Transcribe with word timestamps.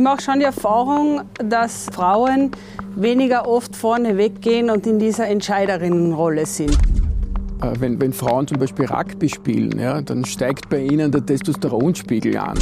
ich 0.00 0.04
mache 0.04 0.22
schon 0.22 0.38
die 0.38 0.46
Erfahrung, 0.46 1.20
dass 1.44 1.84
Frauen 1.92 2.52
weniger 2.96 3.46
oft 3.46 3.76
vorne 3.76 4.16
weggehen 4.16 4.70
und 4.70 4.86
in 4.86 4.98
dieser 4.98 5.28
Entscheiderinnenrolle 5.28 6.46
sind. 6.46 6.72
Äh, 7.60 7.72
wenn, 7.80 8.00
wenn 8.00 8.14
Frauen 8.14 8.48
zum 8.48 8.58
Beispiel 8.58 8.86
Rugby 8.86 9.28
spielen, 9.28 9.78
ja, 9.78 10.00
dann 10.00 10.24
steigt 10.24 10.70
bei 10.70 10.78
ihnen 10.78 11.12
der 11.12 11.26
Testosteronspiegel 11.26 12.38
an. 12.38 12.58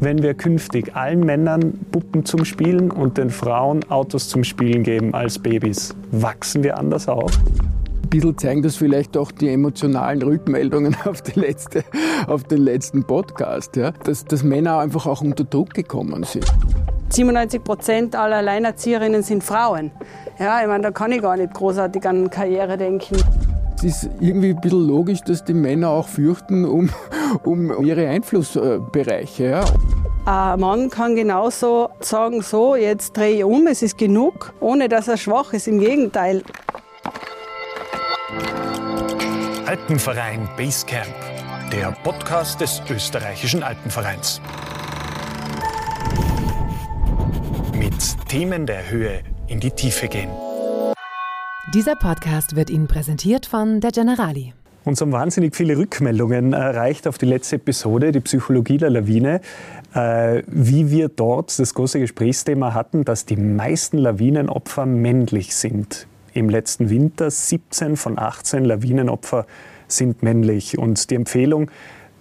Wenn 0.00 0.20
wir 0.20 0.34
künftig 0.34 0.96
allen 0.96 1.20
Männern 1.20 1.74
Puppen 1.92 2.24
zum 2.24 2.44
Spielen 2.44 2.90
und 2.90 3.18
den 3.18 3.30
Frauen 3.30 3.88
Autos 3.88 4.28
zum 4.28 4.42
Spielen 4.42 4.82
geben 4.82 5.14
als 5.14 5.38
Babys, 5.38 5.94
wachsen 6.10 6.64
wir 6.64 6.76
anders 6.76 7.06
auf? 7.06 7.30
Ein 8.12 8.20
bisschen 8.20 8.36
zeigen 8.36 8.62
das 8.62 8.76
vielleicht 8.76 9.16
auch 9.16 9.32
die 9.32 9.48
emotionalen 9.48 10.20
Rückmeldungen 10.20 10.94
auf, 11.06 11.22
die 11.22 11.40
letzte, 11.40 11.82
auf 12.26 12.44
den 12.44 12.58
letzten 12.58 13.04
Podcast, 13.04 13.74
ja, 13.76 13.92
dass, 14.04 14.26
dass 14.26 14.42
Männer 14.42 14.80
einfach 14.80 15.06
auch 15.06 15.22
unter 15.22 15.44
Druck 15.44 15.72
gekommen 15.72 16.22
sind. 16.24 16.44
97 17.08 17.64
Prozent 17.64 18.14
aller 18.14 18.36
Alleinerzieherinnen 18.36 19.22
sind 19.22 19.42
Frauen. 19.42 19.92
Ja, 20.38 20.60
ich 20.60 20.66
meine, 20.66 20.82
da 20.82 20.90
kann 20.90 21.10
ich 21.12 21.22
gar 21.22 21.38
nicht 21.38 21.54
großartig 21.54 22.06
an 22.06 22.28
Karriere 22.28 22.76
denken. 22.76 23.16
Es 23.76 23.82
ist 23.82 24.10
irgendwie 24.20 24.50
ein 24.50 24.60
bisschen 24.60 24.86
logisch, 24.86 25.22
dass 25.22 25.42
die 25.42 25.54
Männer 25.54 25.88
auch 25.88 26.06
fürchten 26.06 26.66
um, 26.66 26.90
um 27.44 27.82
ihre 27.82 28.08
Einflussbereiche. 28.08 29.44
Ja. 29.44 29.64
Ein 30.26 30.60
Mann 30.60 30.90
kann 30.90 31.16
genauso 31.16 31.88
sagen, 32.00 32.42
so, 32.42 32.76
jetzt 32.76 33.16
drehe 33.16 33.36
ich 33.36 33.44
um, 33.44 33.66
es 33.68 33.80
ist 33.80 33.96
genug, 33.96 34.52
ohne 34.60 34.90
dass 34.90 35.08
er 35.08 35.16
schwach 35.16 35.54
ist, 35.54 35.66
im 35.66 35.78
Gegenteil. 35.78 36.42
Alpenverein 39.72 40.46
Basecamp, 40.54 41.14
der 41.72 41.92
Podcast 42.04 42.60
des 42.60 42.82
österreichischen 42.90 43.62
Alpenvereins. 43.62 44.38
Mit 47.74 47.94
Themen 48.28 48.66
der 48.66 48.90
Höhe 48.90 49.22
in 49.46 49.60
die 49.60 49.70
Tiefe 49.70 50.08
gehen. 50.08 50.28
Dieser 51.72 51.96
Podcast 51.96 52.54
wird 52.54 52.68
Ihnen 52.68 52.86
präsentiert 52.86 53.46
von 53.46 53.80
der 53.80 53.92
Generali. 53.92 54.52
Uns 54.84 55.00
haben 55.00 55.12
wahnsinnig 55.12 55.56
viele 55.56 55.78
Rückmeldungen 55.78 56.52
erreicht 56.52 57.08
auf 57.08 57.16
die 57.16 57.24
letzte 57.24 57.56
Episode, 57.56 58.12
die 58.12 58.20
Psychologie 58.20 58.76
der 58.76 58.90
Lawine, 58.90 59.40
äh, 59.94 60.42
wie 60.48 60.90
wir 60.90 61.08
dort 61.08 61.58
das 61.58 61.72
große 61.72 61.98
Gesprächsthema 61.98 62.74
hatten, 62.74 63.06
dass 63.06 63.24
die 63.24 63.36
meisten 63.36 63.96
Lawinenopfer 63.96 64.84
männlich 64.84 65.56
sind. 65.56 66.08
Im 66.34 66.48
letzten 66.48 66.90
Winter 66.90 67.30
17 67.30 67.96
von 67.96 68.18
18 68.18 68.64
Lawinenopfer 68.64 69.46
sind 69.86 70.22
männlich. 70.22 70.78
Und 70.78 71.10
die 71.10 71.14
Empfehlung 71.14 71.70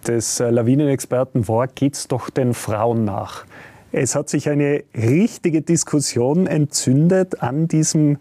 des 0.05 0.39
äh, 0.39 0.49
Lawinenexperten 0.49 1.47
war, 1.47 1.67
geht's 1.67 2.07
doch 2.07 2.29
den 2.29 2.53
Frauen 2.53 3.05
nach. 3.05 3.45
Es 3.91 4.15
hat 4.15 4.29
sich 4.29 4.49
eine 4.49 4.83
richtige 4.95 5.61
Diskussion 5.61 6.47
entzündet 6.47 7.41
an 7.41 7.67
diesem 7.67 8.17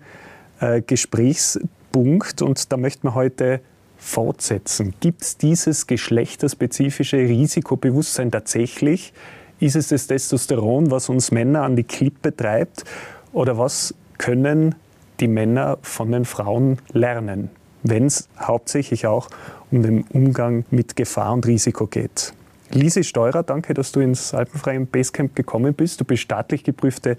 äh, 0.61 0.83
Gesprächspunkt 0.83 2.43
und 2.43 2.73
da 2.73 2.77
möchten 2.77 3.09
wir 3.09 3.15
heute 3.15 3.61
fortsetzen. 3.97 4.95
Gibt 5.01 5.23
es 5.23 5.37
dieses 5.37 5.87
geschlechterspezifische 5.87 7.19
Risikobewusstsein 7.19 8.31
tatsächlich? 8.31 9.13
Ist 9.61 9.77
es 9.77 9.89
das 9.89 10.07
Testosteron, 10.07 10.91
was 10.91 11.09
uns 11.09 11.31
Männer 11.31 11.63
an 11.63 11.77
die 11.77 11.85
Klippe 11.85 12.35
treibt? 12.35 12.85
Oder 13.33 13.59
was 13.59 13.95
können 14.19 14.75
die 15.21 15.29
Männer 15.29 15.79
von 15.83 16.11
den 16.11 16.25
Frauen 16.25 16.79
lernen, 16.93 17.51
wenn 17.83 18.07
es 18.07 18.29
hauptsächlich 18.39 19.07
auch 19.07 19.29
um 19.71 19.83
den 19.83 20.05
Umgang 20.13 20.65
mit 20.71 20.97
Gefahr 20.97 21.33
und 21.33 21.47
Risiko 21.47 21.87
geht? 21.87 22.33
Lisi 22.73 23.03
Steurer, 23.03 23.43
danke, 23.43 23.75
dass 23.75 23.91
du 23.91 24.01
ins 24.01 24.33
Alpenfreien 24.33 24.87
Basecamp 24.87 25.35
gekommen 25.35 25.75
bist. 25.75 26.01
Du 26.01 26.05
bist 26.05 26.23
staatlich 26.23 26.63
geprüfte 26.63 27.17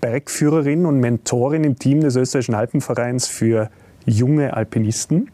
Bergführerin 0.00 0.86
und 0.86 0.98
Mentorin 0.98 1.62
im 1.62 1.78
Team 1.78 2.00
des 2.00 2.16
österreichischen 2.16 2.54
Alpenvereins 2.54 3.26
für 3.26 3.70
junge 4.06 4.54
Alpinisten. 4.54 5.30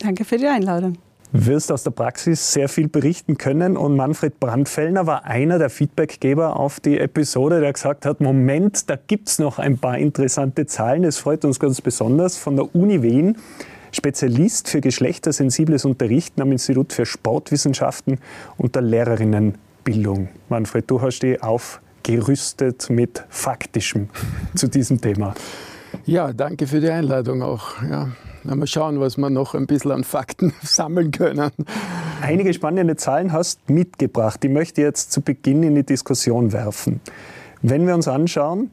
Danke 0.00 0.24
für 0.24 0.36
die 0.36 0.46
Einladung. 0.46 0.98
Wirst 1.36 1.72
aus 1.72 1.82
der 1.82 1.90
Praxis 1.90 2.52
sehr 2.52 2.68
viel 2.68 2.86
berichten 2.86 3.36
können 3.36 3.76
und 3.76 3.96
Manfred 3.96 4.38
Brandfellner 4.38 5.08
war 5.08 5.24
einer 5.24 5.58
der 5.58 5.68
Feedbackgeber 5.68 6.54
auf 6.54 6.78
die 6.78 6.96
Episode, 6.96 7.60
der 7.60 7.72
gesagt 7.72 8.06
hat, 8.06 8.20
Moment, 8.20 8.88
da 8.88 8.94
gibt 8.94 9.28
es 9.28 9.40
noch 9.40 9.58
ein 9.58 9.76
paar 9.76 9.98
interessante 9.98 10.64
Zahlen. 10.66 11.02
Es 11.02 11.18
freut 11.18 11.44
uns 11.44 11.58
ganz 11.58 11.80
besonders 11.80 12.36
von 12.36 12.54
der 12.54 12.72
Uni 12.76 13.02
Wien 13.02 13.36
Spezialist 13.90 14.68
für 14.68 14.80
geschlechtersensibles 14.80 15.84
Unterrichten 15.84 16.40
am 16.40 16.52
Institut 16.52 16.92
für 16.92 17.04
Sportwissenschaften 17.04 18.20
und 18.56 18.76
der 18.76 18.82
Lehrerinnenbildung. 18.82 20.28
Manfred, 20.48 20.88
du 20.88 21.02
hast 21.02 21.18
dich 21.24 21.42
aufgerüstet 21.42 22.88
mit 22.90 23.24
Faktischem 23.28 24.08
zu 24.54 24.68
diesem 24.68 25.00
Thema. 25.00 25.34
Ja, 26.06 26.32
danke 26.32 26.68
für 26.68 26.78
die 26.78 26.90
Einladung 26.90 27.42
auch. 27.42 27.82
Ja. 27.82 28.10
Mal 28.44 28.66
schauen, 28.66 29.00
was 29.00 29.16
wir 29.16 29.30
noch 29.30 29.54
ein 29.54 29.66
bisschen 29.66 29.90
an 29.90 30.04
Fakten 30.04 30.52
sammeln 30.62 31.10
können. 31.10 31.50
Einige 32.20 32.52
spannende 32.52 32.94
Zahlen 32.96 33.32
hast 33.32 33.70
mitgebracht. 33.70 34.42
Die 34.42 34.50
möchte 34.50 34.82
ich 34.82 34.84
jetzt 34.84 35.12
zu 35.12 35.22
Beginn 35.22 35.62
in 35.62 35.74
die 35.74 35.82
Diskussion 35.82 36.52
werfen. 36.52 37.00
Wenn 37.62 37.86
wir 37.86 37.94
uns 37.94 38.06
anschauen, 38.06 38.70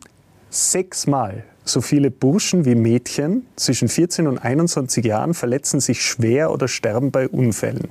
sechsmal 0.50 1.46
so 1.64 1.80
viele 1.80 2.12
Burschen 2.12 2.66
wie 2.66 2.76
Mädchen 2.76 3.46
zwischen 3.56 3.88
14 3.88 4.28
und 4.28 4.40
21 4.40 5.06
Jahren 5.06 5.34
verletzen 5.34 5.80
sich 5.80 6.04
schwer 6.04 6.52
oder 6.52 6.68
sterben 6.68 7.12
bei 7.12 7.30
Unfällen. 7.30 7.88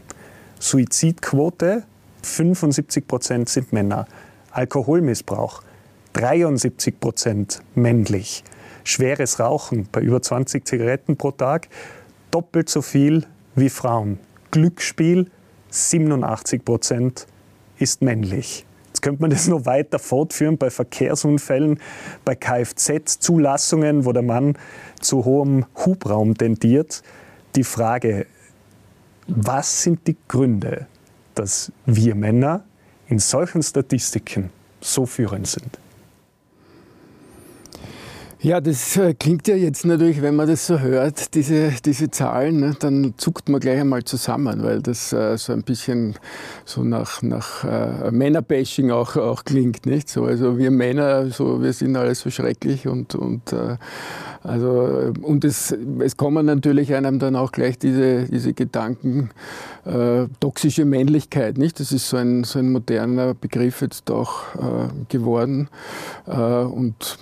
Suizidquote 0.58 1.84
75 2.22 3.06
Prozent 3.06 3.48
sind 3.48 3.72
Männer. 3.72 4.06
Alkoholmissbrauch 4.50 5.62
73 6.12 7.00
Prozent 7.00 7.62
männlich. 7.74 8.44
Schweres 8.84 9.41
Rauchen 9.41 9.88
bei 9.91 10.00
über 10.00 10.22
20 10.22 10.66
Zigaretten 10.66 11.16
pro 11.16 11.30
Tag 11.30 11.68
doppelt 12.30 12.68
so 12.68 12.82
viel 12.82 13.26
wie 13.54 13.68
Frauen. 13.68 14.18
Glücksspiel 14.50 15.30
87 15.70 16.64
Prozent 16.64 17.26
ist 17.78 18.02
männlich. 18.02 18.66
Jetzt 18.88 19.02
könnte 19.02 19.22
man 19.22 19.30
das 19.30 19.46
noch 19.48 19.66
weiter 19.66 19.98
fortführen 19.98 20.58
bei 20.58 20.69
Verkehrsunfällen, 20.69 21.80
bei 22.24 22.34
Kfz-Zulassungen, 22.34 24.04
wo 24.04 24.12
der 24.12 24.22
Mann 24.22 24.58
zu 25.00 25.24
hohem 25.24 25.64
Hubraum 25.76 26.36
tendiert. 26.36 27.02
Die 27.56 27.64
Frage, 27.64 28.26
was 29.26 29.82
sind 29.82 30.06
die 30.06 30.16
Gründe, 30.28 30.86
dass 31.34 31.72
wir 31.86 32.14
Männer 32.14 32.64
in 33.08 33.19
solchen 33.20 33.62
Statistiken 33.62 34.50
so 34.80 35.06
führend 35.06 35.46
sind? 35.46 35.78
Ja, 38.42 38.58
das 38.62 38.96
äh, 38.96 39.12
klingt 39.12 39.48
ja 39.48 39.54
jetzt 39.54 39.84
natürlich, 39.84 40.22
wenn 40.22 40.34
man 40.34 40.48
das 40.48 40.66
so 40.66 40.80
hört, 40.80 41.34
diese, 41.34 41.72
diese 41.84 42.10
Zahlen, 42.10 42.60
ne, 42.60 42.74
dann 42.80 43.12
zuckt 43.18 43.50
man 43.50 43.60
gleich 43.60 43.78
einmal 43.78 44.02
zusammen, 44.04 44.62
weil 44.62 44.80
das 44.80 45.12
äh, 45.12 45.36
so 45.36 45.52
ein 45.52 45.62
bisschen 45.62 46.14
so 46.64 46.82
nach, 46.82 47.20
nach 47.20 47.64
äh, 47.64 48.10
Männerbashing 48.10 48.92
auch, 48.92 49.16
auch 49.16 49.44
klingt, 49.44 49.84
nicht? 49.84 50.08
So, 50.08 50.24
also 50.24 50.56
wir 50.56 50.70
Männer, 50.70 51.28
so, 51.28 51.62
wir 51.62 51.74
sind 51.74 51.94
alles 51.96 52.20
so 52.20 52.30
schrecklich 52.30 52.88
und, 52.88 53.14
und 53.14 53.52
äh, 53.52 53.76
also, 54.42 55.12
und 55.20 55.44
es, 55.44 55.76
es 55.98 56.16
kommen 56.16 56.46
natürlich 56.46 56.94
einem 56.94 57.18
dann 57.18 57.36
auch 57.36 57.52
gleich 57.52 57.78
diese, 57.78 58.24
diese 58.24 58.54
Gedanken, 58.54 59.28
äh, 59.84 60.28
toxische 60.40 60.86
Männlichkeit, 60.86 61.58
nicht? 61.58 61.78
Das 61.78 61.92
ist 61.92 62.08
so 62.08 62.16
ein, 62.16 62.44
so 62.44 62.58
ein 62.58 62.72
moderner 62.72 63.34
Begriff 63.34 63.82
jetzt 63.82 64.10
auch 64.10 64.54
äh, 64.54 64.88
geworden. 65.10 65.68
Äh, 66.26 66.32
und 66.32 67.18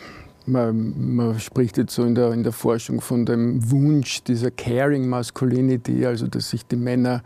man, 0.49 1.15
man, 1.15 1.39
spricht 1.41 1.77
jetzt 1.77 1.95
so 1.95 2.05
in 2.05 2.15
der, 2.15 2.33
in 2.33 2.43
der 2.43 2.53
Forschung 2.53 3.01
von 3.01 3.27
dem 3.27 3.71
Wunsch 3.71 4.23
dieser 4.25 4.51
Caring 4.51 5.09
Masculinity, 5.09 6.05
also 6.07 6.27
dass 6.27 6.51
sich 6.51 6.67
die 6.67 6.77
Männer 6.77 7.23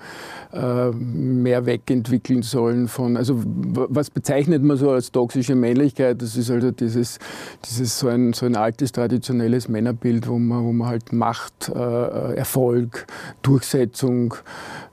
äh, 0.53 0.91
mehr 0.91 1.67
wegentwickeln 1.67 2.43
sollen 2.43 2.89
von, 2.89 3.17
also 3.17 3.41
was 3.45 4.11
bezeichnet 4.11 4.63
man 4.63 4.77
so 4.77 4.91
als 4.91 5.13
toxische 5.13 5.55
Männlichkeit? 5.55 6.21
Das 6.21 6.37
ist 6.37 6.51
also 6.51 6.71
dieses, 6.71 7.19
dieses 7.65 7.99
so, 7.99 8.09
ein, 8.09 8.33
so 8.33 8.47
ein 8.47 8.57
altes 8.57 8.93
traditionelles 8.93 9.69
Männerbild, 9.69 10.29
wo 10.29 10.39
man, 10.39 10.65
wo 10.65 10.73
man 10.73 10.89
halt 10.89 11.13
Macht, 11.13 11.69
äh, 11.69 12.35
Erfolg, 12.35 13.07
Durchsetzung, 13.43 14.35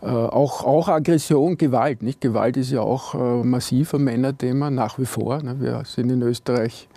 äh, 0.02 0.06
auch, 0.06 0.64
auch 0.64 0.88
Aggression, 0.88 1.58
Gewalt. 1.58 2.04
Nicht? 2.04 2.22
Gewalt 2.22 2.58
ist 2.58 2.72
ja 2.72 2.82
auch 2.82 3.16
äh, 3.16 3.44
massiv 3.44 3.94
ein 3.94 4.04
Männerthema 4.04 4.70
nach 4.70 5.00
wie 5.00 5.06
vor. 5.06 5.42
Ne? 5.42 5.56
Wir 5.60 5.84
sind 5.86 6.12
in 6.12 6.22
Österreich 6.22 6.88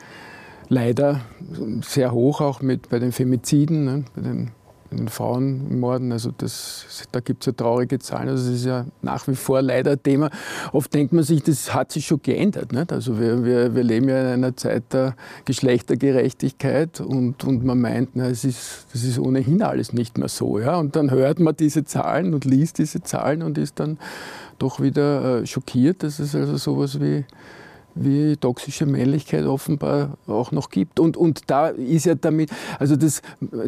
leider 0.72 1.20
sehr 1.82 2.12
hoch 2.12 2.40
auch 2.40 2.62
mit, 2.62 2.88
bei 2.88 2.98
den 2.98 3.12
Femiziden, 3.12 3.84
ne, 3.84 4.04
bei 4.16 4.22
den, 4.22 4.50
den 4.90 5.08
Frauenmorden. 5.08 6.12
Also 6.12 6.30
das, 6.36 7.06
da 7.12 7.20
gibt 7.20 7.42
es 7.42 7.46
ja 7.46 7.52
traurige 7.52 7.98
Zahlen. 7.98 8.30
Also 8.30 8.46
das 8.46 8.60
ist 8.60 8.64
ja 8.64 8.86
nach 9.02 9.28
wie 9.28 9.34
vor 9.34 9.60
leider 9.60 9.92
ein 9.92 10.02
Thema. 10.02 10.30
Oft 10.72 10.94
denkt 10.94 11.12
man 11.12 11.24
sich, 11.24 11.42
das 11.42 11.74
hat 11.74 11.92
sich 11.92 12.06
schon 12.06 12.22
geändert. 12.22 12.72
Nicht? 12.72 12.90
Also 12.90 13.20
wir, 13.20 13.44
wir, 13.44 13.74
wir 13.74 13.82
leben 13.82 14.08
ja 14.08 14.20
in 14.22 14.26
einer 14.28 14.56
Zeit 14.56 14.84
der 14.92 15.14
Geschlechtergerechtigkeit 15.44 17.00
und, 17.00 17.44
und 17.44 17.64
man 17.64 17.78
meint, 17.78 18.10
na, 18.14 18.28
es 18.28 18.44
ist, 18.44 18.86
das 18.94 19.04
ist 19.04 19.19
ohnehin 19.19 19.62
alles 19.62 19.92
nicht 19.92 20.16
mehr 20.16 20.28
so. 20.28 20.58
Ja? 20.58 20.76
Und 20.76 20.96
dann 20.96 21.10
hört 21.10 21.38
man 21.38 21.54
diese 21.54 21.84
Zahlen 21.84 22.32
und 22.32 22.46
liest 22.46 22.78
diese 22.78 23.02
Zahlen 23.02 23.42
und 23.42 23.58
ist 23.58 23.78
dann 23.78 23.98
doch 24.58 24.80
wieder 24.80 25.42
äh, 25.42 25.46
schockiert, 25.46 26.02
dass 26.02 26.19
es 26.19 26.34
also 26.34 26.56
sowas 26.56 26.98
wie 26.98 27.24
wie 27.94 28.37
toxische 28.37 28.87
Männlichkeit 28.87 29.44
offenbar 29.44 30.17
auch 30.27 30.53
noch 30.53 30.71
gibt. 30.71 31.00
Und, 31.00 31.17
und 31.17 31.43
da 31.49 31.69
ist 31.69 32.06
ja 32.06 32.15
damit, 32.15 32.50
also 32.79 32.97
das, 32.97 33.23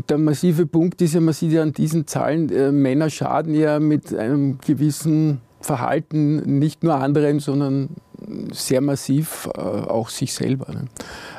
der 0.08 0.18
massive 0.18 0.66
Punkt 0.66 1.00
ist 1.02 1.14
ja, 1.14 1.20
man 1.20 1.34
sieht 1.34 1.52
ja 1.52 1.62
an 1.62 1.72
diesen 1.72 2.06
Zahlen, 2.06 2.50
äh, 2.50 2.72
Männer 2.72 3.10
schaden 3.10 3.54
ja 3.54 3.80
mit 3.80 4.14
einem 4.14 4.58
gewissen 4.58 5.40
Verhalten 5.60 6.58
nicht 6.58 6.84
nur 6.84 6.94
anderen, 6.94 7.40
sondern 7.40 7.88
sehr 8.52 8.80
massiv 8.80 9.48
äh, 9.56 9.60
auch 9.60 10.08
sich 10.08 10.32
selber. 10.34 10.72
Ne? 10.72 10.84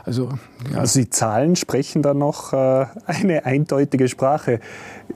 Also, 0.04 0.30
ja. 0.72 0.80
also 0.80 1.00
die 1.00 1.10
Zahlen 1.10 1.56
sprechen 1.56 2.02
da 2.02 2.14
noch 2.14 2.54
äh, 2.54 2.86
eine 3.06 3.46
eindeutige 3.46 4.08
Sprache. 4.08 4.60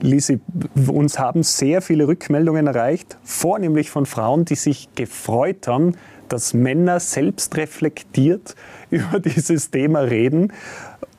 Lisi, 0.00 0.40
uns 0.86 1.18
haben 1.18 1.42
sehr 1.42 1.82
viele 1.82 2.06
Rückmeldungen 2.08 2.66
erreicht, 2.66 3.18
vornehmlich 3.22 3.90
von 3.90 4.06
Frauen, 4.06 4.44
die 4.44 4.54
sich 4.54 4.88
gefreut 4.94 5.68
haben, 5.68 5.94
dass 6.28 6.54
Männer 6.54 7.00
selbst 7.00 7.56
reflektiert 7.56 8.54
über 8.90 9.20
dieses 9.20 9.70
Thema 9.70 10.00
reden. 10.00 10.52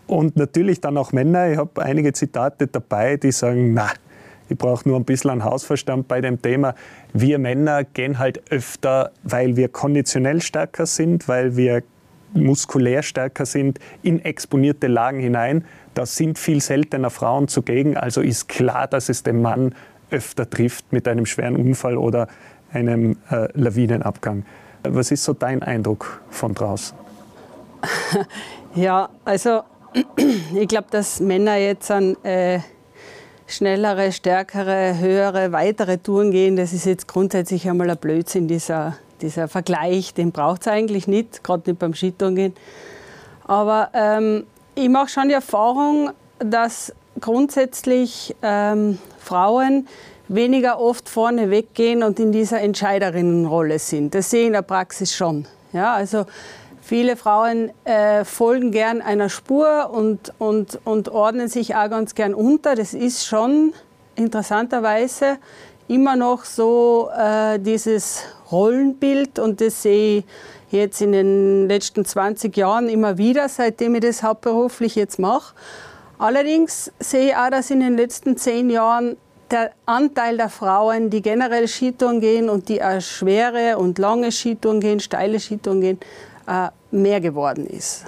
Und 0.07 0.35
natürlich 0.35 0.81
dann 0.81 0.97
auch 0.97 1.13
Männer. 1.13 1.51
Ich 1.51 1.57
habe 1.57 1.81
einige 1.81 2.11
Zitate 2.11 2.67
dabei, 2.67 3.15
die 3.15 3.31
sagen, 3.31 3.73
na, 3.73 3.89
ich 4.51 4.57
brauche 4.57 4.87
nur 4.87 4.97
ein 4.97 5.05
bisschen 5.05 5.29
einen 5.31 5.45
Hausverstand 5.45 6.09
bei 6.09 6.19
dem 6.19 6.41
Thema. 6.41 6.75
Wir 7.13 7.39
Männer 7.39 7.85
gehen 7.85 8.19
halt 8.19 8.51
öfter, 8.51 9.11
weil 9.23 9.55
wir 9.55 9.69
konditionell 9.69 10.41
stärker 10.41 10.85
sind, 10.85 11.29
weil 11.29 11.55
wir 11.55 11.83
muskulär 12.33 13.01
stärker 13.01 13.45
sind, 13.45 13.79
in 14.03 14.23
exponierte 14.23 14.87
Lagen 14.87 15.19
hinein. 15.19 15.63
Da 15.93 16.05
sind 16.05 16.37
viel 16.37 16.59
seltener 16.61 17.09
Frauen 17.09 17.47
zugegen. 17.47 17.95
Also 17.95 18.19
ist 18.19 18.49
klar, 18.49 18.87
dass 18.87 19.07
es 19.07 19.23
den 19.23 19.41
Mann 19.41 19.73
öfter 20.09 20.49
trifft 20.49 20.91
mit 20.91 21.07
einem 21.07 21.25
schweren 21.25 21.55
Unfall 21.55 21.97
oder 21.97 22.27
einem 22.73 23.17
äh, 23.29 23.47
Lawinenabgang. 23.53 24.45
Was 24.83 25.11
ist 25.11 25.23
so 25.23 25.31
dein 25.31 25.63
Eindruck 25.63 26.21
von 26.29 26.53
draußen? 26.53 26.97
Ja, 28.73 29.09
also 29.25 29.63
ich 30.55 30.67
glaube, 30.69 30.87
dass 30.91 31.19
Männer 31.19 31.57
jetzt 31.57 31.91
an 31.91 32.15
äh, 32.23 32.59
schnellere, 33.53 34.11
stärkere, 34.11 34.97
höhere, 34.97 35.51
weitere 35.51 35.97
Touren 35.97 36.31
gehen, 36.31 36.55
das 36.55 36.73
ist 36.73 36.85
jetzt 36.85 37.07
grundsätzlich 37.07 37.69
einmal 37.69 37.89
ein 37.89 37.97
Blödsinn, 37.97 38.47
dieser, 38.47 38.97
dieser 39.21 39.47
Vergleich. 39.47 40.13
Den 40.13 40.31
braucht 40.31 40.61
es 40.61 40.67
eigentlich 40.67 41.07
nicht, 41.07 41.43
gerade 41.43 41.69
nicht 41.69 41.79
beim 41.79 41.93
Skitouren 41.93 42.53
Aber 43.45 43.89
ähm, 43.93 44.45
ich 44.75 44.89
mache 44.89 45.09
schon 45.09 45.27
die 45.27 45.33
Erfahrung, 45.33 46.11
dass 46.39 46.93
grundsätzlich 47.19 48.35
ähm, 48.41 48.97
Frauen 49.19 49.87
weniger 50.27 50.79
oft 50.79 51.09
vorne 51.09 51.49
weggehen 51.49 52.03
und 52.03 52.19
in 52.19 52.31
dieser 52.31 52.61
Entscheiderinnenrolle 52.61 53.79
sind. 53.79 54.15
Das 54.15 54.29
sehe 54.29 54.41
ich 54.41 54.47
in 54.47 54.53
der 54.53 54.61
Praxis 54.61 55.13
schon. 55.13 55.45
Ja, 55.73 55.93
also 55.93 56.25
viele 56.91 57.15
Frauen 57.15 57.71
äh, 57.85 58.25
folgen 58.25 58.71
gern 58.71 59.01
einer 59.01 59.29
Spur 59.29 59.91
und, 59.93 60.33
und, 60.39 60.77
und 60.83 61.07
ordnen 61.07 61.47
sich 61.47 61.73
auch 61.73 61.89
ganz 61.89 62.15
gern 62.15 62.33
unter. 62.33 62.75
Das 62.75 62.93
ist 62.93 63.25
schon 63.25 63.71
interessanterweise 64.17 65.37
immer 65.87 66.17
noch 66.17 66.43
so 66.43 67.09
äh, 67.17 67.59
dieses 67.59 68.23
Rollenbild 68.51 69.39
und 69.39 69.61
das 69.61 69.83
sehe 69.83 70.17
ich 70.17 70.25
jetzt 70.71 71.01
in 71.01 71.13
den 71.13 71.69
letzten 71.69 72.03
20 72.03 72.57
Jahren 72.57 72.89
immer 72.89 73.17
wieder, 73.17 73.47
seitdem 73.47 73.95
ich 73.95 74.01
das 74.01 74.21
hauptberuflich 74.21 74.95
jetzt 74.95 75.17
mache. 75.17 75.55
Allerdings 76.19 76.91
sehe 76.99 77.27
ich 77.27 77.35
auch, 77.37 77.51
dass 77.51 77.71
in 77.71 77.79
den 77.79 77.95
letzten 77.95 78.35
zehn 78.35 78.69
Jahren 78.69 79.15
der 79.49 79.71
Anteil 79.85 80.35
der 80.35 80.49
Frauen, 80.49 81.09
die 81.09 81.21
generell 81.21 81.69
Skitouren 81.69 82.19
gehen 82.19 82.49
und 82.49 82.67
die 82.67 82.83
auch 82.83 82.99
schwere 82.99 83.77
und 83.77 83.97
lange 83.97 84.29
Skitouren 84.33 84.81
gehen, 84.81 84.99
steile 84.99 85.39
Skitouren 85.39 85.79
gehen, 85.79 85.99
äh, 86.51 86.69
mehr 86.91 87.21
geworden 87.21 87.65
ist. 87.65 88.05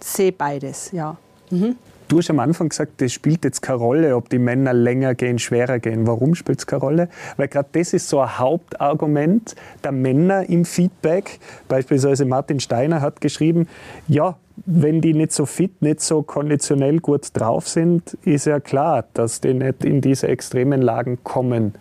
Sehe 0.00 0.32
beides, 0.32 0.92
ja. 0.92 1.16
Mhm. 1.50 1.76
Du 2.06 2.18
hast 2.18 2.28
am 2.28 2.38
Anfang 2.38 2.68
gesagt, 2.68 3.00
das 3.00 3.14
spielt 3.14 3.44
jetzt 3.44 3.62
keine 3.62 3.78
Rolle, 3.78 4.14
ob 4.14 4.28
die 4.28 4.38
Männer 4.38 4.74
länger 4.74 5.14
gehen, 5.14 5.38
schwerer 5.38 5.78
gehen. 5.78 6.06
Warum 6.06 6.34
spielt 6.34 6.58
es 6.58 6.66
keine 6.66 6.80
Rolle? 6.80 7.08
Weil 7.38 7.48
gerade 7.48 7.70
das 7.72 7.94
ist 7.94 8.10
so 8.10 8.20
ein 8.20 8.38
Hauptargument 8.38 9.54
der 9.82 9.92
Männer 9.92 10.46
im 10.50 10.66
Feedback. 10.66 11.40
Beispielsweise 11.66 12.26
Martin 12.26 12.60
Steiner 12.60 13.00
hat 13.00 13.22
geschrieben, 13.22 13.68
ja, 14.06 14.36
wenn 14.66 15.00
die 15.00 15.14
nicht 15.14 15.32
so 15.32 15.46
fit, 15.46 15.80
nicht 15.80 16.02
so 16.02 16.22
konditionell 16.22 17.00
gut 17.00 17.28
drauf 17.32 17.66
sind, 17.68 18.18
ist 18.24 18.44
ja 18.44 18.60
klar, 18.60 19.06
dass 19.14 19.40
die 19.40 19.54
nicht 19.54 19.82
in 19.82 20.02
diese 20.02 20.28
extremen 20.28 20.82
Lagen 20.82 21.18
kommen. 21.24 21.74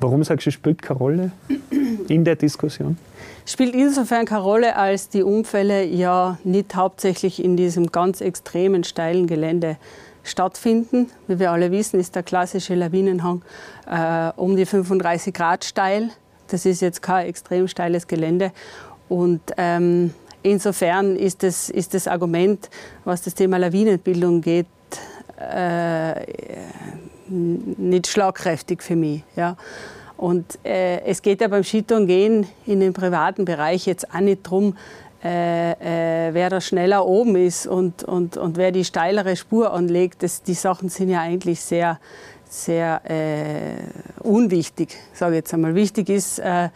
Warum 0.00 0.22
sagst 0.22 0.46
du, 0.46 0.50
spielt 0.50 0.82
keine 0.82 0.98
Rolle 0.98 1.30
in 2.08 2.24
der 2.24 2.36
Diskussion? 2.36 2.98
Spielt 3.48 3.76
insofern 3.76 4.26
keine 4.26 4.42
Rolle, 4.42 4.74
als 4.74 5.08
die 5.08 5.22
Unfälle 5.22 5.84
ja 5.84 6.36
nicht 6.42 6.74
hauptsächlich 6.74 7.42
in 7.42 7.56
diesem 7.56 7.92
ganz 7.92 8.20
extremen 8.20 8.82
steilen 8.82 9.28
Gelände 9.28 9.76
stattfinden. 10.24 11.10
Wie 11.28 11.38
wir 11.38 11.52
alle 11.52 11.70
wissen, 11.70 12.00
ist 12.00 12.16
der 12.16 12.24
klassische 12.24 12.74
Lawinenhang 12.74 13.42
äh, 13.88 14.32
um 14.34 14.56
die 14.56 14.66
35 14.66 15.32
Grad 15.32 15.64
steil. 15.64 16.10
Das 16.48 16.66
ist 16.66 16.82
jetzt 16.82 17.02
kein 17.02 17.28
extrem 17.28 17.68
steiles 17.68 18.08
Gelände. 18.08 18.50
Und 19.08 19.40
ähm, 19.56 20.12
insofern 20.42 21.14
ist 21.14 21.44
das, 21.44 21.70
ist 21.70 21.94
das 21.94 22.08
Argument, 22.08 22.68
was 23.04 23.22
das 23.22 23.34
Thema 23.34 23.58
Lawinenbildung 23.58 24.40
geht, 24.40 24.66
äh, 25.38 26.26
nicht 27.28 28.08
schlagkräftig 28.08 28.82
für 28.82 28.96
mich. 28.96 29.22
Ja. 29.36 29.56
Und 30.16 30.58
äh, 30.64 31.00
es 31.02 31.20
geht 31.22 31.40
ja 31.40 31.48
beim 31.48 31.64
Skitouren 31.64 32.06
gehen 32.06 32.46
in 32.66 32.80
den 32.80 32.92
privaten 32.92 33.44
Bereich 33.44 33.86
jetzt 33.86 34.12
auch 34.14 34.20
nicht 34.20 34.46
darum, 34.46 34.76
äh, 35.24 36.28
äh, 36.28 36.34
wer 36.34 36.50
da 36.50 36.60
schneller 36.60 37.04
oben 37.06 37.36
ist 37.36 37.66
und, 37.66 38.04
und, 38.04 38.36
und 38.36 38.56
wer 38.56 38.70
die 38.70 38.84
steilere 38.84 39.34
Spur 39.36 39.72
anlegt. 39.72 40.22
Das, 40.22 40.42
die 40.42 40.54
Sachen 40.54 40.88
sind 40.88 41.08
ja 41.08 41.20
eigentlich 41.20 41.60
sehr, 41.60 41.98
sehr 42.48 43.00
äh, 43.04 44.22
unwichtig, 44.22 44.96
sage 45.12 45.34
ich 45.34 45.38
jetzt 45.38 45.54
einmal. 45.54 45.74
Wichtig 45.74 46.08
ist 46.10 46.38
äh, 46.38 46.68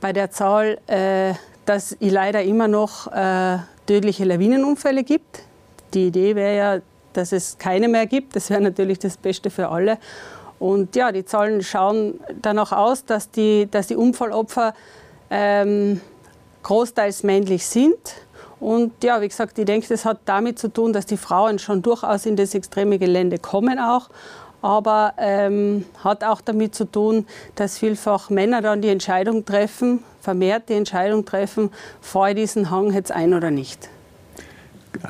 bei 0.00 0.12
der 0.12 0.30
Zahl, 0.30 0.78
äh, 0.86 1.34
dass 1.66 1.92
es 1.92 2.10
leider 2.12 2.42
immer 2.42 2.66
noch 2.66 3.06
tödliche 3.86 4.24
Lawinenunfälle 4.24 5.04
gibt. 5.04 5.42
Die 5.94 6.08
Idee 6.08 6.34
wäre 6.34 6.56
ja, 6.56 6.78
dass 7.12 7.30
es 7.30 7.58
keine 7.58 7.86
mehr 7.86 8.06
gibt. 8.06 8.34
Das 8.34 8.50
wäre 8.50 8.60
natürlich 8.60 8.98
das 8.98 9.16
Beste 9.16 9.50
für 9.50 9.68
alle. 9.68 9.98
Und 10.60 10.94
ja, 10.94 11.10
die 11.10 11.24
Zahlen 11.24 11.62
schauen 11.62 12.20
danach 12.42 12.70
aus, 12.70 13.06
dass 13.06 13.30
die, 13.30 13.66
dass 13.70 13.86
die 13.86 13.96
Unfallopfer 13.96 14.74
ähm, 15.30 16.02
großteils 16.62 17.22
männlich 17.22 17.66
sind. 17.66 17.96
Und 18.60 19.02
ja, 19.02 19.22
wie 19.22 19.28
gesagt, 19.28 19.58
ich 19.58 19.64
denke, 19.64 19.88
das 19.88 20.04
hat 20.04 20.18
damit 20.26 20.58
zu 20.58 20.68
tun, 20.68 20.92
dass 20.92 21.06
die 21.06 21.16
Frauen 21.16 21.58
schon 21.58 21.80
durchaus 21.80 22.26
in 22.26 22.36
das 22.36 22.54
extreme 22.54 22.98
Gelände 22.98 23.38
kommen 23.38 23.78
auch. 23.78 24.10
Aber 24.60 25.14
ähm, 25.16 25.86
hat 26.04 26.22
auch 26.22 26.42
damit 26.42 26.74
zu 26.74 26.84
tun, 26.84 27.26
dass 27.54 27.78
vielfach 27.78 28.28
Männer 28.28 28.60
dann 28.60 28.82
die 28.82 28.90
Entscheidung 28.90 29.46
treffen, 29.46 30.04
vermehrt 30.20 30.68
die 30.68 30.74
Entscheidung 30.74 31.24
treffen, 31.24 31.70
fahre 32.02 32.30
ich 32.30 32.36
diesen 32.36 32.70
Hang 32.70 32.92
jetzt 32.92 33.12
ein 33.12 33.32
oder 33.32 33.50
nicht. 33.50 33.88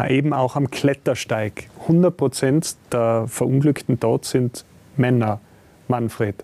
Eben 0.08 0.32
auch 0.32 0.54
am 0.54 0.70
Klettersteig. 0.70 1.68
100 1.82 2.16
Prozent 2.16 2.76
der 2.92 3.24
Verunglückten 3.26 3.98
dort 3.98 4.24
sind 4.24 4.64
Männer, 4.96 5.40
Manfred. 5.90 6.36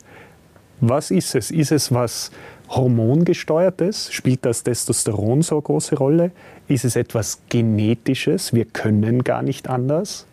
Was 0.80 1.10
ist 1.10 1.34
es? 1.34 1.50
Ist 1.50 1.72
es 1.72 1.92
was 1.92 2.30
hormongesteuertes? 2.68 4.12
Spielt 4.12 4.44
das 4.44 4.62
Testosteron 4.62 5.42
so 5.42 5.56
eine 5.56 5.62
große 5.62 5.96
Rolle? 5.96 6.32
Ist 6.68 6.84
es 6.84 6.96
etwas 6.96 7.40
Genetisches? 7.48 8.52
Wir 8.52 8.66
können 8.66 9.24
gar 9.24 9.42
nicht 9.42 9.70
anders? 9.70 10.26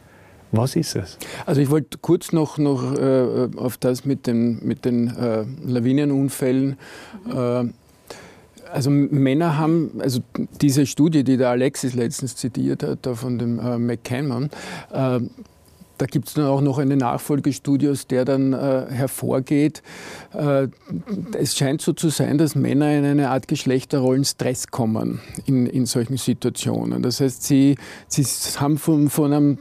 Was 0.51 0.75
ist 0.75 0.95
es? 0.95 1.17
Also 1.45 1.61
ich 1.61 1.69
wollte 1.69 1.97
kurz 1.99 2.31
noch, 2.31 2.57
noch 2.57 2.93
äh, 2.95 3.49
auf 3.55 3.77
das 3.77 4.05
mit 4.05 4.27
den, 4.27 4.59
mit 4.63 4.85
den 4.85 5.07
äh, 5.15 5.45
Lawinenunfällen. 5.65 6.77
Äh, 7.33 7.65
also 8.71 8.89
Männer 8.89 9.57
haben, 9.57 9.91
also 9.99 10.19
diese 10.61 10.85
Studie, 10.85 11.23
die 11.23 11.37
der 11.37 11.49
Alexis 11.49 11.93
letztens 11.93 12.35
zitiert 12.35 12.83
hat, 12.83 12.99
da 13.03 13.15
von 13.15 13.37
dem 13.37 13.59
äh, 13.59 13.77
McCammon, 13.77 14.49
äh, 14.91 15.19
da 15.97 16.05
gibt 16.05 16.27
es 16.27 16.33
dann 16.33 16.45
auch 16.45 16.61
noch 16.61 16.77
eine 16.77 16.97
Nachfolgestudie, 16.97 17.89
aus 17.89 18.07
der 18.07 18.25
dann 18.25 18.53
äh, 18.53 18.85
hervorgeht, 18.89 19.83
äh, 20.33 20.67
es 21.37 21.55
scheint 21.57 21.81
so 21.81 21.93
zu 21.93 22.09
sein, 22.09 22.37
dass 22.37 22.55
Männer 22.55 22.91
in 22.97 23.05
eine 23.05 23.29
Art 23.29 23.47
Geschlechterrollenstress 23.47 24.67
kommen 24.67 25.21
in, 25.45 25.65
in 25.67 25.85
solchen 25.85 26.17
Situationen. 26.17 27.03
Das 27.03 27.19
heißt, 27.19 27.43
sie, 27.43 27.77
sie 28.07 28.23
haben 28.59 28.77
von, 28.77 29.09
von 29.09 29.33
einem 29.33 29.57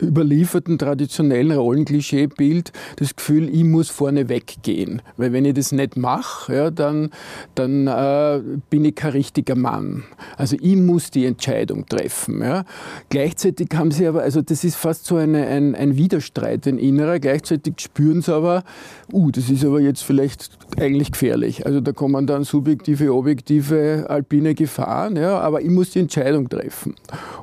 überlieferten 0.00 0.78
traditionellen 0.78 1.52
Rollenklischeebild 1.52 2.72
das 2.96 3.16
Gefühl, 3.16 3.48
ich 3.48 3.64
muss 3.64 3.88
vorne 3.90 4.28
weggehen. 4.28 5.02
Weil 5.16 5.32
wenn 5.32 5.44
ich 5.44 5.54
das 5.54 5.72
nicht 5.72 5.96
mache, 5.96 6.54
ja, 6.54 6.70
dann, 6.70 7.10
dann 7.54 7.86
äh, 7.86 8.40
bin 8.70 8.84
ich 8.84 8.94
kein 8.94 9.12
richtiger 9.12 9.54
Mann. 9.54 10.04
Also 10.36 10.56
ich 10.60 10.76
muss 10.76 11.10
die 11.10 11.26
Entscheidung 11.26 11.86
treffen. 11.86 12.40
Ja. 12.40 12.64
Gleichzeitig 13.08 13.68
haben 13.74 13.90
sie 13.90 14.06
aber, 14.06 14.22
also 14.22 14.42
das 14.42 14.64
ist 14.64 14.76
fast 14.76 15.06
so 15.06 15.16
eine, 15.16 15.46
ein, 15.46 15.74
ein 15.74 15.96
Widerstreit, 15.96 16.66
ein 16.66 16.78
innerer. 16.78 17.18
Gleichzeitig 17.18 17.74
spüren 17.80 18.22
sie 18.22 18.34
aber, 18.34 18.64
uh, 19.12 19.30
das 19.30 19.50
ist 19.50 19.64
aber 19.64 19.80
jetzt 19.80 20.02
vielleicht 20.02 20.50
eigentlich 20.78 21.12
gefährlich. 21.12 21.66
Also 21.66 21.80
da 21.80 21.92
kommen 21.92 22.26
dann 22.26 22.44
subjektive, 22.44 23.12
objektive, 23.12 24.06
alpine 24.08 24.54
Gefahren. 24.54 25.16
Ja, 25.16 25.38
aber 25.40 25.62
ich 25.62 25.70
muss 25.70 25.90
die 25.90 26.00
Entscheidung 26.00 26.48
treffen. 26.48 26.94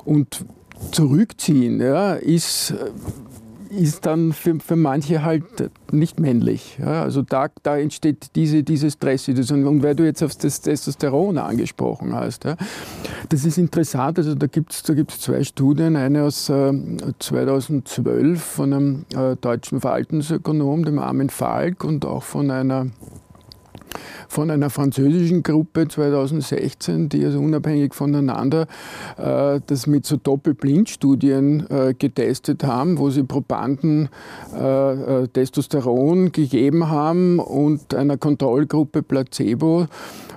Und 0.04 0.44
zurückziehen, 0.92 1.80
ja, 1.80 2.14
ist, 2.14 2.74
ist 3.70 4.06
dann 4.06 4.32
für, 4.32 4.58
für 4.58 4.76
manche 4.76 5.22
halt 5.22 5.70
nicht 5.92 6.18
männlich. 6.18 6.78
Ja. 6.80 7.02
Also 7.02 7.22
da, 7.22 7.48
da 7.62 7.78
entsteht 7.78 8.34
diese, 8.34 8.62
diese 8.62 8.90
Stresssituation. 8.90 9.66
Und 9.66 9.82
weil 9.82 9.94
du 9.94 10.04
jetzt 10.04 10.22
auf 10.22 10.34
das 10.36 10.60
Testosteron 10.60 11.38
angesprochen 11.38 12.14
hast, 12.14 12.44
ja, 12.44 12.56
das 13.28 13.44
ist 13.44 13.58
interessant. 13.58 14.18
Also 14.18 14.34
da 14.34 14.46
gibt 14.46 14.72
es 14.72 14.82
da 14.82 14.94
gibt's 14.94 15.20
zwei 15.20 15.44
Studien, 15.44 15.96
eine 15.96 16.24
aus 16.24 16.48
äh, 16.48 16.72
2012 17.18 18.42
von 18.42 18.72
einem 18.72 19.04
äh, 19.14 19.36
deutschen 19.36 19.80
Verhaltensökonom, 19.80 20.84
dem 20.84 20.98
Armin 20.98 21.30
Falk, 21.30 21.84
und 21.84 22.04
auch 22.04 22.24
von 22.24 22.50
einer 22.50 22.86
von 24.28 24.50
einer 24.50 24.70
französischen 24.70 25.42
Gruppe 25.42 25.88
2016, 25.88 27.08
die 27.08 27.24
also 27.24 27.40
unabhängig 27.40 27.94
voneinander 27.94 28.66
äh, 29.16 29.60
das 29.66 29.86
mit 29.86 30.06
so 30.06 30.16
Doppelblindstudien 30.16 31.66
äh, 31.70 31.94
getestet 31.94 32.64
haben, 32.64 32.98
wo 32.98 33.10
sie 33.10 33.24
Probanden 33.24 34.08
äh, 34.54 35.22
äh 35.22 35.28
Testosteron 35.28 36.32
gegeben 36.32 36.88
haben 36.88 37.38
und 37.38 37.94
einer 37.94 38.16
Kontrollgruppe 38.16 39.02
Placebo 39.02 39.86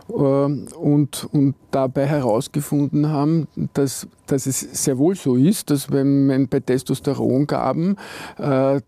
äh, 0.09 0.13
und, 0.13 1.27
und 1.31 1.55
dabei 1.71 2.05
herausgefunden 2.05 3.09
haben, 3.09 3.47
dass, 3.73 4.07
dass 4.27 4.45
es 4.45 4.59
sehr 4.83 4.97
wohl 4.97 5.15
so 5.15 5.35
ist, 5.35 5.69
dass 5.69 5.91
wenn 5.91 6.27
man 6.27 6.47
bei 6.47 6.59
Testosterongaben 6.59 7.97
äh, 8.37 8.81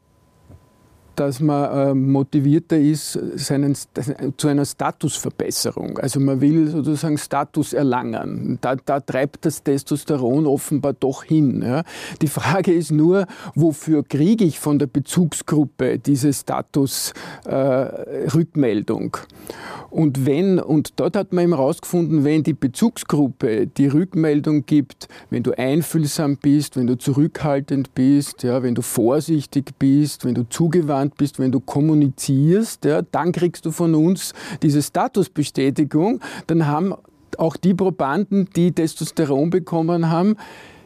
dass 1.16 1.40
man 1.40 1.72
äh, 1.72 1.94
motivierter 1.94 2.78
ist 2.78 3.18
seinen, 3.36 3.78
zu 4.38 4.48
einer 4.48 4.66
Statusverbesserung. 4.66 6.00
Also 6.00 6.20
man 6.20 6.42
will 6.42 6.68
sozusagen 6.68 7.18
Status 7.18 7.72
erlangen. 7.74 8.58
Da, 8.62 8.76
da 8.76 9.00
treibt 9.00 9.46
das 9.46 9.64
Testosteron 9.64 10.46
offenbar 10.46 10.92
doch 10.94 11.24
hin. 11.24 11.64
Ja. 11.66 11.84
Die 12.22 12.28
Frage 12.28 12.74
ist 12.74 12.92
nur, 12.92 13.26
wofür 13.54 14.04
kriege 14.04 14.44
ich 14.46 14.60
von 14.60 14.80
der 14.80 14.88
Bezugsgruppe 14.88 16.00
diese 16.00 16.34
Statusrückmeldung? 16.34 19.16
Äh, 19.16 19.20
und 19.96 20.26
wenn, 20.26 20.60
und 20.60 20.92
dort 20.98 21.16
hat 21.16 21.32
man 21.32 21.46
eben 21.46 21.54
herausgefunden, 21.54 22.26
wenn 22.26 22.44
die 22.44 22.54
Bezugsgruppe 22.54 23.68
die 23.68 23.88
Rückmeldung 23.88 24.66
gibt, 24.66 25.08
wenn 25.30 25.44
du 25.44 25.58
einfühlsam 25.58 26.36
bist, 26.36 26.76
wenn 26.76 26.88
du 26.88 26.98
zurückhaltend 26.98 27.96
bist, 27.96 28.44
ja, 28.44 28.62
wenn 28.62 28.76
du 28.76 28.82
vorsichtig 28.82 29.72
bist, 29.80 30.26
wenn 30.26 30.36
du 30.36 30.44
zugewandt 30.50 31.05
bist, 31.10 31.40
wenn 31.40 31.52
du 31.52 31.60
kommunizierst, 31.60 32.86
ja, 32.86 33.02
dann 33.02 33.32
kriegst 33.32 33.66
du 33.66 33.72
von 33.72 33.94
uns 33.96 34.34
diese 34.62 34.82
Statusbestätigung. 34.82 36.22
Dann 36.48 36.68
haben 36.68 36.94
auch 37.38 37.58
die 37.58 37.74
Probanden, 37.74 38.50
die 38.56 38.72
Testosteron 38.72 39.50
bekommen 39.50 40.10
haben, 40.10 40.36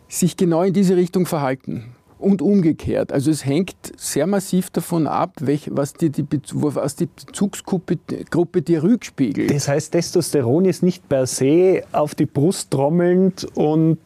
sich 0.07 0.35
genau 0.38 0.63
in 0.63 0.73
diese 0.73 0.95
Richtung 0.95 1.25
verhalten 1.25 1.93
und 2.19 2.41
umgekehrt. 2.41 3.13
Also 3.13 3.31
es 3.31 3.45
hängt 3.45 3.75
sehr 3.97 4.27
massiv 4.27 4.69
davon 4.69 5.07
ab, 5.07 5.33
welch, 5.39 5.69
was, 5.71 5.93
die, 5.93 6.09
die, 6.09 6.25
was 6.53 6.95
die 6.95 7.07
Bezugsgruppe 7.07 7.97
Gruppe 8.29 8.61
dir 8.61 8.83
rückspiegelt. 8.83 9.51
Das 9.51 9.67
heißt, 9.67 9.93
Testosteron 9.93 10.65
ist 10.65 10.83
nicht 10.83 11.07
per 11.07 11.25
se 11.25 11.83
auf 11.91 12.15
die 12.15 12.25
Brust 12.25 12.71
trommelnd 12.71 13.47
und 13.55 13.99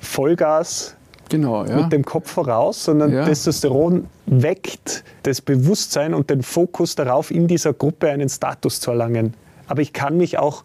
Vollgas 0.00 0.95
Genau, 1.28 1.64
ja. 1.64 1.82
mit 1.82 1.92
dem 1.92 2.04
Kopf 2.04 2.30
voraus, 2.30 2.84
sondern 2.84 3.12
ja. 3.12 3.24
Testosteron 3.24 4.06
weckt 4.26 5.02
das 5.24 5.40
Bewusstsein 5.40 6.14
und 6.14 6.30
den 6.30 6.42
Fokus 6.42 6.94
darauf, 6.94 7.30
in 7.30 7.48
dieser 7.48 7.72
Gruppe 7.72 8.10
einen 8.10 8.28
Status 8.28 8.80
zu 8.80 8.92
erlangen. 8.92 9.34
Aber 9.66 9.82
ich 9.82 9.92
kann 9.92 10.16
mich 10.16 10.38
auch, 10.38 10.64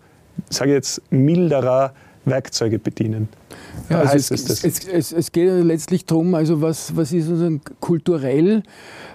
sage 0.49 0.71
ich 0.71 0.75
jetzt, 0.75 1.01
milderer 1.09 1.93
Werkzeuge 2.25 2.77
bedienen. 2.77 3.29
Ja, 3.89 4.01
also 4.01 4.15
es, 4.15 4.29
es, 4.29 4.63
es, 4.63 5.11
es, 5.11 5.31
geht 5.31 5.49
letztlich 5.63 6.05
darum, 6.05 6.35
also 6.35 6.61
was, 6.61 6.95
was 6.95 7.11
ist 7.11 7.25
sozusagen 7.25 7.61
kulturell, 7.79 8.61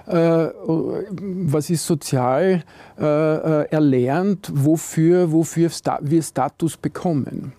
äh, 0.07 0.11
was 0.13 1.69
ist 1.69 1.85
sozial 1.85 2.63
äh, 2.99 3.03
äh 3.03 3.69
erlernt, 3.69 4.51
wofür, 4.53 5.31
wofür 5.31 5.71
wir 6.01 6.21
Status 6.21 6.75
bekommen. 6.75 7.53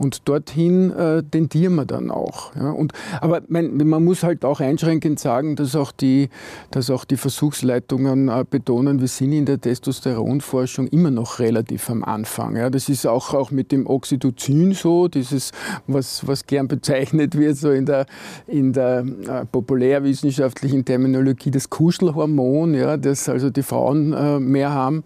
Und 0.00 0.26
dorthin 0.30 0.90
äh, 0.92 1.22
tendieren 1.22 1.74
wir 1.74 1.84
dann 1.84 2.10
auch. 2.10 2.56
Ja. 2.56 2.70
Und, 2.70 2.94
aber 3.20 3.42
mein, 3.48 3.76
man 3.76 4.02
muss 4.02 4.22
halt 4.22 4.46
auch 4.46 4.60
einschränkend 4.60 5.20
sagen, 5.20 5.56
dass 5.56 5.76
auch 5.76 5.92
die, 5.92 6.30
dass 6.70 6.88
auch 6.88 7.04
die 7.04 7.18
Versuchsleitungen 7.18 8.28
äh, 8.28 8.46
betonen, 8.48 9.02
wir 9.02 9.08
sind 9.08 9.32
in 9.32 9.44
der 9.44 9.60
Testosteronforschung 9.60 10.86
immer 10.86 11.10
noch 11.10 11.38
relativ 11.38 11.90
am 11.90 12.02
Anfang. 12.02 12.56
Ja. 12.56 12.70
Das 12.70 12.88
ist 12.88 13.06
auch, 13.06 13.34
auch 13.34 13.50
mit 13.50 13.72
dem 13.72 13.86
Oxytocin 13.86 14.72
so, 14.72 15.06
dieses, 15.06 15.52
was, 15.86 16.26
was 16.26 16.46
gern 16.46 16.66
bezeichnet 16.66 17.36
wird, 17.36 17.58
so 17.58 17.70
in 17.70 17.84
der, 17.84 18.06
in 18.46 18.72
der 18.72 19.00
äh, 19.00 19.44
populärwissenschaftlichen 19.44 20.82
Terminologie, 20.82 21.50
das 21.50 21.68
Kuschelhormon, 21.68 22.72
ja, 22.72 22.96
das 22.96 23.28
also 23.28 23.50
die 23.50 23.62
Frauen 23.62 24.14
äh, 24.14 24.40
mehr 24.40 24.72
haben. 24.72 25.04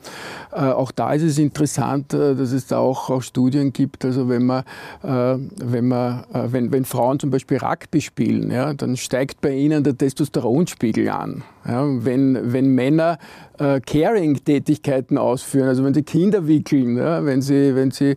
Äh, 0.53 0.67
auch 0.67 0.93
da 0.93 1.15
ist 1.15 1.23
es 1.23 1.39
interessant, 1.39 2.15
äh, 2.15 2.37
dass 2.37 2.53
es 2.53 2.69
da 2.69 2.79
auch, 2.79 3.11
auch 3.11 3.23
Studien 3.23 3.73
gibt, 3.73 4.05
also 4.05 4.29
wenn 4.29 4.47
man 4.47 4.63
wenn, 5.03 5.89
man, 5.89 6.25
äh, 6.33 6.53
wenn, 6.53 6.73
wenn 6.73 6.85
Frauen 6.85 7.19
zum 7.19 7.31
Beispiel 7.31 7.59
Rugby 7.59 8.01
spielen, 8.01 8.51
ja, 8.51 8.75
dann 8.75 8.97
steigt 8.97 9.41
bei 9.41 9.53
ihnen 9.55 9.85
der 9.85 9.97
Testosteronspiegel 9.97 11.09
an. 11.09 11.43
Ja, 11.67 11.85
wenn, 12.05 12.53
wenn 12.53 12.75
Männer 12.75 13.19
äh, 13.59 13.81
Caring-Tätigkeiten 13.81 15.17
ausführen, 15.17 15.69
also 15.69 15.85
wenn 15.85 15.95
sie 15.95 16.03
Kinder 16.03 16.47
wickeln, 16.47 16.99
ja, 16.99 17.25
wenn, 17.25 17.41
sie, 17.41 17.75
wenn 17.75 17.91
sie 17.91 18.17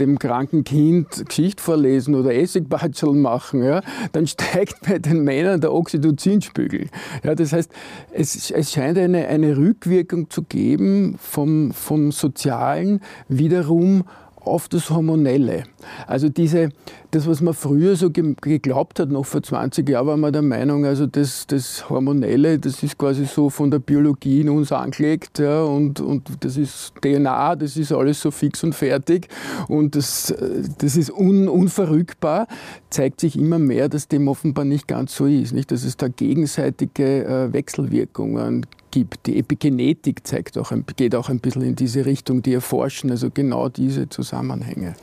dem 0.00 0.18
kranken 0.18 0.64
Kind 0.64 1.26
Geschichte 1.26 1.62
vorlesen 1.62 2.14
oder 2.14 2.34
Essigbatscheln 2.34 3.20
machen, 3.20 3.62
ja, 3.62 3.82
dann 4.12 4.26
steigt 4.26 4.76
bei 4.86 4.98
den 4.98 5.24
Männern 5.24 5.60
der 5.60 5.72
Oxytocinspiegel. 5.72 6.88
Ja, 7.24 7.34
das 7.34 7.52
heißt, 7.52 7.70
es, 8.12 8.50
es 8.50 8.72
scheint 8.72 8.98
eine, 8.98 9.26
eine 9.28 9.56
Rückwirkung 9.56 10.30
zu 10.30 10.42
geben 10.42 11.16
vom, 11.20 11.72
vom 11.72 12.12
Sozialen 12.12 13.00
wiederum 13.28 14.04
auf 14.48 14.68
das 14.68 14.90
Hormonelle. 14.90 15.64
Also 16.06 16.28
diese, 16.28 16.70
das, 17.10 17.26
was 17.26 17.40
man 17.40 17.54
früher 17.54 17.96
so 17.96 18.10
geglaubt 18.10 19.00
hat, 19.00 19.10
noch 19.10 19.24
vor 19.24 19.42
20 19.42 19.88
Jahren 19.88 20.06
war 20.06 20.16
man 20.16 20.32
der 20.32 20.42
Meinung, 20.42 20.84
also 20.84 21.06
das, 21.06 21.46
das 21.46 21.88
Hormonelle, 21.88 22.58
das 22.58 22.82
ist 22.82 22.98
quasi 22.98 23.24
so 23.24 23.50
von 23.50 23.70
der 23.70 23.78
Biologie 23.78 24.40
in 24.40 24.50
uns 24.50 24.72
angelegt 24.72 25.38
ja, 25.38 25.62
und, 25.62 26.00
und 26.00 26.28
das 26.40 26.56
ist 26.56 26.92
DNA, 27.00 27.56
das 27.56 27.76
ist 27.76 27.92
alles 27.92 28.20
so 28.20 28.30
fix 28.30 28.62
und 28.64 28.74
fertig 28.74 29.28
und 29.68 29.94
das, 29.94 30.34
das 30.78 30.96
ist 30.96 31.10
un, 31.10 31.48
unverrückbar, 31.48 32.46
zeigt 32.90 33.20
sich 33.20 33.38
immer 33.38 33.58
mehr, 33.58 33.88
dass 33.88 34.08
dem 34.08 34.28
offenbar 34.28 34.64
nicht 34.64 34.88
ganz 34.88 35.14
so 35.14 35.26
ist, 35.26 35.52
nicht? 35.52 35.70
dass 35.70 35.84
es 35.84 35.96
da 35.96 36.08
gegenseitige 36.08 37.24
äh, 37.24 37.52
Wechselwirkungen 37.52 38.66
gibt. 38.90 39.26
Die 39.26 39.38
Epigenetik 39.38 40.26
zeigt 40.26 40.58
auch, 40.58 40.72
geht 40.96 41.14
auch 41.14 41.28
ein 41.28 41.40
bisschen 41.40 41.62
in 41.62 41.76
diese 41.76 42.06
Richtung, 42.06 42.42
die 42.42 42.54
erforschen 42.54 43.10
also 43.10 43.30
genau 43.30 43.68
diese 43.68 44.08
Zusammenhänge. 44.08 44.94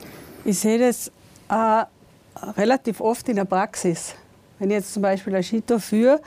Ich 0.44 0.58
sehe 0.58 0.78
das 0.78 1.10
äh, 1.48 1.84
relativ 2.56 3.00
oft 3.00 3.28
in 3.28 3.36
der 3.36 3.44
Praxis. 3.44 4.14
Wenn 4.58 4.70
ich 4.70 4.76
jetzt 4.76 4.94
zum 4.94 5.02
Beispiel 5.02 5.34
ein 5.34 5.42
Skitour 5.42 5.80
führe 5.80 6.20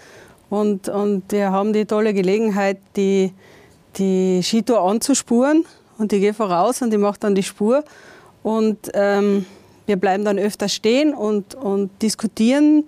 und, 0.50 0.90
und 0.90 1.32
wir 1.32 1.52
haben 1.52 1.74
die 1.74 1.86
tolle 1.86 2.14
Gelegenheit, 2.14 2.80
die, 2.96 3.34
die 3.98 4.42
Skitour 4.44 4.82
anzuspuren 4.82 5.66
und 5.98 6.14
ich 6.14 6.22
gehe 6.22 6.34
voraus 6.34 6.82
und 6.82 6.94
ich 6.94 7.00
mache 7.00 7.20
dann 7.20 7.36
die 7.36 7.44
Spur 7.44 7.84
und 8.44 8.78
ähm, 8.94 9.46
wir 9.86 9.98
bleiben 9.98 10.24
dann 10.24 10.38
öfter 10.38 10.70
stehen 10.70 11.14
und, 11.14 11.56
und 11.56 11.90
diskutieren 12.02 12.88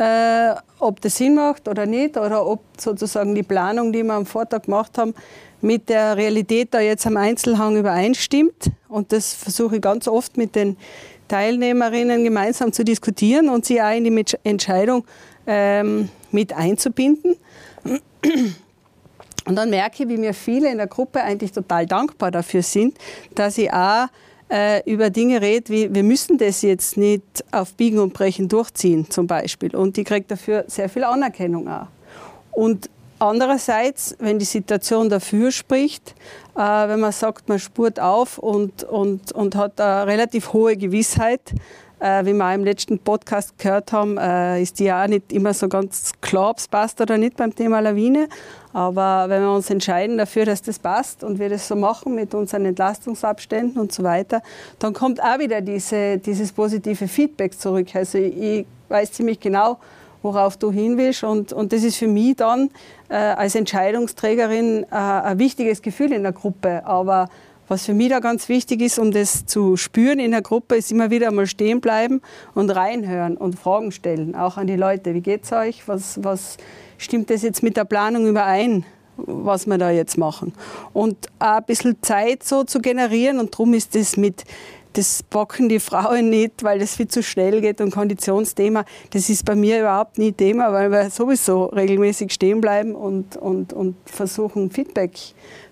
äh, 0.00 0.54
ob 0.78 1.00
das 1.00 1.16
Sinn 1.16 1.34
macht 1.34 1.68
oder 1.68 1.86
nicht, 1.86 2.16
oder 2.16 2.46
ob 2.46 2.60
sozusagen 2.78 3.34
die 3.34 3.42
Planung, 3.42 3.92
die 3.92 4.02
wir 4.02 4.14
am 4.14 4.26
Vortag 4.26 4.62
gemacht 4.62 4.96
haben, 4.98 5.14
mit 5.60 5.88
der 5.88 6.16
Realität 6.16 6.72
da 6.72 6.80
jetzt 6.80 7.06
am 7.06 7.16
Einzelhang 7.16 7.76
übereinstimmt. 7.76 8.70
Und 8.88 9.12
das 9.12 9.34
versuche 9.34 9.76
ich 9.76 9.82
ganz 9.82 10.08
oft 10.08 10.36
mit 10.36 10.56
den 10.56 10.76
Teilnehmerinnen 11.28 12.24
gemeinsam 12.24 12.72
zu 12.72 12.84
diskutieren 12.84 13.50
und 13.50 13.64
sie 13.64 13.80
auch 13.80 13.94
in 13.94 14.04
die 14.04 14.24
Entscheidung 14.42 15.04
ähm, 15.46 16.08
mit 16.32 16.52
einzubinden. 16.52 17.36
Und 19.46 19.56
dann 19.56 19.70
merke 19.70 20.02
ich, 20.02 20.08
wie 20.08 20.16
mir 20.16 20.34
viele 20.34 20.70
in 20.70 20.78
der 20.78 20.86
Gruppe 20.86 21.22
eigentlich 21.22 21.52
total 21.52 21.86
dankbar 21.86 22.30
dafür 22.30 22.62
sind, 22.62 22.96
dass 23.34 23.58
ich 23.58 23.72
auch 23.72 24.06
äh, 24.50 24.82
über 24.90 25.10
Dinge 25.10 25.40
redet, 25.40 25.70
wie 25.70 25.94
wir 25.94 26.02
müssen 26.02 26.38
das 26.38 26.62
jetzt 26.62 26.96
nicht 26.96 27.22
auf 27.52 27.74
Biegen 27.74 27.98
und 27.98 28.12
Brechen 28.12 28.48
durchziehen 28.48 29.08
zum 29.08 29.26
Beispiel. 29.26 29.74
Und 29.74 29.96
die 29.96 30.04
kriegt 30.04 30.30
dafür 30.30 30.64
sehr 30.66 30.88
viel 30.88 31.04
Anerkennung 31.04 31.68
auch. 31.68 31.86
Und 32.52 32.90
andererseits, 33.20 34.16
wenn 34.18 34.38
die 34.38 34.44
Situation 34.44 35.08
dafür 35.08 35.52
spricht, 35.52 36.14
äh, 36.56 36.60
wenn 36.60 37.00
man 37.00 37.12
sagt, 37.12 37.48
man 37.48 37.58
spurt 37.58 38.00
auf 38.00 38.38
und, 38.38 38.82
und, 38.82 39.32
und 39.32 39.54
hat 39.54 39.80
eine 39.80 40.06
relativ 40.06 40.52
hohe 40.52 40.76
Gewissheit, 40.76 41.52
äh, 42.00 42.24
wie 42.24 42.32
wir 42.32 42.44
auch 42.44 42.54
im 42.54 42.64
letzten 42.64 42.98
Podcast 42.98 43.58
gehört 43.58 43.92
haben, 43.92 44.18
äh, 44.18 44.62
ist 44.62 44.78
die 44.78 44.84
ja 44.84 45.04
auch 45.04 45.08
nicht 45.08 45.32
immer 45.32 45.54
so 45.54 45.68
ganz 45.68 46.12
klar, 46.20 46.50
ob 46.50 46.58
es 46.58 46.66
passt 46.66 47.00
oder 47.00 47.18
nicht 47.18 47.36
beim 47.36 47.54
Thema 47.54 47.80
Lawine. 47.80 48.28
Aber 48.72 49.28
wenn 49.28 49.42
wir 49.42 49.52
uns 49.52 49.68
entscheiden 49.70 50.16
dafür, 50.16 50.44
dass 50.44 50.62
das 50.62 50.78
passt 50.78 51.24
und 51.24 51.38
wir 51.38 51.48
das 51.48 51.68
so 51.68 51.76
machen 51.76 52.14
mit 52.14 52.34
unseren 52.34 52.64
Entlastungsabständen 52.64 53.80
und 53.80 53.92
so 53.92 54.02
weiter, 54.02 54.42
dann 54.78 54.92
kommt 54.92 55.22
auch 55.22 55.38
wieder 55.38 55.60
diese, 55.60 56.18
dieses 56.18 56.52
positive 56.52 57.08
Feedback 57.08 57.58
zurück. 57.58 57.88
Also 57.94 58.18
ich 58.18 58.66
weiß 58.88 59.12
ziemlich 59.12 59.40
genau, 59.40 59.78
worauf 60.22 60.56
du 60.56 60.70
hin 60.70 60.96
willst. 60.96 61.24
Und, 61.24 61.52
und 61.52 61.72
das 61.72 61.82
ist 61.82 61.96
für 61.96 62.08
mich 62.08 62.36
dann 62.36 62.70
äh, 63.08 63.14
als 63.14 63.54
Entscheidungsträgerin 63.54 64.84
äh, 64.84 64.94
ein 64.94 65.38
wichtiges 65.38 65.82
Gefühl 65.82 66.12
in 66.12 66.22
der 66.22 66.32
Gruppe. 66.32 66.84
Aber 66.86 67.28
was 67.70 67.86
für 67.86 67.94
mich 67.94 68.08
da 68.08 68.18
ganz 68.18 68.48
wichtig 68.48 68.82
ist, 68.82 68.98
um 68.98 69.12
das 69.12 69.46
zu 69.46 69.76
spüren 69.76 70.18
in 70.18 70.32
der 70.32 70.42
Gruppe, 70.42 70.74
ist 70.74 70.90
immer 70.90 71.10
wieder 71.10 71.30
mal 71.30 71.46
stehen 71.46 71.80
bleiben 71.80 72.20
und 72.52 72.68
reinhören 72.68 73.36
und 73.36 73.56
Fragen 73.60 73.92
stellen, 73.92 74.34
auch 74.34 74.56
an 74.56 74.66
die 74.66 74.74
Leute. 74.74 75.14
Wie 75.14 75.20
geht's 75.20 75.52
euch? 75.52 75.86
Was, 75.86 76.18
was 76.24 76.56
stimmt 76.98 77.30
das 77.30 77.42
jetzt 77.42 77.62
mit 77.62 77.76
der 77.76 77.84
Planung 77.84 78.26
überein? 78.26 78.84
was 79.16 79.66
wir 79.66 79.76
da 79.76 79.90
jetzt 79.90 80.16
machen. 80.16 80.54
Und 80.94 81.26
auch 81.40 81.58
ein 81.58 81.64
bisschen 81.64 81.98
Zeit 82.00 82.42
so 82.42 82.64
zu 82.64 82.80
generieren. 82.80 83.38
Und 83.38 83.52
darum 83.52 83.74
ist 83.74 83.94
das 83.94 84.16
mit, 84.16 84.44
das 84.94 85.22
bocken 85.22 85.68
die 85.68 85.78
Frauen 85.78 86.30
nicht, 86.30 86.64
weil 86.64 86.78
das 86.78 86.96
viel 86.96 87.06
zu 87.06 87.22
schnell 87.22 87.60
geht 87.60 87.82
und 87.82 87.90
Konditionsthema, 87.90 88.86
das 89.10 89.28
ist 89.28 89.44
bei 89.44 89.54
mir 89.54 89.80
überhaupt 89.80 90.16
nie 90.16 90.32
Thema, 90.32 90.72
weil 90.72 90.90
wir 90.90 91.10
sowieso 91.10 91.66
regelmäßig 91.66 92.32
stehen 92.32 92.62
bleiben 92.62 92.94
und, 92.94 93.36
und, 93.36 93.74
und 93.74 93.96
versuchen, 94.06 94.70
Feedback 94.70 95.18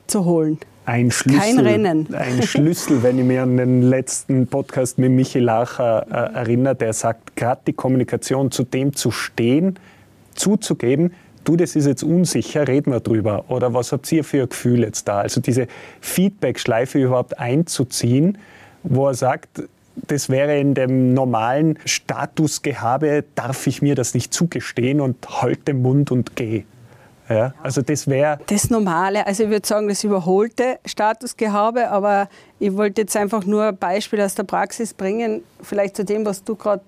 zu 0.07 0.27
holen 0.27 0.59
ein 0.89 1.11
Schlüssel, 1.11 1.41
Kein 1.41 1.59
Rennen. 1.59 2.15
ein 2.15 2.43
Schlüssel, 2.43 3.03
wenn 3.03 3.19
ich 3.19 3.25
mir 3.25 3.43
an 3.43 3.59
den 3.59 3.83
letzten 3.83 4.47
Podcast 4.47 4.97
mit 4.97 5.11
Michi 5.11 5.39
Lacher 5.39 6.07
äh, 6.11 6.35
erinnere, 6.39 6.75
der 6.75 6.95
sagt, 6.95 7.37
gerade 7.37 7.61
die 7.67 7.75
Kommunikation 7.75 8.51
zu 8.51 8.65
dem 8.65 8.95
zu 8.95 9.11
stehen, 9.11 9.79
zuzugeben, 10.35 11.13
du, 11.45 11.57
das 11.57 11.77
ist 11.77 11.87
jetzt 11.87 12.03
unsicher, 12.03 12.67
reden 12.67 12.91
wir 12.91 13.01
drüber. 13.01 13.45
Oder 13.49 13.75
was 13.75 13.93
habt 13.93 14.11
ihr 14.11 14.25
für 14.25 14.43
ein 14.43 14.49
Gefühl 14.49 14.81
jetzt 14.81 15.07
da? 15.09 15.21
Also 15.21 15.43
diese 15.43 15.67
Feedback-Schleife 16.01 16.99
überhaupt 16.99 17.39
einzuziehen, 17.39 18.39
wo 18.83 19.09
er 19.09 19.15
sagt, 19.15 19.65
das 20.07 20.31
wäre 20.31 20.59
in 20.59 20.73
dem 20.73 21.13
normalen 21.13 21.79
Statusgehabe, 21.85 23.25
darf 23.35 23.67
ich 23.67 23.83
mir 23.83 23.95
das 23.95 24.15
nicht 24.15 24.33
zugestehen 24.33 25.03
und 25.03 25.43
halt 25.43 25.69
den 25.69 25.83
Mund 25.83 26.11
und 26.11 26.35
gehe. 26.35 26.65
Ja, 27.29 27.53
also 27.63 27.83
das 27.83 28.07
wäre. 28.07 28.39
Das 28.47 28.71
Normale, 28.71 29.27
also 29.27 29.45
ich 29.45 29.51
würde 29.51 29.67
sagen, 29.67 29.89
das 29.89 30.03
überholte 30.03 30.79
Statusgehabe, 30.87 31.91
aber 31.91 32.29
ich 32.59 32.75
wollte 32.75 33.03
jetzt 33.03 33.17
einfach 33.17 33.45
nur 33.45 33.65
ein 33.65 33.77
Beispiel 33.77 34.21
aus 34.23 34.35
der 34.35 34.45
Praxis 34.45 34.95
bringen, 34.95 35.43
vielleicht 35.63 35.97
zu 35.97 36.05
dem, 36.05 36.25
was 36.25 36.43
du 36.43 36.57
gerade 36.57 36.83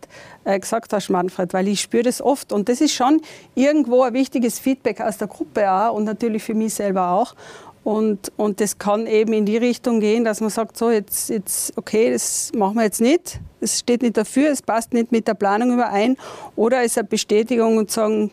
äh, 0.45 0.59
gesagt 0.59 0.93
hast, 0.93 1.11
Manfred, 1.11 1.53
weil 1.53 1.69
ich 1.69 1.83
spüre 1.83 2.05
das 2.05 2.23
oft 2.23 2.53
und 2.53 2.69
das 2.71 2.81
ist 2.81 2.95
schon 2.95 3.21
irgendwo 3.55 4.03
ein 4.03 4.15
wichtiges 4.15 4.59
Feedback 4.59 5.01
aus 5.01 5.19
der 5.19 5.29
Gruppe 5.29 5.71
auch 5.71 5.95
und 5.95 6.05
natürlich 6.05 6.43
für 6.43 6.55
mich 6.55 6.75
selber 6.75 7.11
auch. 7.11 7.35
Und, 7.83 8.31
und 8.37 8.61
das 8.61 8.79
kann 8.79 9.07
eben 9.07 9.33
in 9.33 9.47
die 9.47 9.57
Richtung 9.57 10.01
gehen, 10.01 10.23
dass 10.25 10.41
man 10.41 10.51
sagt, 10.51 10.77
so 10.77 10.91
jetzt, 10.91 11.31
jetzt 11.31 11.77
okay, 11.79 12.13
das 12.13 12.53
machen 12.55 12.75
wir 12.75 12.85
jetzt 12.85 13.01
nicht, 13.01 13.41
es 13.61 13.79
steht 13.79 14.03
nicht 14.03 14.17
dafür, 14.17 14.51
es 14.51 14.61
passt 14.61 14.93
nicht 14.93 15.13
mit 15.13 15.27
der 15.27 15.35
Planung 15.35 15.73
überein. 15.73 16.17
Oder 16.57 16.81
es 16.81 16.93
ist 16.93 16.99
eine 16.99 17.09
Bestätigung 17.09 17.79
und 17.79 17.91
sagen, 17.91 18.31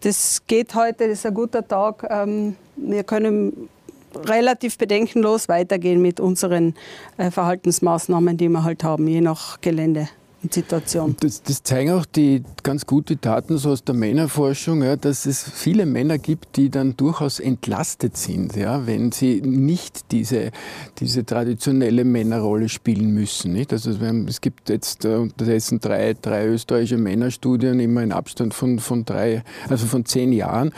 das 0.00 0.42
geht 0.46 0.74
heute, 0.74 1.08
das 1.08 1.18
ist 1.18 1.26
ein 1.26 1.34
guter 1.34 1.66
Tag. 1.66 2.06
Ähm, 2.10 2.56
wir 2.76 3.04
können 3.04 3.68
relativ 4.14 4.76
bedenkenlos 4.76 5.48
weitergehen 5.48 6.02
mit 6.02 6.20
unseren 6.20 6.74
äh, 7.16 7.30
Verhaltensmaßnahmen, 7.30 8.36
die 8.36 8.50
wir 8.50 8.64
halt 8.64 8.84
haben, 8.84 9.08
je 9.08 9.22
nach 9.22 9.60
Gelände. 9.62 10.08
Situation. 10.50 11.16
Das, 11.20 11.42
das, 11.42 11.62
zeigen 11.62 11.92
auch 11.92 12.04
die 12.04 12.42
ganz 12.62 12.86
gute 12.86 13.16
Daten 13.16 13.58
so 13.58 13.70
aus 13.70 13.84
der 13.84 13.94
Männerforschung, 13.94 14.82
ja, 14.82 14.96
dass 14.96 15.26
es 15.26 15.42
viele 15.42 15.86
Männer 15.86 16.18
gibt, 16.18 16.56
die 16.56 16.70
dann 16.70 16.96
durchaus 16.96 17.40
entlastet 17.40 18.16
sind, 18.16 18.56
ja, 18.56 18.86
wenn 18.86 19.12
sie 19.12 19.40
nicht 19.40 20.10
diese, 20.12 20.50
diese 20.98 21.24
traditionelle 21.24 22.04
Männerrolle 22.04 22.68
spielen 22.68 23.12
müssen. 23.12 23.52
Nicht? 23.52 23.72
Also 23.72 23.98
haben, 24.00 24.28
es 24.28 24.40
gibt 24.40 24.68
jetzt 24.68 25.04
äh, 25.04 25.14
unterdessen 25.14 25.80
drei, 25.80 26.14
drei 26.20 26.46
österreichische 26.46 26.98
Männerstudien, 26.98 27.80
immer 27.80 28.02
in 28.02 28.12
Abstand 28.12 28.54
von, 28.54 28.78
von 28.78 29.04
drei, 29.04 29.42
also 29.68 29.86
von 29.86 30.04
zehn 30.04 30.32
Jahren. 30.32 30.72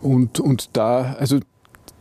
Und, 0.00 0.40
und 0.40 0.70
da, 0.76 1.16
also 1.18 1.40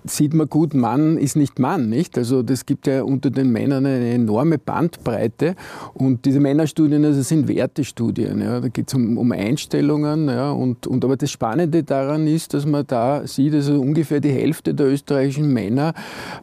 sieht 0.06 0.34
man 0.34 0.50
gut, 0.50 0.74
Mann 0.74 1.18
ist 1.18 1.36
nicht 1.36 1.60
Mann, 1.60 1.90
nicht? 1.90 2.18
Also 2.18 2.44
das 2.44 2.66
gibt 2.66 2.88
ja 2.88 3.04
unter 3.04 3.30
den 3.30 3.52
Männern 3.52 3.86
eine 3.86 4.12
enorme 4.12 4.58
Bandbreite. 4.58 5.56
Und 5.94 6.26
diese 6.26 6.40
Männerstudien, 6.40 7.04
also 7.06 7.22
sind 7.22 7.48
Wertestudien, 7.48 8.42
ja, 8.42 8.60
da 8.60 8.68
geht 8.68 8.88
es 8.88 8.94
um, 8.94 9.18
um, 9.18 9.32
Einstellungen, 9.32 10.28
ja, 10.28 10.52
und, 10.52 10.88
und 10.88 11.04
aber 11.06 11.18
das 11.18 11.32
Spannende 11.32 11.84
daran 11.84 12.28
ist, 12.28 12.54
dass 12.54 12.66
man 12.66 12.86
da 12.88 13.26
sieht, 13.28 13.54
also 13.54 13.80
ungefähr 13.80 14.20
die 14.20 14.32
Hälfte 14.32 14.74
der 14.74 14.88
österreichischen 14.88 15.52
Männer 15.54 15.94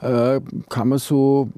äh, 0.00 0.40
kann 0.68 0.88
man 0.88 0.98
so 0.98 1.48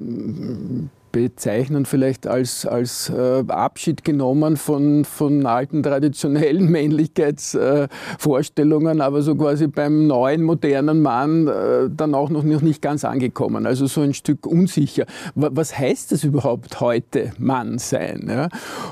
bezeichnen, 1.11 1.85
vielleicht 1.85 2.25
als, 2.27 2.65
als 2.65 3.09
äh, 3.09 3.43
Abschied 3.47 4.03
genommen 4.03 4.57
von, 4.57 5.05
von 5.05 5.45
alten 5.45 5.83
traditionellen 5.83 6.69
Männlichkeitsvorstellungen, 6.71 8.99
äh, 8.99 9.03
aber 9.03 9.21
so 9.21 9.35
quasi 9.35 9.67
beim 9.67 10.07
neuen, 10.07 10.41
modernen 10.43 11.01
Mann 11.01 11.47
äh, 11.47 11.89
dann 11.89 12.15
auch 12.15 12.29
noch 12.29 12.43
nicht 12.43 12.81
ganz 12.81 13.05
angekommen. 13.05 13.65
Also 13.65 13.87
so 13.87 14.01
ein 14.01 14.13
Stück 14.13 14.45
unsicher. 14.45 15.05
Was 15.35 15.77
heißt 15.77 16.11
das 16.11 16.23
überhaupt 16.23 16.79
heute, 16.79 17.31
Mann 17.37 17.79
sein? 17.79 18.27
Ja? 18.29 18.47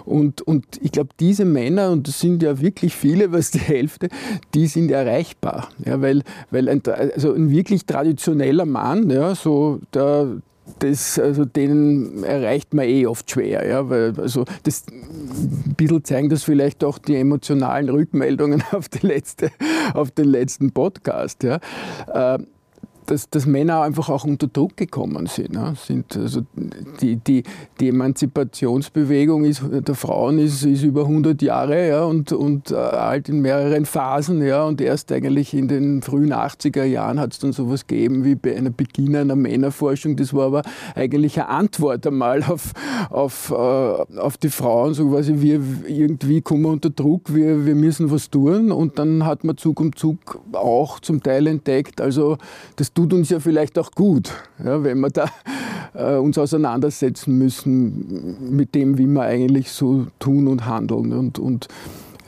Und, 0.06 0.42
und 0.42 0.66
ich 0.82 0.92
glaube, 0.92 1.12
diese 1.20 1.46
Männer, 1.46 1.92
und 1.92 2.08
das 2.08 2.20
sind 2.20 2.42
ja 2.44 2.62
wirklich 2.62 2.96
viele, 2.96 3.32
was 3.32 3.52
die 3.52 3.60
Hälfte, 3.60 4.10
die 4.54 4.68
sind 4.68 4.92
erreichbar. 4.92 5.70
Ja? 5.86 6.02
Weil, 6.02 6.24
weil 6.52 6.68
ein, 6.70 6.82
also 6.88 7.34
ein 7.34 7.50
wirklich 7.50 7.86
traditioneller 7.86 8.66
Mann, 8.66 9.10
ja, 9.10 9.36
so 9.36 9.80
der, 9.94 10.38
das, 10.80 11.20
also 11.20 11.46
den 11.46 12.24
erreicht 12.24 12.74
man 12.74 12.86
eh 12.86 13.06
oft 13.06 13.30
schwer. 13.30 13.68
Ja, 13.68 13.90
weil, 13.90 14.14
also 14.20 14.46
das, 14.64 14.86
ein 14.88 15.76
bisschen 15.76 16.04
zeigen 16.04 16.30
das 16.30 16.44
vielleicht 16.44 16.84
auch 16.84 16.98
die 16.98 17.16
emotionalen 17.16 17.90
Rückmeldungen 17.90 18.64
auf, 18.72 18.90
die 18.90 19.06
letzte, 19.06 19.52
auf 19.94 20.12
den 20.12 20.26
letzten 20.26 20.72
Podcast. 20.72 21.44
Ja. 21.44 21.60
Äh, 22.08 22.40
dass, 23.08 23.30
dass 23.30 23.46
Männer 23.46 23.82
einfach 23.82 24.10
auch 24.10 24.26
unter 24.26 24.48
Druck 24.48 24.78
gekommen 24.78 25.28
sind. 25.28 25.56
Ja. 25.56 25.74
sind 25.76 26.16
also 26.16 26.42
die, 27.02 27.16
die, 27.16 27.44
die 27.80 27.90
Emanzipationsbewegung 27.90 29.46
ist, 29.46 29.64
der 29.72 29.96
Frauen 29.96 30.40
ist, 30.40 30.64
ist 30.64 30.84
über 30.84 31.02
100 31.02 31.42
Jahre 31.42 31.88
ja, 31.88 32.04
und, 32.04 32.32
und 32.34 32.72
äh, 32.72 32.76
alt 32.76 33.30
in 33.30 33.42
mehreren 33.42 33.86
Phasen. 33.86 34.46
Ja, 34.46 34.66
und 34.66 34.82
erst 34.82 35.12
eigentlich 35.12 35.54
in 35.54 35.68
den 35.68 36.02
frühen 36.02 36.34
80er 36.34 36.84
Jahren 36.84 37.20
hat 37.20 37.34
es 37.34 37.40
dann 37.40 37.54
sowas 37.54 37.88
gegeben 37.88 38.26
wie 38.26 38.36
bei 38.36 38.56
einer 38.56 38.72
Beginn 38.72 39.16
einer 39.16 39.36
Männerforschung. 39.36 40.18
Das 40.18 40.34
war 40.34 40.48
aber 40.48 40.62
eigentlich 40.94 41.40
eine 41.40 41.50
Antwort 41.50 42.06
einmal 42.06 42.44
auf, 42.44 42.74
auf, 43.10 43.52
äh, 43.52 43.54
auf 43.54 44.38
die 44.38 44.50
Frauen. 44.50 44.94
So 44.94 45.10
quasi, 45.10 45.36
wir 45.40 45.62
irgendwie 45.88 46.42
kommen 46.42 46.66
unter 46.66 46.90
Druck, 46.90 47.34
wir, 47.34 47.66
wir 47.66 47.76
müssen 47.76 48.12
was 48.12 48.30
tun. 48.30 48.72
Und 48.72 49.00
dann 49.00 49.26
hat 49.26 49.46
man 49.46 49.58
Zug 49.58 49.80
um 49.80 49.96
Zug 49.96 50.40
auch 50.52 51.00
zum 51.00 51.24
Teil 51.24 51.48
entdeckt, 51.48 52.02
also 52.02 52.38
das 52.76 52.94
tut 52.98 53.14
uns 53.14 53.30
ja 53.30 53.40
vielleicht 53.40 53.78
auch 53.78 53.92
gut, 53.92 54.34
ja, 54.58 54.84
wenn 54.84 55.00
wir 55.02 55.12
da 55.12 55.30
äh, 55.94 56.16
uns 56.16 56.36
auseinandersetzen 56.40 57.38
müssen 57.38 58.56
mit 58.56 58.74
dem, 58.74 58.98
wie 58.98 59.06
wir 59.06 59.22
eigentlich 59.22 59.70
so 59.70 60.08
tun 60.18 60.48
und 60.48 60.66
handeln. 60.66 61.14
Und, 61.14 61.38
und, 61.38 61.68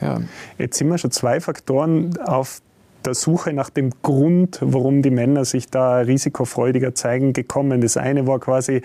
ja. 0.00 0.20
Jetzt 0.58 0.78
sind 0.78 0.86
wir 0.86 0.96
schon 0.96 1.10
zwei 1.10 1.40
Faktoren 1.40 2.16
auf 2.18 2.62
der 3.04 3.14
Suche 3.14 3.52
nach 3.52 3.70
dem 3.70 3.90
Grund, 4.02 4.58
warum 4.62 5.02
die 5.02 5.10
Männer 5.10 5.44
sich 5.44 5.68
da 5.68 5.98
risikofreudiger 5.98 6.94
zeigen, 6.94 7.32
gekommen. 7.32 7.80
Das 7.80 7.96
eine 7.96 8.26
war 8.26 8.38
quasi, 8.38 8.82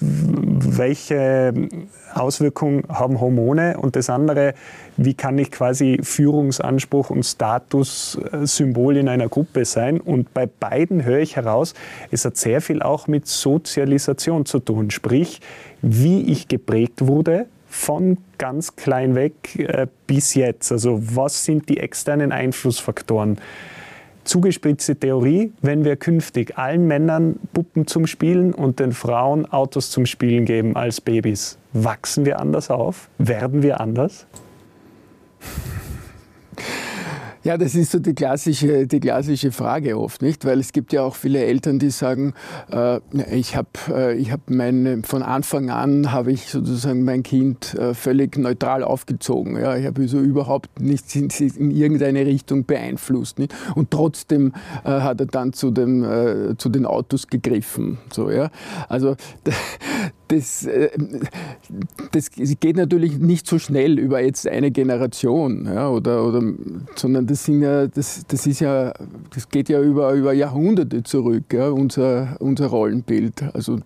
welche 0.00 1.52
Auswirkungen 2.14 2.84
haben 2.88 3.20
Hormone 3.20 3.78
und 3.78 3.96
das 3.96 4.10
andere, 4.10 4.54
wie 4.96 5.14
kann 5.14 5.38
ich 5.38 5.50
quasi 5.50 5.98
Führungsanspruch 6.02 7.10
und 7.10 7.24
Statussymbol 7.24 8.96
in 8.96 9.08
einer 9.08 9.28
Gruppe 9.28 9.64
sein. 9.64 10.00
Und 10.00 10.32
bei 10.32 10.46
beiden 10.46 11.04
höre 11.04 11.20
ich 11.20 11.36
heraus, 11.36 11.74
es 12.10 12.24
hat 12.24 12.36
sehr 12.36 12.60
viel 12.60 12.82
auch 12.82 13.06
mit 13.06 13.26
Sozialisation 13.26 14.46
zu 14.46 14.58
tun, 14.58 14.90
sprich, 14.90 15.40
wie 15.82 16.22
ich 16.30 16.48
geprägt 16.48 17.06
wurde, 17.06 17.46
von 17.76 18.18
ganz 18.38 18.74
klein 18.74 19.14
weg 19.14 19.56
äh, 19.58 19.86
bis 20.06 20.34
jetzt? 20.34 20.72
Also 20.72 21.00
was 21.14 21.44
sind 21.44 21.68
die 21.68 21.78
externen 21.78 22.32
Einflussfaktoren, 22.32 23.38
zugespitzte 24.24 24.96
Theorie, 24.96 25.52
wenn 25.62 25.84
wir 25.84 25.96
künftig 25.96 26.58
allen 26.58 26.86
Männern 26.86 27.38
Puppen 27.52 27.86
zum 27.86 28.06
Spielen 28.06 28.52
und 28.52 28.80
den 28.80 28.92
Frauen 28.92 29.46
Autos 29.46 29.90
zum 29.90 30.06
Spielen 30.06 30.44
geben 30.44 30.74
als 30.74 31.00
Babys, 31.00 31.58
wachsen 31.72 32.24
wir 32.24 32.40
anders 32.40 32.70
auf? 32.70 33.08
Werden 33.18 33.62
wir 33.62 33.80
anders? 33.80 34.26
Ja, 37.46 37.56
das 37.56 37.76
ist 37.76 37.92
so 37.92 38.00
die 38.00 38.12
klassische, 38.12 38.88
die 38.88 38.98
klassische 38.98 39.52
Frage 39.52 39.96
oft, 39.96 40.20
nicht? 40.20 40.44
Weil 40.44 40.58
es 40.58 40.72
gibt 40.72 40.92
ja 40.92 41.04
auch 41.04 41.14
viele 41.14 41.44
Eltern, 41.44 41.78
die 41.78 41.90
sagen, 41.90 42.34
äh, 42.72 42.98
ich 43.32 43.54
habe 43.54 43.68
äh, 43.88 44.16
ich 44.16 44.32
hab 44.32 44.40
von 45.06 45.22
Anfang 45.22 45.70
an 45.70 46.10
habe 46.10 46.32
ich 46.32 46.50
sozusagen 46.50 47.04
mein 47.04 47.22
Kind 47.22 47.74
äh, 47.74 47.94
völlig 47.94 48.36
neutral 48.36 48.82
aufgezogen. 48.82 49.56
Ja? 49.60 49.76
Ich 49.76 49.86
habe 49.86 50.08
so 50.08 50.18
überhaupt 50.18 50.80
nichts 50.80 51.14
in, 51.14 51.28
in, 51.30 51.70
irgendeine 51.70 52.26
Richtung 52.26 52.64
beeinflusst. 52.64 53.38
Nicht? 53.38 53.54
Und 53.76 53.92
trotzdem 53.92 54.52
äh, 54.84 54.88
hat 54.88 55.20
er 55.20 55.26
dann 55.26 55.52
zu, 55.52 55.70
dem, 55.70 56.02
äh, 56.02 56.56
zu 56.56 56.68
den 56.68 56.84
Autos 56.84 57.28
gegriffen. 57.28 57.98
So, 58.12 58.28
ja? 58.28 58.50
Also 58.88 59.14
das, 60.28 60.66
äh, 60.66 60.90
das 62.12 62.30
geht 62.30 62.76
natürlich 62.76 63.18
nicht 63.18 63.46
so 63.46 63.58
schnell 63.58 63.98
über 63.98 64.20
jetzt 64.20 64.46
eine 64.46 64.70
Generation, 64.70 65.66
ja, 65.66 65.88
oder, 65.88 66.26
oder, 66.26 66.42
sondern 66.96 67.26
das, 67.26 67.44
sind 67.44 67.62
ja, 67.62 67.86
das, 67.86 68.24
das, 68.26 68.46
ist 68.46 68.60
ja, 68.60 68.92
das 69.34 69.48
geht 69.48 69.68
ja 69.68 69.80
über, 69.80 70.12
über 70.14 70.32
Jahrhunderte 70.32 71.02
zurück, 71.02 71.52
ja, 71.52 71.68
unser, 71.68 72.36
unser 72.40 72.66
Rollenbild. 72.66 73.42
Also, 73.54 73.80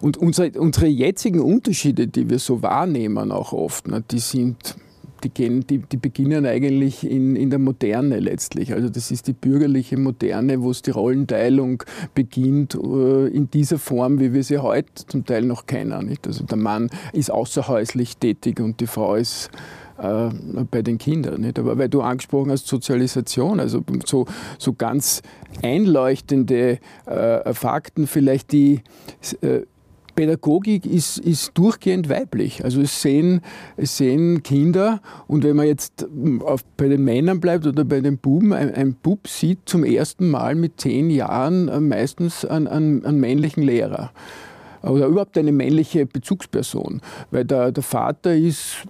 und 0.00 0.16
unsere, 0.16 0.58
unsere 0.58 0.86
jetzigen 0.86 1.40
Unterschiede, 1.40 2.06
die 2.06 2.30
wir 2.30 2.38
so 2.38 2.62
wahrnehmen, 2.62 3.32
auch 3.32 3.52
oft, 3.52 3.88
ne, 3.88 4.02
die 4.10 4.20
sind 4.20 4.76
die, 5.24 5.30
gehen, 5.30 5.66
die, 5.66 5.78
die 5.78 5.96
beginnen 5.96 6.46
eigentlich 6.46 7.08
in, 7.08 7.36
in 7.36 7.50
der 7.50 7.58
Moderne 7.58 8.18
letztlich. 8.18 8.72
Also 8.72 8.88
das 8.88 9.10
ist 9.10 9.26
die 9.26 9.32
bürgerliche 9.32 9.96
Moderne, 9.96 10.62
wo 10.62 10.70
es 10.70 10.82
die 10.82 10.90
Rollenteilung 10.90 11.82
beginnt 12.14 12.74
äh, 12.74 13.26
in 13.28 13.50
dieser 13.50 13.78
Form, 13.78 14.20
wie 14.20 14.32
wir 14.32 14.44
sie 14.44 14.58
heute 14.58 15.06
zum 15.06 15.24
Teil 15.24 15.42
noch 15.42 15.66
kennen. 15.66 16.06
Nicht? 16.06 16.26
Also 16.26 16.44
der 16.44 16.58
Mann 16.58 16.90
ist 17.12 17.30
außerhäuslich 17.30 18.16
tätig 18.16 18.60
und 18.60 18.80
die 18.80 18.86
Frau 18.86 19.14
ist 19.14 19.50
äh, 19.98 20.30
bei 20.70 20.82
den 20.82 20.98
Kindern. 20.98 21.42
Nicht? 21.42 21.58
Aber 21.58 21.78
weil 21.78 21.88
du 21.88 22.02
angesprochen 22.02 22.50
hast, 22.50 22.66
Sozialisation, 22.66 23.60
also 23.60 23.82
so, 24.04 24.26
so 24.58 24.72
ganz 24.72 25.22
einleuchtende 25.62 26.78
äh, 27.06 27.54
Fakten 27.54 28.06
vielleicht, 28.06 28.52
die 28.52 28.82
äh, 29.42 29.60
Pädagogik 30.20 30.84
ist, 30.84 31.16
ist 31.16 31.52
durchgehend 31.54 32.10
weiblich. 32.10 32.62
Also 32.62 32.82
es 32.82 33.00
sehen, 33.00 33.40
es 33.78 33.96
sehen 33.96 34.42
Kinder 34.42 35.00
und 35.28 35.44
wenn 35.44 35.56
man 35.56 35.66
jetzt 35.66 36.02
hm, 36.02 36.42
auf, 36.42 36.62
bei 36.76 36.88
den 36.88 37.04
Männern 37.04 37.40
bleibt 37.40 37.66
oder 37.66 37.86
bei 37.86 38.02
den 38.02 38.18
Buben, 38.18 38.52
ein, 38.52 38.74
ein 38.74 38.92
Bub 38.92 39.26
sieht 39.26 39.60
zum 39.64 39.82
ersten 39.82 40.28
Mal 40.28 40.56
mit 40.56 40.78
zehn 40.78 41.08
Jahren 41.08 41.68
äh, 41.68 41.80
meistens 41.80 42.44
einen, 42.44 42.68
einen, 42.68 43.06
einen 43.06 43.18
männlichen 43.18 43.62
Lehrer 43.62 44.10
oder 44.82 45.06
überhaupt 45.06 45.38
eine 45.38 45.52
männliche 45.52 46.04
Bezugsperson, 46.04 47.00
weil 47.30 47.46
der, 47.46 47.72
der 47.72 47.82
Vater 47.82 48.36
ist, 48.36 48.84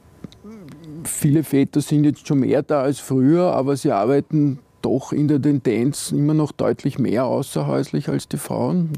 viele 1.04 1.44
Väter 1.44 1.80
sind 1.80 2.02
jetzt 2.02 2.26
schon 2.26 2.40
mehr 2.40 2.64
da 2.64 2.82
als 2.82 2.98
früher, 2.98 3.52
aber 3.52 3.76
sie 3.76 3.92
arbeiten 3.92 4.58
doch 4.82 5.12
in 5.12 5.28
der 5.28 5.40
Tendenz 5.40 6.10
immer 6.10 6.34
noch 6.34 6.50
deutlich 6.50 6.98
mehr 6.98 7.26
außerhäuslich 7.26 8.08
als 8.08 8.26
die 8.26 8.36
Frauen. 8.36 8.90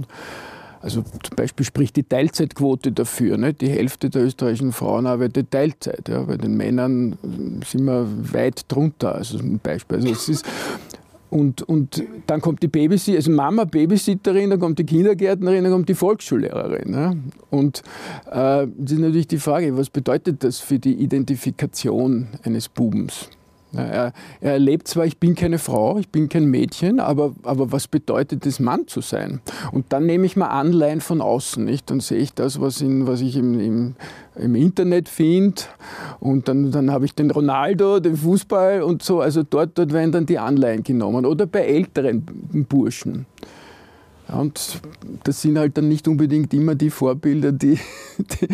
Also 0.82 1.02
zum 1.02 1.36
Beispiel 1.36 1.64
spricht 1.64 1.96
die 1.96 2.02
Teilzeitquote 2.02 2.90
dafür. 2.90 3.38
Ne? 3.38 3.54
Die 3.54 3.68
Hälfte 3.68 4.10
der 4.10 4.24
österreichischen 4.24 4.72
Frauen 4.72 5.06
arbeitet 5.06 5.52
Teilzeit. 5.52 6.08
Ja? 6.08 6.22
Bei 6.22 6.36
den 6.36 6.56
Männern 6.56 7.16
sind 7.64 7.84
wir 7.84 8.06
weit 8.32 8.64
drunter. 8.68 9.14
Also 9.14 9.38
ein 9.38 9.60
Beispiel. 9.62 9.98
Also 9.98 10.10
es 10.10 10.28
ist, 10.28 10.44
und, 11.30 11.62
und 11.62 12.02
dann 12.26 12.42
kommt 12.42 12.62
die 12.62 12.68
Babysitterin, 12.68 13.16
also 13.16 13.30
Mama 13.30 13.64
Babysitterin, 13.64 14.50
dann 14.50 14.60
kommt 14.60 14.78
die 14.78 14.84
Kindergärtnerin, 14.84 15.64
dann 15.64 15.72
kommt 15.72 15.88
die 15.88 15.94
Volksschullehrerin. 15.94 16.90
Ne? 16.90 17.22
Und 17.48 17.82
äh, 18.30 18.66
das 18.76 18.92
ist 18.92 18.98
natürlich 18.98 19.28
die 19.28 19.38
Frage, 19.38 19.74
was 19.76 19.88
bedeutet 19.88 20.44
das 20.44 20.58
für 20.58 20.78
die 20.78 20.94
Identifikation 20.94 22.28
eines 22.42 22.68
Bubens? 22.68 23.30
Er, 23.74 24.12
er 24.40 24.52
erlebt 24.52 24.88
zwar, 24.88 25.06
ich 25.06 25.18
bin 25.18 25.34
keine 25.34 25.58
Frau, 25.58 25.98
ich 25.98 26.08
bin 26.08 26.28
kein 26.28 26.46
Mädchen, 26.46 27.00
aber, 27.00 27.34
aber 27.42 27.72
was 27.72 27.88
bedeutet 27.88 28.44
es, 28.46 28.60
Mann 28.60 28.86
zu 28.86 29.00
sein? 29.00 29.40
Und 29.72 29.86
dann 29.90 30.06
nehme 30.06 30.26
ich 30.26 30.36
mal 30.36 30.48
Anleihen 30.48 31.00
von 31.00 31.20
außen. 31.20 31.64
Nicht? 31.64 31.90
Dann 31.90 32.00
sehe 32.00 32.18
ich 32.18 32.34
das, 32.34 32.60
was, 32.60 32.80
in, 32.80 33.06
was 33.06 33.20
ich 33.20 33.36
im, 33.36 33.58
im, 33.58 33.94
im 34.36 34.54
Internet 34.54 35.08
finde. 35.08 35.62
Und 36.20 36.48
dann, 36.48 36.70
dann 36.70 36.90
habe 36.90 37.04
ich 37.04 37.14
den 37.14 37.30
Ronaldo, 37.30 38.00
den 38.00 38.16
Fußball 38.16 38.82
und 38.82 39.02
so. 39.02 39.20
Also 39.20 39.42
dort, 39.42 39.78
dort 39.78 39.92
werden 39.92 40.12
dann 40.12 40.26
die 40.26 40.38
Anleihen 40.38 40.82
genommen. 40.82 41.24
Oder 41.24 41.46
bei 41.46 41.60
älteren 41.60 42.24
Burschen. 42.68 43.26
Und 44.28 44.80
das 45.24 45.42
sind 45.42 45.58
halt 45.58 45.76
dann 45.76 45.88
nicht 45.88 46.08
unbedingt 46.08 46.54
immer 46.54 46.74
die 46.74 46.90
Vorbilder, 46.90 47.52
die, 47.52 47.78
die, 48.18 48.48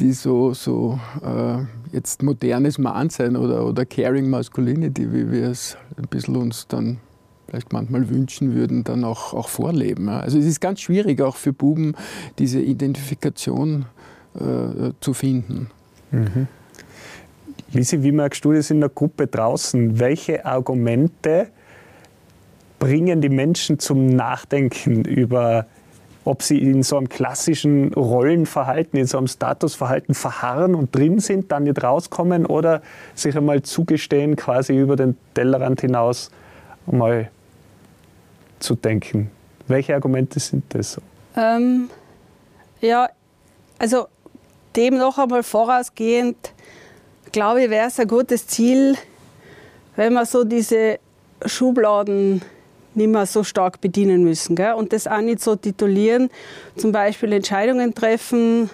die 0.00 0.12
so, 0.12 0.54
so 0.54 0.98
äh, 1.24 1.58
jetzt 1.92 2.22
modernes 2.22 2.78
Mannsein 2.78 3.36
oder, 3.36 3.66
oder 3.66 3.84
Caring 3.86 4.28
Masculinity, 4.28 5.12
wie 5.12 5.30
wir 5.30 5.48
es 5.48 5.76
ein 5.96 6.08
bisschen 6.08 6.36
uns 6.36 6.66
dann 6.66 6.98
vielleicht 7.46 7.72
manchmal 7.72 8.08
wünschen 8.08 8.54
würden, 8.54 8.84
dann 8.84 9.04
auch, 9.04 9.34
auch 9.34 9.48
vorleben. 9.48 10.08
Also 10.08 10.38
es 10.38 10.46
ist 10.46 10.60
ganz 10.60 10.80
schwierig 10.80 11.20
auch 11.20 11.36
für 11.36 11.52
Buben 11.52 11.94
diese 12.38 12.60
Identifikation 12.60 13.86
äh, 14.34 14.90
zu 15.00 15.14
finden. 15.14 15.70
Mhm. 16.10 16.48
Lisi, 17.72 18.02
wie 18.02 18.12
merkst 18.12 18.44
du 18.44 18.52
das 18.52 18.70
in 18.70 18.80
der 18.80 18.88
Gruppe 18.88 19.26
draußen? 19.26 19.98
Welche 19.98 20.44
Argumente 20.44 21.48
bringen 22.78 23.20
die 23.20 23.28
Menschen 23.28 23.78
zum 23.78 24.06
Nachdenken 24.06 25.04
über 25.04 25.66
ob 26.24 26.42
sie 26.42 26.58
in 26.58 26.82
so 26.82 26.96
einem 26.96 27.08
klassischen 27.08 27.92
Rollenverhalten, 27.92 28.98
in 28.98 29.06
so 29.06 29.18
einem 29.18 29.26
Statusverhalten 29.26 30.14
verharren 30.14 30.74
und 30.74 30.94
drin 30.94 31.18
sind, 31.18 31.52
dann 31.52 31.64
nicht 31.64 31.82
rauskommen 31.82 32.46
oder 32.46 32.82
sich 33.14 33.36
einmal 33.36 33.62
zugestehen, 33.62 34.36
quasi 34.36 34.76
über 34.76 34.96
den 34.96 35.16
Tellerrand 35.34 35.82
hinaus 35.82 36.30
mal 36.86 37.30
zu 38.58 38.74
denken. 38.74 39.30
Welche 39.68 39.94
Argumente 39.94 40.40
sind 40.40 40.64
das? 40.70 41.00
Ähm, 41.36 41.90
ja, 42.80 43.08
also 43.78 44.06
dem 44.76 44.96
noch 44.96 45.18
einmal 45.18 45.42
vorausgehend, 45.42 46.52
glaube 47.32 47.64
ich, 47.64 47.70
wäre 47.70 47.88
es 47.88 48.00
ein 48.00 48.08
gutes 48.08 48.46
Ziel, 48.46 48.96
wenn 49.96 50.14
man 50.14 50.26
so 50.26 50.44
diese 50.44 50.98
Schubladen 51.44 52.42
nicht 52.96 53.08
mehr 53.08 53.26
so 53.26 53.44
stark 53.44 53.80
bedienen 53.80 54.24
müssen. 54.24 54.56
Gell? 54.56 54.74
Und 54.74 54.92
das 54.92 55.06
auch 55.06 55.20
nicht 55.20 55.40
so 55.40 55.56
titulieren, 55.56 56.30
zum 56.76 56.92
Beispiel 56.92 57.32
Entscheidungen 57.32 57.94
treffen, 57.94 58.70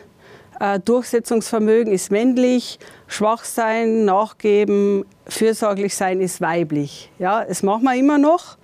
äh, 0.60 0.78
Durchsetzungsvermögen 0.78 1.92
ist 1.92 2.10
männlich, 2.10 2.78
schwach 3.06 3.44
sein, 3.44 4.04
nachgeben, 4.04 5.04
fürsorglich 5.26 5.94
sein 5.96 6.20
ist 6.20 6.40
weiblich. 6.40 7.10
Ja, 7.18 7.44
das 7.44 7.62
machen 7.62 7.84
wir 7.84 7.94
immer 7.94 8.18
noch, 8.18 8.58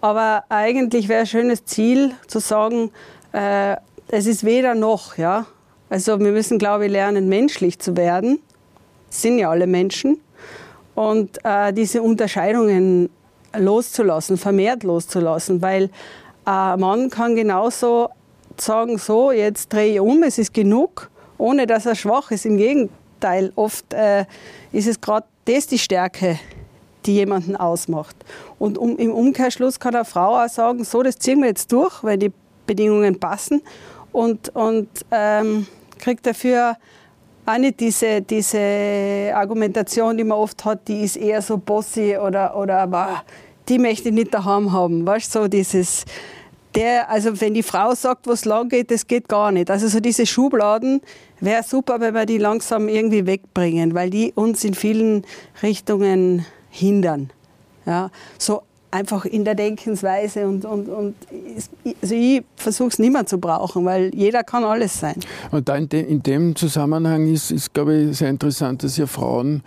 aber 0.00 0.44
eigentlich 0.48 1.08
wäre 1.08 1.20
ein 1.20 1.26
schönes 1.26 1.64
Ziel 1.64 2.12
zu 2.26 2.38
sagen, 2.38 2.90
äh, 3.32 3.76
es 4.08 4.26
ist 4.26 4.44
weder 4.44 4.74
noch. 4.74 5.18
Ja? 5.18 5.46
Also 5.90 6.18
wir 6.18 6.32
müssen, 6.32 6.58
glaube 6.58 6.86
ich, 6.86 6.92
lernen, 6.92 7.28
menschlich 7.28 7.78
zu 7.78 7.96
werden. 7.96 8.38
Das 9.08 9.22
sind 9.22 9.38
ja 9.38 9.50
alle 9.50 9.66
Menschen. 9.66 10.20
Und 10.94 11.44
äh, 11.44 11.72
diese 11.72 12.02
Unterscheidungen 12.02 13.10
loszulassen, 13.58 14.36
vermehrt 14.36 14.82
loszulassen, 14.82 15.62
weil 15.62 15.90
ein 16.44 16.80
Mann 16.80 17.10
kann 17.10 17.34
genauso 17.34 18.10
sagen, 18.56 18.98
so, 18.98 19.32
jetzt 19.32 19.72
drehe 19.72 19.94
ich 19.94 20.00
um, 20.00 20.22
es 20.22 20.38
ist 20.38 20.54
genug, 20.54 21.10
ohne 21.38 21.66
dass 21.66 21.86
er 21.86 21.94
schwach 21.94 22.30
ist. 22.30 22.46
Im 22.46 22.56
Gegenteil, 22.56 23.52
oft 23.56 23.92
äh, 23.92 24.26
ist 24.72 24.86
es 24.86 25.00
gerade 25.00 25.26
das 25.44 25.66
die 25.66 25.78
Stärke, 25.78 26.38
die 27.06 27.14
jemanden 27.14 27.56
ausmacht. 27.56 28.16
Und 28.58 28.78
um, 28.78 28.96
im 28.96 29.12
Umkehrschluss 29.12 29.78
kann 29.78 29.94
eine 29.94 30.04
Frau 30.04 30.42
auch 30.42 30.48
sagen, 30.48 30.84
so, 30.84 31.02
das 31.02 31.18
ziehen 31.18 31.40
wir 31.40 31.48
jetzt 31.48 31.70
durch, 31.72 32.02
weil 32.02 32.18
die 32.18 32.32
Bedingungen 32.66 33.18
passen 33.18 33.62
und, 34.12 34.54
und 34.54 34.88
ähm, 35.10 35.66
kriegt 35.98 36.26
dafür 36.26 36.76
auch 37.46 37.58
nicht 37.58 37.80
diese, 37.80 38.22
diese 38.22 39.32
Argumentation, 39.34 40.16
die 40.16 40.24
man 40.24 40.38
oft 40.38 40.64
hat, 40.64 40.88
die 40.88 41.02
ist 41.04 41.16
eher 41.16 41.42
so 41.42 41.58
bossy 41.58 42.16
oder, 42.16 42.56
oder 42.56 42.86
die 43.68 43.78
möchte 43.78 44.08
ich 44.08 44.14
nicht 44.14 44.34
daheim 44.34 44.72
haben. 44.72 45.06
Weißt 45.06 45.34
du, 45.34 45.42
so 45.42 45.48
dieses, 45.48 46.04
der, 46.74 47.10
also 47.10 47.40
wenn 47.40 47.54
die 47.54 47.62
Frau 47.62 47.94
sagt, 47.94 48.26
was 48.26 48.44
lang 48.44 48.68
geht, 48.68 48.90
das 48.90 49.06
geht 49.06 49.28
gar 49.28 49.52
nicht. 49.52 49.70
Also 49.70 49.88
so 49.88 50.00
diese 50.00 50.26
Schubladen 50.26 51.00
wäre 51.40 51.62
super, 51.62 52.00
wenn 52.00 52.14
wir 52.14 52.26
die 52.26 52.38
langsam 52.38 52.88
irgendwie 52.88 53.26
wegbringen, 53.26 53.94
weil 53.94 54.10
die 54.10 54.32
uns 54.34 54.64
in 54.64 54.74
vielen 54.74 55.24
Richtungen 55.62 56.46
hindern. 56.70 57.30
Ja, 57.86 58.10
so 58.38 58.62
einfach 58.94 59.24
in 59.24 59.44
der 59.44 59.56
Denkensweise 59.56 60.46
und, 60.46 60.64
und, 60.64 60.88
und 60.88 61.14
also 62.00 62.14
ich 62.14 62.44
versuche 62.54 62.88
es 62.88 62.98
nicht 63.00 63.12
mehr 63.12 63.26
zu 63.26 63.38
brauchen, 63.38 63.84
weil 63.84 64.14
jeder 64.14 64.44
kann 64.44 64.62
alles 64.62 65.00
sein. 65.00 65.16
Und 65.50 65.68
da 65.68 65.74
in, 65.74 65.88
de, 65.88 66.00
in 66.00 66.22
dem 66.22 66.54
Zusammenhang 66.54 67.26
ist, 67.26 67.50
ist, 67.50 67.74
glaube 67.74 67.96
ich, 67.96 68.16
sehr 68.16 68.30
interessant, 68.30 68.84
dass 68.84 68.96
ja 68.96 69.06
Frauen, 69.06 69.62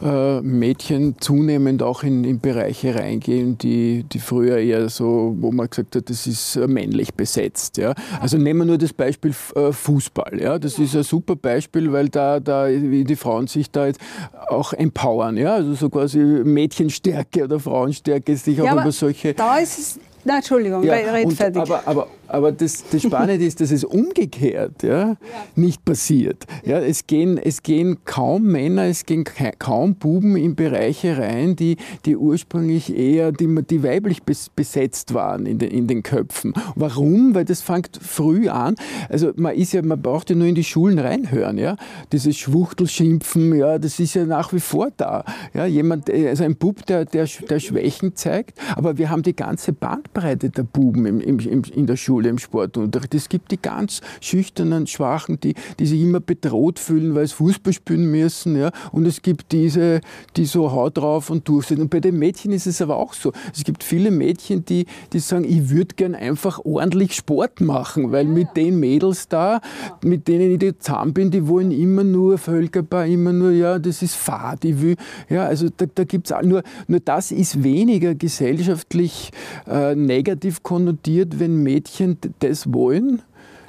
äh, 0.00 0.40
Mädchen 0.42 1.16
zunehmend 1.18 1.82
auch 1.82 2.04
in, 2.04 2.22
in 2.22 2.38
Bereiche 2.38 2.94
reingehen, 2.94 3.58
die, 3.58 4.04
die 4.04 4.20
früher 4.20 4.58
eher 4.58 4.88
so, 4.88 5.34
wo 5.40 5.50
man 5.50 5.68
gesagt 5.68 5.96
hat, 5.96 6.08
das 6.08 6.28
ist 6.28 6.54
äh, 6.54 6.68
männlich 6.68 7.14
besetzt. 7.14 7.78
Ja? 7.78 7.94
Also 8.20 8.38
nehmen 8.38 8.60
wir 8.60 8.66
nur 8.66 8.78
das 8.78 8.92
Beispiel 8.92 9.34
äh, 9.56 9.72
Fußball. 9.72 10.40
Ja? 10.40 10.58
Das 10.60 10.78
ist 10.78 10.94
ein 10.94 11.02
super 11.02 11.34
Beispiel, 11.34 11.92
weil 11.92 12.08
da, 12.10 12.38
da 12.38 12.68
die 12.68 13.16
Frauen 13.16 13.48
sich 13.48 13.72
da 13.72 13.86
jetzt 13.86 14.00
auch 14.48 14.72
empowern. 14.72 15.36
Ja? 15.36 15.54
Also 15.54 15.74
so 15.74 15.90
quasi 15.90 16.18
Mädchenstärke 16.18 17.44
oder 17.44 17.58
Frauenstärke 17.58 18.36
sich 18.36 18.60
auch 18.62 18.67
ja, 18.76 18.82
über 18.82 18.92
solche. 18.92 19.34
Da 19.34 19.58
ist 19.58 19.78
es 19.78 20.00
Nein, 20.24 20.36
Entschuldigung, 20.38 20.82
ja, 20.82 20.94
red 20.94 21.32
fertig. 21.32 21.62
Aber, 21.62 21.82
aber, 21.86 22.06
aber 22.28 22.52
das, 22.52 22.84
das 22.90 23.02
Spannende 23.02 23.44
ist, 23.44 23.60
dass 23.60 23.70
es 23.70 23.84
umgekehrt 23.84 24.82
ja, 24.82 25.08
ja. 25.08 25.16
nicht 25.56 25.84
passiert. 25.84 26.44
Ja, 26.64 26.78
es, 26.78 27.06
gehen, 27.06 27.38
es 27.38 27.62
gehen 27.62 27.98
kaum 28.04 28.44
Männer, 28.44 28.84
es 28.84 29.06
gehen 29.06 29.24
kaum 29.58 29.94
Buben 29.94 30.36
in 30.36 30.54
Bereiche 30.54 31.16
rein, 31.16 31.56
die, 31.56 31.76
die 32.04 32.16
ursprünglich 32.16 32.94
eher 32.94 33.32
die, 33.32 33.62
die 33.68 33.82
weiblich 33.82 34.22
besetzt 34.22 35.14
waren 35.14 35.46
in 35.46 35.58
den, 35.58 35.70
in 35.70 35.86
den 35.86 36.02
Köpfen. 36.02 36.52
Warum? 36.74 37.34
Weil 37.34 37.46
das 37.46 37.62
fängt 37.62 37.98
früh 38.00 38.48
an. 38.48 38.74
Also 39.08 39.32
man 39.36 39.54
ist 39.54 39.72
ja, 39.72 39.82
man 39.82 40.00
braucht 40.00 40.28
ja 40.30 40.36
nur 40.36 40.46
in 40.46 40.54
die 40.54 40.64
Schulen 40.64 40.98
reinhören. 40.98 41.56
Ja? 41.56 41.76
Dieses 42.12 42.36
Schwuchtelschimpfen, 42.36 43.54
ja, 43.54 43.78
das 43.78 43.98
ist 43.98 44.14
ja 44.14 44.24
nach 44.26 44.52
wie 44.52 44.60
vor 44.60 44.90
da. 44.96 45.24
Ja? 45.54 45.64
Jemand, 45.64 46.10
also 46.10 46.44
ein 46.44 46.56
Bub, 46.56 46.84
der, 46.86 47.06
der, 47.06 47.26
der 47.48 47.58
Schwächen 47.58 48.14
zeigt, 48.16 48.58
aber 48.76 48.98
wir 48.98 49.08
haben 49.08 49.22
die 49.22 49.34
ganze 49.34 49.72
Bandbreite 49.72 50.50
der 50.50 50.64
Buben 50.64 51.06
im, 51.06 51.20
im, 51.20 51.62
in 51.62 51.86
der 51.86 51.96
Schule. 51.96 52.17
Schule, 52.18 52.28
im 52.30 52.38
Sportunterricht. 52.38 53.14
Es 53.14 53.28
gibt 53.28 53.50
die 53.52 53.60
ganz 53.60 54.00
schüchternen, 54.20 54.86
schwachen, 54.86 55.38
die, 55.40 55.54
die 55.78 55.86
sich 55.86 56.00
immer 56.00 56.20
bedroht 56.20 56.78
fühlen, 56.78 57.14
weil 57.14 57.26
sie 57.26 57.34
Fußball 57.34 57.72
spielen 57.72 58.10
müssen. 58.10 58.56
Ja? 58.56 58.70
Und 58.92 59.06
es 59.06 59.22
gibt 59.22 59.52
diese, 59.52 60.00
die 60.36 60.44
so 60.44 60.72
Haut 60.72 60.98
drauf 60.98 61.30
und 61.30 61.46
durch 61.48 61.66
sind. 61.66 61.80
Und 61.80 61.90
bei 61.90 62.00
den 62.00 62.18
Mädchen 62.18 62.52
ist 62.52 62.66
es 62.66 62.82
aber 62.82 62.96
auch 62.96 63.14
so. 63.14 63.32
Es 63.54 63.62
gibt 63.64 63.84
viele 63.84 64.10
Mädchen, 64.10 64.64
die, 64.64 64.86
die 65.12 65.20
sagen, 65.20 65.44
ich 65.44 65.70
würde 65.70 65.94
gern 65.94 66.14
einfach 66.14 66.64
ordentlich 66.64 67.14
Sport 67.14 67.60
machen, 67.60 68.10
weil 68.10 68.24
mit 68.24 68.56
den 68.56 68.80
Mädels 68.80 69.28
da, 69.28 69.60
mit 70.02 70.26
denen 70.26 70.60
ich 70.60 70.78
zusammen 70.80 71.12
bin, 71.12 71.30
die 71.30 71.46
wollen 71.46 71.70
immer 71.70 72.04
nur 72.04 72.38
Völkerball, 72.38 73.08
immer 73.08 73.32
nur, 73.32 73.52
ja, 73.52 73.78
das 73.78 74.02
ist 74.02 74.16
Fahrt. 74.16 74.64
Ich 74.64 74.80
will, 74.82 74.96
ja, 75.28 75.44
also 75.44 75.68
da, 75.74 75.86
da 75.94 76.04
gibt 76.04 76.30
es 76.30 76.36
nur, 76.42 76.62
nur 76.88 77.00
das 77.00 77.30
ist 77.30 77.62
weniger 77.62 78.14
gesellschaftlich 78.14 79.30
äh, 79.66 79.94
negativ 79.94 80.62
konnotiert, 80.62 81.38
wenn 81.38 81.62
Mädchen 81.62 82.07
Mädchen 82.08 82.34
das 82.40 82.72
wollen? 82.72 83.22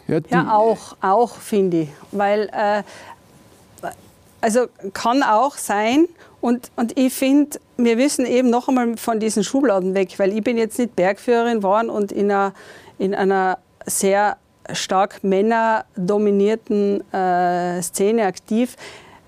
Ja, 0.07 0.19
ja 0.29 0.55
auch, 0.55 0.95
auch 1.01 1.35
finde 1.35 1.81
ich. 1.81 1.89
Weil, 2.11 2.49
äh, 2.51 2.83
also 4.41 4.67
kann 4.93 5.23
auch 5.23 5.57
sein, 5.57 6.07
und, 6.41 6.71
und 6.77 6.97
ich 6.97 7.13
finde, 7.13 7.59
wir 7.75 7.97
müssen 7.97 8.25
eben 8.25 8.49
noch 8.49 8.69
einmal 8.69 8.95
von 8.97 9.19
diesen 9.19 9.43
Schubladen 9.43 9.93
weg, 9.93 10.17
weil 10.17 10.31
ich 10.33 10.43
bin 10.43 10.57
jetzt 10.57 10.79
nicht 10.79 10.95
Bergführerin 10.95 11.57
geworden 11.57 11.89
und 11.89 12.11
in 12.11 12.31
einer, 12.31 12.53
in 12.97 13.13
einer 13.13 13.57
sehr 13.85 14.37
stark 14.71 15.23
männerdominierten 15.23 17.01
äh, 17.11 17.81
Szene 17.81 18.25
aktiv 18.25 18.77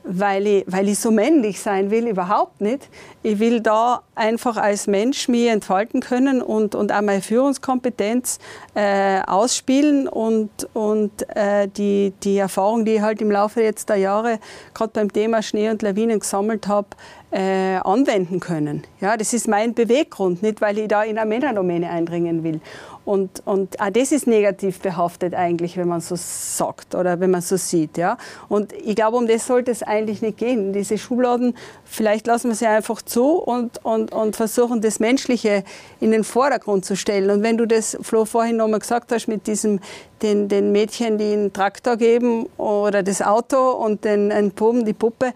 weil 0.04 0.48
ich, 0.48 0.66
weil 0.68 0.88
ich 0.90 1.00
so 1.00 1.12
männlich 1.12 1.60
sein 1.60 1.92
will, 1.92 2.08
überhaupt 2.08 2.62
nicht. 2.62 2.90
Ich 3.24 3.40
will 3.40 3.62
da 3.62 4.02
einfach 4.16 4.58
als 4.58 4.88
Mensch 4.88 5.28
mich 5.28 5.48
entfalten 5.48 6.02
können 6.02 6.42
und, 6.42 6.76
und 6.76 6.92
auch 6.92 7.02
meine 7.02 7.22
Führungskompetenz 7.22 8.40
äh, 8.74 9.22
ausspielen 9.22 10.08
und, 10.08 10.50
und 10.74 11.12
äh, 11.36 11.68
die, 11.68 12.14
die 12.24 12.38
Erfahrung, 12.38 12.86
die 12.86 12.96
ich 12.96 13.02
halt 13.02 13.22
im 13.22 13.32
Laufe 13.32 13.62
jetzt 13.62 13.90
der 13.90 13.98
Jahre 13.98 14.40
gerade 14.74 14.92
beim 14.94 15.12
Thema 15.12 15.42
Schnee 15.42 15.70
und 15.70 15.82
Lawinen 15.82 16.20
gesammelt 16.20 16.68
habe, 16.68 16.88
äh, 17.32 17.78
anwenden 17.78 18.40
können. 18.40 18.84
Ja, 19.00 19.16
das 19.16 19.34
ist 19.34 19.48
mein 19.48 19.74
Beweggrund, 19.74 20.44
nicht 20.44 20.62
weil 20.62 20.78
ich 20.78 20.88
da 20.88 21.04
in 21.04 21.18
eine 21.18 21.30
Männerdomäne 21.30 21.90
eindringen 21.90 22.44
will. 22.44 22.60
Und, 23.04 23.42
und 23.46 23.80
auch 23.80 23.90
das 23.90 24.12
ist 24.12 24.28
negativ 24.28 24.80
behaftet 24.80 25.34
eigentlich, 25.34 25.76
wenn 25.76 25.88
man 25.88 26.02
so 26.02 26.16
sagt 26.16 26.94
oder 26.94 27.20
wenn 27.20 27.32
man 27.32 27.42
so 27.42 27.58
sieht. 27.58 27.98
Ja? 27.98 28.18
Und 28.48 28.74
ich 28.74 28.96
glaube, 28.96 29.18
um 29.18 29.28
das 29.28 29.48
sollte 29.48 29.72
es 29.72 29.82
eigentlich 29.82 30.22
nicht 30.22 30.38
gehen. 30.38 30.72
Diese 30.72 30.98
Schubladen, 31.00 31.56
vielleicht 31.84 32.28
lassen 32.28 32.50
wir 32.50 32.56
sie 32.56 32.68
einfach 32.68 33.02
zu 33.02 33.38
und, 33.38 33.84
und, 33.84 34.12
und 34.12 34.36
versuchen, 34.36 34.82
das 34.82 35.00
Menschliche 35.00 35.64
in 36.00 36.12
den 36.12 36.24
Vordergrund 36.24 36.86
zu 36.86 36.96
stellen. 36.96 37.32
Und 37.32 37.44
wenn 37.44 37.58
du 37.58 37.66
das, 37.66 37.98
Flo, 38.02 38.26
vorhin 38.26 38.58
nochmal 38.58 38.80
gesagt 38.80 39.12
hast, 39.12 39.28
mit 39.28 39.48
diesem, 39.48 39.80
den, 40.22 40.48
den 40.48 40.72
Mädchen, 40.72 41.18
die 41.18 41.34
einen 41.34 41.54
Traktor 41.54 41.98
geben 41.98 42.46
oder 42.58 43.02
das 43.02 43.24
Auto 43.24 43.72
und 43.72 44.06
den, 44.06 44.30
den 44.30 44.52
Buben, 44.52 44.86
die 44.86 44.94
Puppe, 44.94 45.34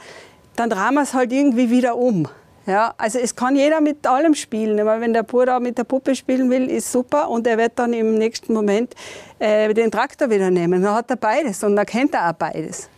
dann 0.56 0.70
drehen 0.70 0.94
wir 0.94 1.04
es 1.04 1.14
halt 1.14 1.32
irgendwie 1.32 1.70
wieder 1.70 1.96
um. 1.98 2.28
Ja, 2.68 2.96
also 2.98 3.20
es 3.20 3.36
kann 3.36 3.56
jeder 3.56 3.80
mit 3.80 4.08
allem 4.08 4.34
spielen. 4.34 4.84
Meine, 4.84 5.00
wenn 5.00 5.14
der 5.14 5.22
Bruder 5.22 5.60
mit 5.60 5.78
der 5.78 5.84
Puppe 5.84 6.16
spielen 6.16 6.50
will, 6.50 6.68
ist 6.70 6.92
super 6.92 7.30
und 7.30 7.46
er 7.46 7.60
wird 7.60 7.74
dann 7.76 7.94
im 7.94 8.16
nächsten 8.16 8.54
Moment 8.54 8.96
äh, 9.38 9.72
den 9.74 9.92
Traktor 9.92 10.32
wieder 10.32 10.50
nehmen. 10.50 10.82
Dann 10.82 10.96
hat 10.96 11.10
er 11.12 11.18
beides 11.18 11.64
und 11.64 11.76
dann 11.76 11.86
kennt 11.86 12.16
er 12.16 12.30
auch 12.30 12.34
beides. 12.34 12.90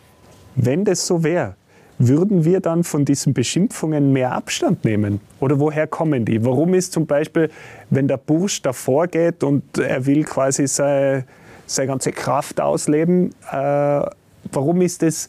Wenn 0.55 0.85
das 0.85 1.05
so 1.05 1.21
wäre, 1.21 1.55
würden 1.99 2.45
wir 2.45 2.61
dann 2.61 2.83
von 2.83 3.03
diesen 3.03 3.33
Beschimpfungen 3.33 4.13
mehr 4.13 4.31
Abstand 4.31 4.85
nehmen? 4.85 5.19
Oder 5.41 5.59
woher 5.59 5.87
kommen 5.87 6.23
die? 6.23 6.45
Warum 6.45 6.73
ist 6.73 6.93
zum 6.93 7.05
Beispiel, 7.05 7.49
wenn 7.89 8.07
der 8.07 8.17
Bursch 8.17 8.61
davor 8.61 9.07
geht 9.07 9.43
und 9.43 9.77
er 9.77 10.05
will 10.05 10.23
quasi 10.23 10.67
seine, 10.67 11.25
seine 11.65 11.87
ganze 11.87 12.13
Kraft 12.13 12.61
ausleben, 12.61 13.33
äh, 13.51 14.01
warum 14.51 14.81
ist 14.81 15.03
es 15.03 15.27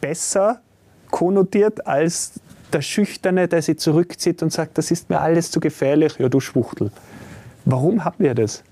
besser 0.00 0.60
konnotiert 1.12 1.86
als 1.86 2.40
der 2.72 2.82
Schüchterne, 2.82 3.46
der 3.46 3.62
sich 3.62 3.78
zurückzieht 3.78 4.42
und 4.42 4.52
sagt, 4.52 4.78
das 4.78 4.90
ist 4.90 5.08
mir 5.10 5.20
alles 5.20 5.52
zu 5.52 5.60
gefährlich, 5.60 6.18
ja 6.18 6.28
du 6.28 6.40
Schwuchtel. 6.40 6.90
Warum 7.64 8.04
haben 8.04 8.16
wir 8.18 8.34
das? 8.34 8.64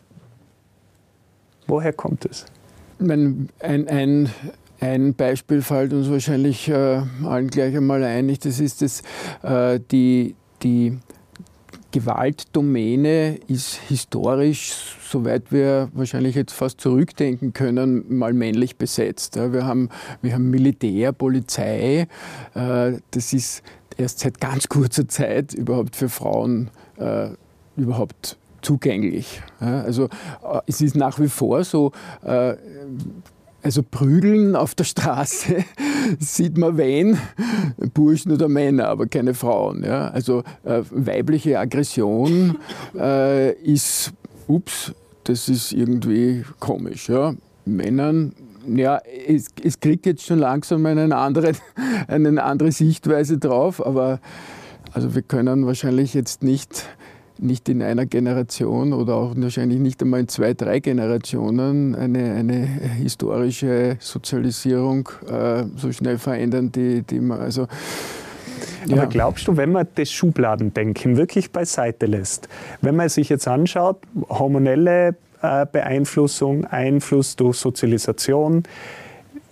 Woher 1.69 1.93
kommt 1.93 2.25
es? 2.25 2.47
Ein, 2.99 3.49
ein, 3.61 4.31
ein 4.81 5.15
Beispiel 5.15 5.63
fällt 5.63 5.93
uns 5.93 6.11
wahrscheinlich 6.11 6.69
äh, 6.69 7.03
allen 7.25 7.49
gleich 7.49 7.77
einmal 7.77 8.03
ein. 8.03 8.37
Das 8.43 8.59
ist 8.59 8.83
das, 8.83 9.03
äh, 9.43 9.79
die, 9.91 10.35
die 10.63 10.99
Gewaltdomäne 11.93 13.39
ist 13.49 13.75
historisch, 13.89 14.97
soweit 15.09 15.51
wir 15.51 15.89
wahrscheinlich 15.93 16.37
jetzt 16.37 16.53
fast 16.53 16.81
zurückdenken 16.81 17.53
können, 17.53 18.05
mal 18.17 18.33
männlich 18.33 18.77
besetzt. 18.77 19.37
Wir 19.37 19.65
haben, 19.65 19.89
wir 20.23 20.35
haben 20.35 20.51
Militär, 20.51 21.13
Polizei. 21.13 22.07
Äh, 22.55 22.93
das 23.11 23.33
ist 23.33 23.63
erst 23.97 24.21
seit 24.21 24.41
ganz 24.41 24.69
kurzer 24.69 25.09
Zeit 25.09 25.53
überhaupt 25.53 25.97
für 25.97 26.09
Frauen 26.09 26.71
äh, 26.97 27.31
überhaupt 27.77 28.37
zugänglich. 28.63 29.43
Also 29.59 30.05
äh, 30.05 30.61
es 30.67 30.81
ist 30.81 30.95
nach 30.95 31.19
wie 31.19 31.29
vor 31.29 31.65
so, 31.65 31.93
also 33.63 33.83
Prügeln 33.83 34.57
auf 34.57 34.75
der 34.75 34.85
Straße 34.85 35.65
sieht 36.19 36.57
man 36.57 36.77
wen, 36.77 37.19
Burschen 37.95 38.33
oder 38.33 38.49
Männer, 38.49 38.89
aber 38.89 39.07
keine 39.07 39.35
Frauen. 39.35 39.85
Ja? 39.85 40.09
Also 40.09 40.43
äh, 40.65 40.83
weibliche 40.91 41.59
Aggression 41.59 42.57
äh, 42.97 43.53
ist, 43.53 44.13
ups, 44.47 44.93
das 45.25 45.49
ist 45.49 45.73
irgendwie 45.73 46.45
komisch. 46.59 47.09
Ja? 47.09 47.35
Männern 47.65 48.33
ja, 48.67 49.01
es, 49.27 49.47
es, 49.63 49.81
kriegt 49.81 50.07
jetzt 50.07 50.25
schon 50.25 50.39
langsam 50.39 50.85
eine 50.87 51.17
andere, 51.17 51.53
eine 52.09 52.43
andere 52.43 52.73
Sichtweise 52.73 53.39
drauf, 53.39 53.85
aber 53.85 54.21
also 54.93 55.15
wir 55.15 55.23
können 55.23 55.67
wahrscheinlich 55.67 56.15
jetzt 56.15 56.43
nicht, 56.43 56.87
nicht 57.43 57.69
in 57.69 57.83
einer 57.83 58.07
Generation 58.07 58.93
oder 58.93 59.15
auch 59.15 59.33
wahrscheinlich 59.37 59.79
nicht 59.79 60.03
einmal 60.03 60.21
in 60.21 60.29
zwei, 60.29 60.55
drei 60.55 60.81
Generationen 60.81 61.95
eine, 61.95 62.35
eine 62.35 62.67
historische 62.67 63.97
Sozialisierung 64.01 65.09
äh, 65.29 65.65
so 65.77 65.93
schnell 65.93 66.19
verändern, 66.19 66.71
die, 66.73 67.03
die 67.03 67.21
man 67.21 67.41
also 67.41 67.67
ja. 68.87 68.97
Aber 68.97 69.07
glaubst 69.07 69.47
du, 69.47 69.57
wenn 69.57 69.73
man 69.73 69.87
das 69.95 70.11
Schubladendenken 70.11 71.17
wirklich 71.17 71.51
beiseite 71.51 72.07
lässt, 72.07 72.49
wenn 72.81 72.97
man 72.97 73.09
sich 73.09 73.29
jetzt 73.29 73.47
anschaut, 73.47 73.99
hormonelle 74.29 75.17
äh, 75.43 75.67
Beeinflussung, 75.71 76.65
Einfluss 76.67 77.37
durch 77.37 77.57
Sozialisation. 77.57 78.63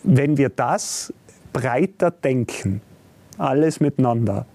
Wenn 0.02 0.36
wir 0.36 0.50
das 0.50 1.12
breiter 1.52 2.10
denken, 2.10 2.80
alles 3.38 3.80
miteinander, 3.80 4.46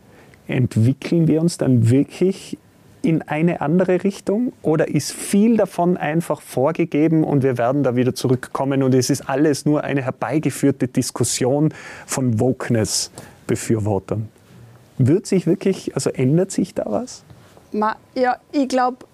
entwickeln 0.48 1.28
wir 1.28 1.41
uns 1.41 1.58
dann 1.58 1.89
wirklich 1.89 2.58
in 3.04 3.22
eine 3.22 3.60
andere 3.60 4.04
Richtung 4.04 4.54
oder 4.62 4.88
ist 4.88 5.12
viel 5.12 5.58
davon 5.58 5.98
einfach 5.98 6.42
vorgegeben 6.42 7.24
und 7.26 7.44
wir 7.44 7.58
werden 7.58 7.84
da 7.84 7.98
wieder 7.98 8.16
zurückkommen 8.16 8.82
und 8.82 8.96
es 8.96 9.10
ist 9.10 9.30
alles 9.30 9.66
nur 9.66 9.84
eine 9.84 10.02
herbeigeführte 10.02 10.88
Diskussion 10.88 11.74
von 12.08 12.39
Wokeness-Befürwortern? 12.39 14.30
Wird 14.98 15.28
sich 15.28 15.46
wirklich, 15.46 15.94
also 15.96 16.10
ändert 16.12 16.52
sich 16.52 16.74
da 16.74 16.86
was? 16.88 17.24
Ja, 18.16 18.38
ich 18.54 18.70
glaube, 18.70 19.06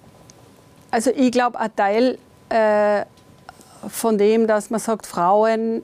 also 0.91 1.09
ich 1.15 1.31
glaube, 1.31 1.59
ein 1.59 1.75
Teil 1.75 2.19
äh, 2.49 3.05
von 3.87 4.19
dem, 4.19 4.45
dass 4.45 4.69
man 4.69 4.79
sagt, 4.79 5.07
Frauen, 5.07 5.81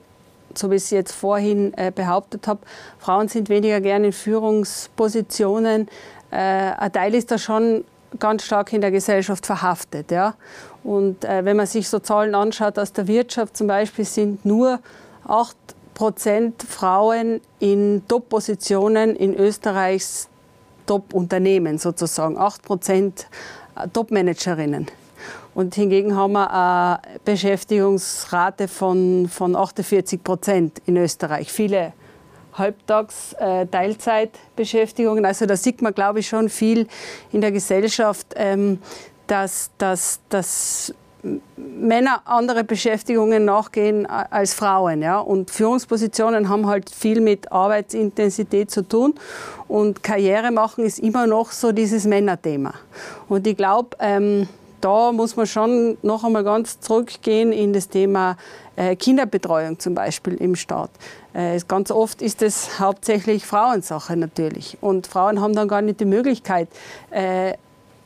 so 0.54 0.70
wie 0.70 0.76
ich 0.76 0.84
es 0.84 0.90
jetzt 0.90 1.12
vorhin 1.12 1.74
äh, 1.76 1.90
behauptet 1.92 2.46
habe, 2.46 2.60
Frauen 3.00 3.26
sind 3.26 3.48
weniger 3.48 3.80
gerne 3.80 4.06
in 4.06 4.12
Führungspositionen. 4.12 5.88
Äh, 6.30 6.36
ein 6.36 6.92
Teil 6.92 7.14
ist 7.14 7.32
da 7.32 7.38
schon 7.38 7.84
ganz 8.18 8.44
stark 8.44 8.72
in 8.72 8.80
der 8.80 8.90
Gesellschaft 8.90 9.46
verhaftet. 9.46 10.10
Ja? 10.10 10.34
Und 10.84 11.24
äh, 11.24 11.44
wenn 11.44 11.56
man 11.56 11.66
sich 11.66 11.88
so 11.88 11.98
Zahlen 11.98 12.34
anschaut 12.34 12.78
aus 12.78 12.92
der 12.92 13.06
Wirtschaft 13.06 13.56
zum 13.56 13.66
Beispiel, 13.66 14.04
sind 14.04 14.44
nur 14.44 14.80
8 15.26 15.56
Prozent 15.94 16.62
Frauen 16.62 17.40
in 17.58 18.02
Top-Positionen 18.06 19.16
in 19.16 19.34
Österreichs 19.34 20.28
Top-Unternehmen 20.86 21.78
sozusagen. 21.78 22.38
8 22.38 22.62
Prozent 22.62 23.26
Top-Managerinnen. 23.92 24.86
Und 25.54 25.74
hingegen 25.74 26.14
haben 26.14 26.34
wir 26.34 26.50
eine 26.52 27.18
Beschäftigungsrate 27.24 28.68
von, 28.68 29.26
von 29.28 29.56
48 29.56 30.22
Prozent 30.22 30.82
in 30.84 30.98
Österreich. 30.98 31.50
Viele 31.50 31.94
Halbtags-, 32.58 33.34
äh, 33.38 33.66
Teilzeitbeschäftigungen. 33.66 35.24
Also 35.24 35.46
da 35.46 35.56
sieht 35.56 35.82
man, 35.82 35.94
glaube 35.94 36.20
ich, 36.20 36.28
schon 36.28 36.48
viel 36.48 36.86
in 37.32 37.40
der 37.40 37.52
Gesellschaft, 37.52 38.28
ähm, 38.36 38.78
dass, 39.26 39.70
dass, 39.78 40.20
dass 40.28 40.94
Männer 41.56 42.22
andere 42.24 42.64
Beschäftigungen 42.64 43.44
nachgehen 43.44 44.06
als 44.06 44.54
Frauen. 44.54 45.02
Ja? 45.02 45.18
Und 45.18 45.50
Führungspositionen 45.50 46.48
haben 46.48 46.66
halt 46.66 46.90
viel 46.90 47.20
mit 47.20 47.50
Arbeitsintensität 47.50 48.70
zu 48.70 48.86
tun. 48.86 49.14
Und 49.68 50.02
Karriere 50.02 50.52
machen 50.52 50.84
ist 50.84 50.98
immer 50.98 51.26
noch 51.26 51.50
so 51.50 51.72
dieses 51.72 52.04
Männerthema. 52.04 52.74
Und 53.28 53.46
ich 53.46 53.56
glaube, 53.56 53.96
ähm, 53.98 54.48
da 54.80 55.10
muss 55.10 55.36
man 55.36 55.46
schon 55.46 55.96
noch 56.02 56.22
einmal 56.22 56.44
ganz 56.44 56.80
zurückgehen 56.80 57.52
in 57.52 57.72
das 57.72 57.88
Thema 57.88 58.36
Kinderbetreuung 58.96 59.78
zum 59.78 59.94
Beispiel 59.94 60.34
im 60.34 60.54
Staat. 60.54 60.90
Äh, 61.32 61.58
ganz 61.66 61.90
oft 61.90 62.22
ist 62.22 62.42
es 62.42 62.78
hauptsächlich 62.78 63.46
Frauensache 63.46 64.16
natürlich. 64.16 64.78
Und 64.80 65.06
Frauen 65.06 65.40
haben 65.40 65.54
dann 65.54 65.68
gar 65.68 65.82
nicht 65.82 66.00
die 66.00 66.04
Möglichkeit, 66.04 66.68
äh, 67.10 67.54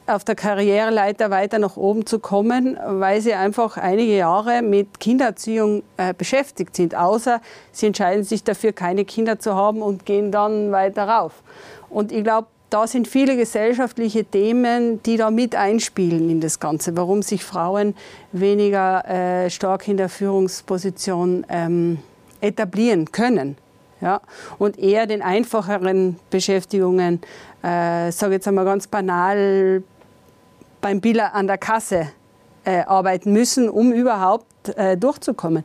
auf 0.07 0.25
der 0.25 0.35
Karriereleiter 0.35 1.31
weiter 1.31 1.59
nach 1.59 1.77
oben 1.77 2.05
zu 2.05 2.19
kommen, 2.19 2.79
weil 2.85 3.21
sie 3.21 3.35
einfach 3.35 3.77
einige 3.77 4.17
Jahre 4.17 4.63
mit 4.63 4.99
Kindererziehung 4.99 5.83
äh, 5.97 6.13
beschäftigt 6.15 6.75
sind. 6.75 6.95
Außer 6.95 7.41
sie 7.73 7.87
entscheiden 7.87 8.25
sich 8.25 8.43
dafür, 8.43 8.73
keine 8.73 9.05
Kinder 9.05 9.39
zu 9.39 9.55
haben 9.55 9.83
und 9.83 10.07
gehen 10.07 10.33
dann 10.33 10.73
weiter 10.73 11.09
rauf. 11.09 11.43
Und 11.89 12.13
ich 12.13 12.25
glaube, 12.25 12.49
da 12.71 12.87
sind 12.87 13.09
viele 13.09 13.37
gesellschaftliche 13.37 14.25
Themen, 14.25 15.03
die 15.03 15.17
da 15.17 15.31
mit 15.31 15.57
einspielen 15.57 16.31
in 16.31 16.41
das 16.41 16.61
Ganze, 16.61 16.97
warum 16.97 17.23
sich 17.23 17.45
Frauen 17.45 17.95
weniger 18.33 19.05
äh, 19.09 19.51
stark 19.51 19.89
in 19.89 19.97
der 19.97 20.09
Führungsposition 20.09 21.45
ähm, 21.49 21.99
etablieren 22.41 23.11
können. 23.11 23.57
Ja? 24.01 24.21
Und 24.59 24.79
eher 24.79 25.07
den 25.07 25.21
einfacheren 25.21 26.17
Beschäftigungen, 26.31 27.21
äh, 27.63 28.13
sage 28.13 28.35
jetzt 28.35 28.49
einmal 28.49 28.65
ganz 28.65 28.87
banal, 28.87 29.83
beim 30.81 31.01
Biller 31.01 31.35
an 31.35 31.47
der 31.47 31.59
Kasse 31.59 32.09
äh, 32.65 32.81
arbeiten 32.81 33.33
müssen, 33.33 33.69
um 33.69 33.93
überhaupt 33.93 34.47
äh, 34.77 34.97
durchzukommen. 34.97 35.65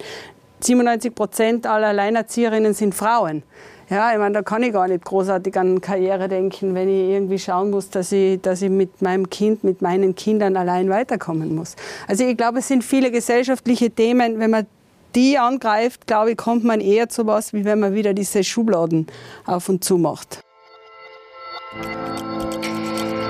97 0.62 1.14
Prozent 1.14 1.68
aller 1.68 1.88
Alleinerzieherinnen 1.88 2.74
sind 2.74 2.96
Frauen. 2.96 3.44
Ja, 3.90 4.12
ich 4.12 4.18
meine, 4.18 4.34
da 4.34 4.42
kann 4.42 4.64
ich 4.64 4.74
gar 4.74 4.88
nicht 4.88 5.06
großartig 5.06 5.56
an 5.58 5.80
Karriere 5.80 6.28
denken, 6.28 6.74
wenn 6.74 6.90
ich 6.90 7.10
irgendwie 7.10 7.38
schauen 7.38 7.70
muss, 7.70 7.90
dass 7.92 8.12
ich, 8.12 8.42
dass 8.42 8.64
ich 8.64 8.72
mit 8.72 9.02
meinem 9.02 9.30
Kind, 9.30 9.64
mit 9.64 9.82
meinen 9.82 10.16
Kindern 10.16 10.58
allein 10.58 10.90
weiterkommen 10.90 11.54
muss. 11.54 11.76
Also 12.08 12.24
ich 12.24 12.36
glaube, 12.36 12.60
es 12.60 12.68
sind 12.68 12.84
viele 12.84 13.12
gesellschaftliche 13.12 13.92
Themen, 13.92 14.40
wenn 14.40 14.50
man 14.50 14.66
die 15.14 15.38
angreift, 15.38 16.08
glaube 16.08 16.32
ich, 16.32 16.38
kommt 16.38 16.64
man 16.64 16.82
eher 16.82 17.10
zu 17.10 17.28
was, 17.28 17.54
wie 17.54 17.64
wenn 17.64 17.80
man 17.80 17.94
wieder 17.94 18.14
diese 18.14 18.44
Schubladen 18.44 19.08
auf 19.46 19.70
und 19.70 19.84
zu 19.84 19.98
macht. 19.98 20.40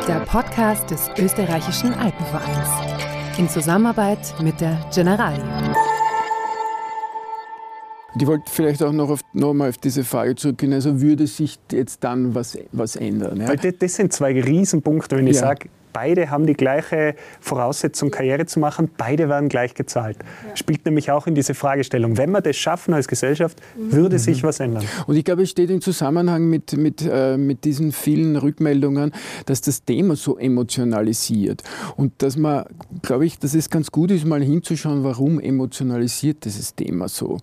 Der 0.08 0.20
Podcast 0.26 0.90
des 0.90 1.10
österreichischen 1.18 1.94
Alpenvereins 1.94 2.70
in 3.38 3.50
Zusammenarbeit 3.50 4.34
mit 4.42 4.62
der 4.62 4.80
Generali. 4.94 5.42
Ich 8.18 8.26
wollte 8.26 8.46
vielleicht 8.50 8.82
auch 8.82 8.94
noch, 8.94 9.10
auf, 9.10 9.22
noch 9.34 9.54
mal 9.54 9.70
auf 9.70 9.78
diese 9.78 10.04
Frage 10.04 10.36
zurückgehen. 10.36 10.72
Also 10.72 11.02
würde 11.02 11.28
sich 11.28 11.60
jetzt 11.72 12.04
dann 12.04 12.34
was, 12.34 12.58
was 12.72 12.96
ändern? 12.96 13.42
Ja? 13.42 13.54
Das, 13.56 13.74
das 13.78 13.96
sind 13.96 14.14
zwei 14.14 14.40
Riesenpunkte, 14.42 15.18
wenn 15.18 15.28
ich 15.28 15.36
ja. 15.36 15.42
sage, 15.42 15.70
beide 15.96 16.30
haben 16.30 16.46
die 16.46 16.56
gleiche 16.56 17.16
Voraussetzung, 17.40 18.12
Karriere 18.12 18.46
zu 18.46 18.60
machen, 18.60 18.90
beide 18.98 19.30
werden 19.30 19.48
gleich 19.48 19.76
gezahlt. 19.76 20.18
Ja. 20.46 20.58
Spielt 20.58 20.84
nämlich 20.84 21.10
auch 21.10 21.26
in 21.26 21.36
diese 21.36 21.54
Fragestellung. 21.54 22.18
Wenn 22.18 22.32
wir 22.32 22.42
das 22.42 22.58
schaffen 22.58 22.94
als 22.94 23.08
Gesellschaft, 23.08 23.62
würde 23.78 24.18
mhm. 24.18 24.20
sich 24.20 24.44
was 24.44 24.60
ändern. 24.60 24.84
Und 25.08 25.16
ich 25.16 25.24
glaube, 25.24 25.44
es 25.44 25.52
steht 25.52 25.70
im 25.70 25.80
Zusammenhang 25.80 26.50
mit, 26.50 26.74
mit, 26.74 27.08
äh, 27.10 27.38
mit 27.38 27.64
diesen 27.64 27.94
vielen 27.94 28.36
Rückmeldungen, 28.36 29.14
dass 29.46 29.62
das 29.62 29.86
Thema 29.86 30.18
so 30.18 30.38
emotionalisiert. 30.38 31.64
Und 31.96 32.12
dass 32.22 32.36
man, 32.36 32.66
glaube 33.02 33.26
ich, 33.26 33.40
dass 33.40 33.56
es 33.56 33.70
ganz 33.70 33.90
gut 33.90 34.12
ist, 34.12 34.26
mal 34.26 34.44
hinzuschauen, 34.44 35.06
warum 35.06 35.40
emotionalisiert 35.40 36.44
dieses 36.44 36.76
Thema 36.76 37.08
so. 37.08 37.38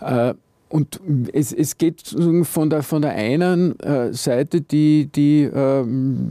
Äh, 0.00 0.34
und 0.68 1.00
es, 1.32 1.52
es 1.52 1.78
geht 1.78 2.02
von 2.42 2.70
der, 2.70 2.82
von 2.82 3.02
der 3.02 3.12
einen 3.12 3.78
äh, 3.78 4.12
Seite, 4.12 4.60
die, 4.60 5.06
die 5.06 5.42
äh, 5.42 5.84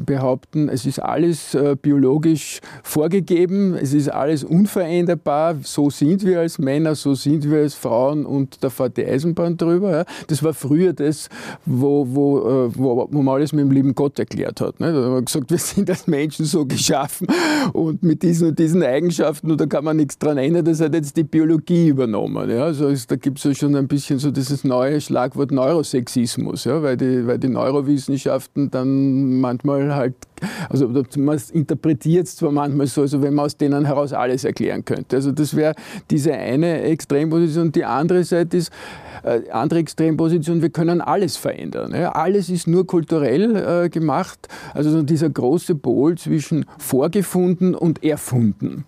behaupten, 0.06 0.68
es 0.68 0.86
ist 0.86 1.00
alles 1.00 1.56
äh, 1.56 1.78
biologisch 1.82 2.60
vorgegeben, 2.84 3.76
es 3.76 3.94
ist 3.94 4.10
alles 4.10 4.44
unveränderbar, 4.44 5.56
so 5.64 5.90
sind 5.90 6.26
wir 6.26 6.42
als 6.42 6.60
Männer, 6.60 6.96
so 6.96 7.14
sind 7.14 7.50
wir 7.50 7.60
als 7.60 7.76
Frauen 7.76 8.26
und 8.26 8.62
da 8.62 8.70
fährt 8.70 8.98
die 8.98 9.06
Eisenbahn 9.06 9.56
drüber. 9.56 10.06
Das 10.28 10.44
war 10.44 10.54
früher 10.54 10.92
das, 10.92 11.30
wo, 11.66 12.06
wo, 12.10 12.40
äh, 12.40 12.78
wo, 12.78 13.08
wo 13.10 13.22
man 13.22 13.36
alles 13.36 13.54
mit 13.54 13.64
dem 13.64 13.72
lieben 13.72 13.96
Gott 13.96 14.20
erklärt 14.20 14.60
hat. 14.60 14.82
Ne. 14.82 14.92
Da 14.92 15.02
hat 15.02 15.12
man 15.12 15.26
gesagt, 15.26 15.50
wir 15.50 15.58
sind 15.58 15.90
als 15.90 16.08
Menschen 16.08 16.44
so 16.46 16.66
geschaffen 16.66 17.28
und 17.72 18.04
mit 18.04 18.22
diesen 18.22 18.50
und 18.50 18.60
diesen 18.60 18.84
Eigenschaften 18.84 19.50
und 19.50 19.62
da 19.62 19.66
kann 19.66 19.86
man 19.86 19.96
nichts 19.96 20.18
dran 20.18 20.38
ändern, 20.38 20.66
das 20.66 20.82
hat 20.82 20.94
jetzt 20.94 21.16
die 21.16 21.24
Biologie 21.24 21.88
übernommen. 21.88 22.52
Also 22.52 22.92
da 23.08 23.16
gibt 23.16 23.38
es 23.38 23.46
ja 23.46 23.54
schon 23.54 23.76
ein 23.78 23.88
bisschen 23.88 24.20
so 24.20 24.25
dieses 24.32 24.64
neue 24.64 25.02
Schlagwort 25.02 25.52
Neurosexismus, 25.52 26.66
ja, 26.66 26.82
weil, 26.82 26.98
die, 26.98 27.26
weil 27.28 27.40
die 27.40 27.50
Neurowissenschaften 27.50 28.72
dann 28.72 29.40
manchmal 29.40 29.96
halt, 29.96 30.16
also 30.70 30.88
man 31.18 31.42
interpretiert 31.54 32.28
es 32.28 32.36
zwar 32.36 32.52
manchmal 32.52 32.88
so, 32.88 33.02
also 33.02 33.22
wenn 33.22 33.34
man 33.34 33.46
aus 33.46 33.58
denen 33.58 33.86
heraus 33.86 34.14
alles 34.14 34.44
erklären 34.44 34.84
könnte. 34.84 35.16
Also 35.16 35.32
das 35.32 35.56
wäre 35.56 35.74
diese 36.10 36.34
eine 36.34 36.82
Extremposition. 36.82 37.72
Die 37.72 37.86
andere 37.86 38.24
Seite 38.24 38.58
ist, 38.58 38.72
äh, 39.24 39.50
andere 39.52 39.80
Extremposition, 39.80 40.62
wir 40.62 40.70
können 40.70 41.02
alles 41.02 41.38
verändern. 41.38 41.94
Ja. 41.94 42.12
Alles 42.12 42.50
ist 42.50 42.68
nur 42.68 42.86
kulturell 42.86 43.56
äh, 43.86 43.90
gemacht, 43.90 44.48
also 44.74 45.02
dieser 45.04 45.30
große 45.30 45.76
Pol 45.76 46.18
zwischen 46.18 46.66
vorgefunden 46.78 47.76
und 47.76 48.04
erfunden. 48.04 48.86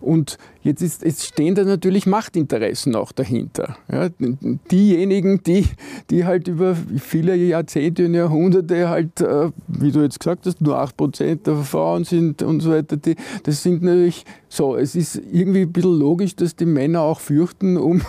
Und 0.00 0.38
Jetzt, 0.66 0.82
ist, 0.82 1.04
jetzt 1.04 1.24
stehen 1.24 1.54
da 1.54 1.62
natürlich 1.62 2.06
Machtinteressen 2.06 2.96
auch 2.96 3.12
dahinter. 3.12 3.76
Ja, 3.88 4.08
diejenigen, 4.68 5.40
die, 5.44 5.64
die 6.10 6.24
halt 6.24 6.48
über 6.48 6.74
viele 6.98 7.36
Jahrzehnte 7.36 8.06
und 8.06 8.14
Jahrhunderte 8.14 8.88
halt, 8.88 9.20
äh, 9.20 9.50
wie 9.68 9.92
du 9.92 10.02
jetzt 10.02 10.18
gesagt 10.18 10.44
hast, 10.44 10.60
nur 10.60 10.76
8% 10.76 11.44
der 11.44 11.56
Frauen 11.58 12.02
sind 12.02 12.42
und 12.42 12.58
so 12.58 12.72
weiter, 12.72 12.96
die, 12.96 13.14
das 13.44 13.62
sind 13.62 13.84
natürlich 13.84 14.24
so, 14.48 14.74
es 14.74 14.96
ist 14.96 15.22
irgendwie 15.30 15.62
ein 15.62 15.72
bisschen 15.72 16.00
logisch, 16.00 16.34
dass 16.34 16.56
die 16.56 16.66
Männer 16.66 17.02
auch 17.02 17.20
fürchten 17.20 17.76
um, 17.76 18.02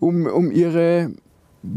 um, 0.00 0.26
um 0.26 0.50
ihre 0.50 1.12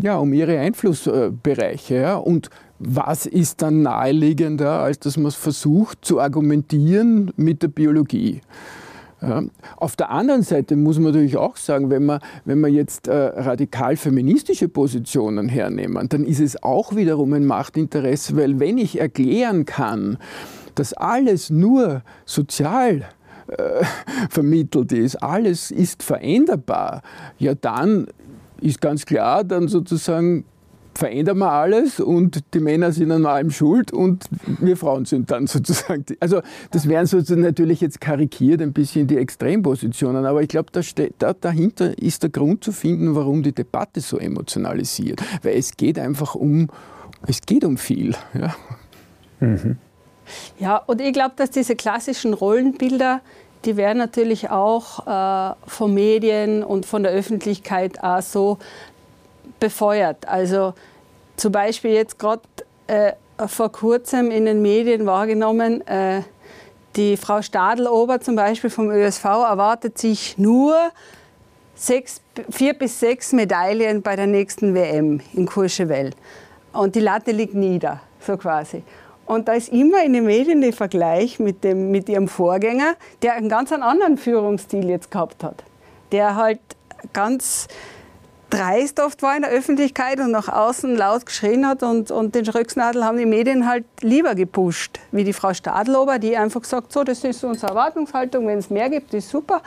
ja, 0.02 0.18
um 0.18 0.34
ihre 0.34 0.58
Einflussbereiche. 0.60 1.96
Ja. 1.96 2.16
Und 2.16 2.50
was 2.80 3.28
ist 3.28 3.62
dann 3.62 3.84
naheliegender, 3.84 4.80
als 4.80 4.98
dass 4.98 5.18
man 5.18 5.28
es 5.28 5.36
versucht 5.36 6.04
zu 6.04 6.20
argumentieren 6.20 7.32
mit 7.36 7.62
der 7.62 7.68
Biologie? 7.68 8.42
Ja. 9.28 9.44
Auf 9.78 9.96
der 9.96 10.10
anderen 10.10 10.44
Seite 10.44 10.76
muss 10.76 10.98
man 11.00 11.12
natürlich 11.12 11.38
auch 11.38 11.56
sagen, 11.56 11.90
wenn 11.90 12.06
man, 12.06 12.20
wenn 12.46 12.60
man 12.60 12.74
jetzt 12.74 13.08
äh, 13.08 13.14
radikal 13.14 13.96
feministische 13.96 14.68
Positionen 14.68 15.48
hernehmen, 15.48 16.10
dann 16.10 16.26
ist 16.26 16.40
es 16.40 16.62
auch 16.62 16.96
wiederum 16.96 17.34
ein 17.34 17.46
Machtinteresse, 17.46 18.36
weil 18.36 18.60
wenn 18.60 18.78
ich 18.78 19.00
erklären 19.00 19.66
kann, 19.66 20.18
dass 20.76 20.94
alles 20.94 21.50
nur 21.50 22.02
sozial 22.26 23.06
äh, 23.48 23.86
vermittelt 24.30 24.92
ist, 24.92 25.16
alles 25.18 25.72
ist 25.72 26.04
veränderbar, 26.04 27.02
ja 27.38 27.54
dann 27.56 28.08
ist 28.62 28.82
ganz 28.82 29.06
klar, 29.06 29.44
dann 29.44 29.68
sozusagen 29.68 30.46
verändern 30.94 31.40
wir 31.40 31.52
alles 31.52 32.00
und 32.00 32.44
die 32.54 32.60
Männer 32.60 32.92
sind 32.92 33.12
an 33.12 33.26
allem 33.26 33.52
schuld 33.52 33.92
und 33.92 34.26
wir 34.60 34.78
Frauen 34.78 35.06
sind 35.06 35.32
dann 35.32 35.48
sozusagen. 35.48 36.06
Die, 36.06 36.22
also 36.22 36.42
das 36.72 36.88
wären 36.88 37.06
sozusagen 37.06 37.42
natürlich 37.42 37.82
jetzt 37.82 38.00
karikiert 38.00 38.62
ein 38.62 38.74
bisschen 38.74 39.08
die 39.08 39.18
Extrempositionen, 39.18 40.26
aber 40.26 40.42
ich 40.42 40.50
glaube, 40.50 40.72
da, 40.72 40.82
da, 41.18 41.34
dahinter 41.34 41.98
ist 41.98 42.24
der 42.24 42.30
Grund 42.30 42.64
zu 42.64 42.72
finden, 42.72 43.16
warum 43.16 43.44
die 43.44 43.54
Debatte 43.54 44.02
so 44.02 44.18
emotionalisiert, 44.18 45.22
weil 45.44 45.58
es 45.58 45.78
geht 45.78 45.98
einfach 45.98 46.36
um, 46.36 46.70
es 47.28 47.42
geht 47.42 47.64
um 47.64 47.78
viel. 47.78 48.16
Ja. 48.34 48.56
Mhm. 49.40 49.78
Ja, 50.60 50.78
und 50.78 51.02
ich 51.02 51.14
glaube, 51.14 51.34
dass 51.36 51.52
diese 51.52 51.76
klassischen 51.76 52.34
Rollenbilder, 52.34 53.22
die 53.66 53.78
werden 53.78 53.98
natürlich 53.98 54.50
auch 54.50 55.08
äh, 55.08 55.56
von 55.68 55.94
Medien 55.94 56.64
und 56.64 56.86
von 56.86 57.04
der 57.04 57.12
Öffentlichkeit 57.12 58.04
auch 58.04 58.22
so 58.22 58.58
befeuert. 59.64 60.28
Also 60.28 60.74
zum 61.38 61.54
Beispiel 61.54 61.92
jetzt 61.92 62.20
gerade 62.20 62.42
äh, 62.88 63.14
vor 63.48 63.72
kurzem 63.72 64.30
in 64.30 64.44
den 64.44 64.62
Medien 64.62 65.06
wahrgenommen, 65.06 65.88
äh, 65.88 66.24
die 66.98 67.16
Frau 67.16 67.42
Stadelober 67.42 68.20
zum 68.20 68.36
Beispiel 68.36 68.70
vom 68.70 68.92
ÖSV 68.92 69.24
erwartet 69.24 69.98
sich 69.98 70.38
nur 70.38 70.76
sechs, 71.76 72.22
vier 72.50 72.74
bis 72.74 73.00
sechs 73.00 73.32
Medaillen 73.32 74.02
bei 74.02 74.18
der 74.18 74.28
nächsten 74.28 74.76
WM 74.76 75.22
in 75.34 75.46
Courchevel. 75.46 76.12
Und 76.74 76.96
die 76.96 77.00
Latte 77.00 77.32
liegt 77.32 77.54
nieder, 77.54 78.02
so 78.20 78.36
quasi. 78.36 78.84
Und 79.26 79.48
da 79.48 79.54
ist 79.54 79.70
immer 79.70 80.04
in 80.04 80.12
den 80.12 80.26
Medien 80.26 80.60
der 80.60 80.74
Vergleich 80.74 81.40
mit, 81.40 81.64
dem, 81.64 81.90
mit 81.90 82.10
ihrem 82.10 82.28
Vorgänger, 82.28 82.96
der 83.22 83.36
einen 83.36 83.48
ganz 83.48 83.72
anderen 83.72 84.18
Führungsstil 84.18 84.90
jetzt 84.90 85.10
gehabt 85.10 85.42
hat. 85.42 85.64
Der 86.12 86.36
halt 86.36 86.60
ganz 87.14 87.70
dreist 88.54 89.00
oft 89.00 89.24
war 89.24 89.36
in 89.36 89.42
der 89.42 89.52
Öffentlichkeit 89.52 90.20
und 90.20 90.30
nach 90.30 90.48
außen 90.48 90.96
laut 90.96 91.26
geschrien 91.26 91.68
hat 91.68 91.82
und, 91.82 92.12
und 92.12 92.36
den 92.36 92.46
Schröcksnadel 92.46 93.04
haben 93.04 93.18
die 93.18 93.26
Medien 93.26 93.68
halt 93.68 93.86
lieber 94.02 94.36
gepusht, 94.36 95.00
wie 95.12 95.24
die 95.24 95.34
Frau 95.34 95.54
Stadlober, 95.56 96.20
die 96.20 96.38
einfach 96.38 96.64
sagt, 96.64 96.94
so, 96.94 97.04
das 97.04 97.24
ist 97.24 97.44
unsere 97.44 97.70
Erwartungshaltung, 97.70 98.46
wenn 98.46 98.60
es 98.60 98.70
mehr 98.70 98.90
gibt, 98.90 99.14
ist 99.16 99.30
super. 99.30 99.62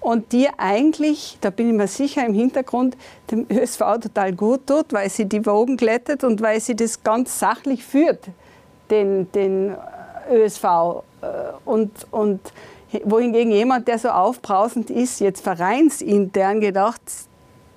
Und 0.00 0.32
die 0.32 0.48
eigentlich, 0.58 1.38
da 1.40 1.50
bin 1.50 1.68
ich 1.68 1.74
mir 1.74 1.86
sicher, 1.86 2.26
im 2.26 2.34
Hintergrund 2.34 2.96
dem 3.30 3.46
ÖSV 3.48 3.78
total 4.02 4.32
gut 4.32 4.66
tut, 4.66 4.92
weil 4.92 5.08
sie 5.08 5.26
die 5.26 5.46
Wogen 5.46 5.76
glättet 5.76 6.24
und 6.24 6.42
weil 6.42 6.60
sie 6.60 6.74
das 6.74 7.02
ganz 7.04 7.38
sachlich 7.38 7.84
führt, 7.84 8.26
den, 8.90 9.30
den 9.32 9.76
ÖSV. 10.30 10.64
Äh, 10.64 10.96
und, 11.64 11.90
und 12.10 12.40
wohingegen 13.04 13.52
jemand, 13.52 13.86
der 13.88 13.98
so 13.98 14.08
aufbrausend 14.08 14.90
ist, 14.90 15.20
jetzt 15.20 15.42
vereinsintern 15.42 16.60
gedacht, 16.60 17.00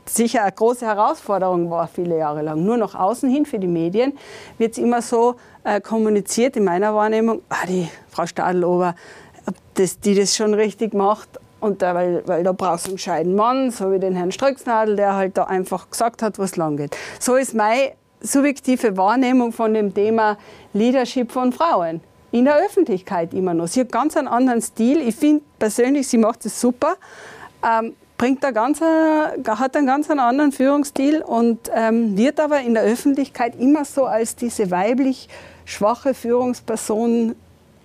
sicher 0.10 0.44
eine 0.44 0.52
große 0.52 0.86
Herausforderung 0.86 1.70
war, 1.70 1.88
viele 1.88 2.18
Jahre 2.18 2.42
lang. 2.42 2.64
Nur 2.64 2.78
nach 2.78 2.96
außen 2.96 3.30
hin 3.30 3.46
für 3.46 3.60
die 3.60 3.68
Medien 3.68 4.14
wird 4.58 4.74
es 4.74 4.78
immer 4.78 5.02
so 5.02 5.36
äh, 5.64 5.82
kommuniziert 5.82 6.56
in 6.58 6.64
meiner 6.64 6.94
Wahrnehmung, 6.96 7.42
ah, 7.50 7.66
die 7.68 7.90
Frau 8.10 8.26
Stadelober, 8.26 8.96
dass 9.76 10.00
die 10.00 10.16
das 10.16 10.36
schon 10.36 10.54
richtig 10.54 10.94
macht. 10.94 11.30
Und 11.60 11.82
da, 11.82 11.96
weil, 11.96 12.24
weil 12.28 12.44
da 12.44 12.52
brauchst 12.52 12.86
du 12.86 12.90
einen 12.90 12.98
gescheiten 12.98 13.36
Mann, 13.36 13.72
so 13.72 13.92
wie 13.92 14.00
den 14.00 14.16
Herrn 14.16 14.32
Ströcksnadel, 14.32 14.96
der 14.96 15.16
halt 15.16 15.38
da 15.38 15.46
einfach 15.46 15.90
gesagt 15.90 16.22
hat, 16.22 16.38
was 16.38 16.56
lang 16.56 16.78
geht. 16.78 16.96
So 17.20 17.36
ist 17.36 17.56
meine 17.56 17.94
subjektive 18.22 18.98
Wahrnehmung 18.98 19.52
von 19.52 19.74
dem 19.74 19.94
Thema 19.94 20.38
Leadership 20.74 21.32
von 21.32 21.52
Frauen. 21.52 22.02
In 22.32 22.46
der 22.46 22.58
Öffentlichkeit 22.58 23.34
immer 23.34 23.54
noch. 23.54 23.68
Sie 23.68 23.80
hat 23.80 23.92
ganz 23.92 24.18
einen 24.18 24.28
anderen 24.28 24.62
Stil. 24.62 25.02
Ich 25.02 25.16
finde 25.16 25.44
persönlich, 25.58 26.08
sie 26.08 26.18
macht 26.18 26.46
es 26.46 26.60
super. 26.60 26.96
Ähm, 27.64 27.94
bringt 28.18 28.44
da 28.44 28.52
ganz, 28.52 28.82
hat 28.82 29.76
einen 29.76 29.88
ganz 29.88 30.10
anderen 30.10 30.52
Führungsstil 30.52 31.22
und 31.22 31.70
ähm, 31.74 32.18
wird 32.18 32.40
aber 32.40 32.62
in 32.62 32.74
der 32.74 32.84
Öffentlichkeit 32.84 33.56
immer 33.60 33.86
so 33.86 34.06
als 34.06 34.36
diese 34.36 34.72
weiblich 34.72 35.30
schwache 35.66 36.14
Führungsperson 36.14 37.36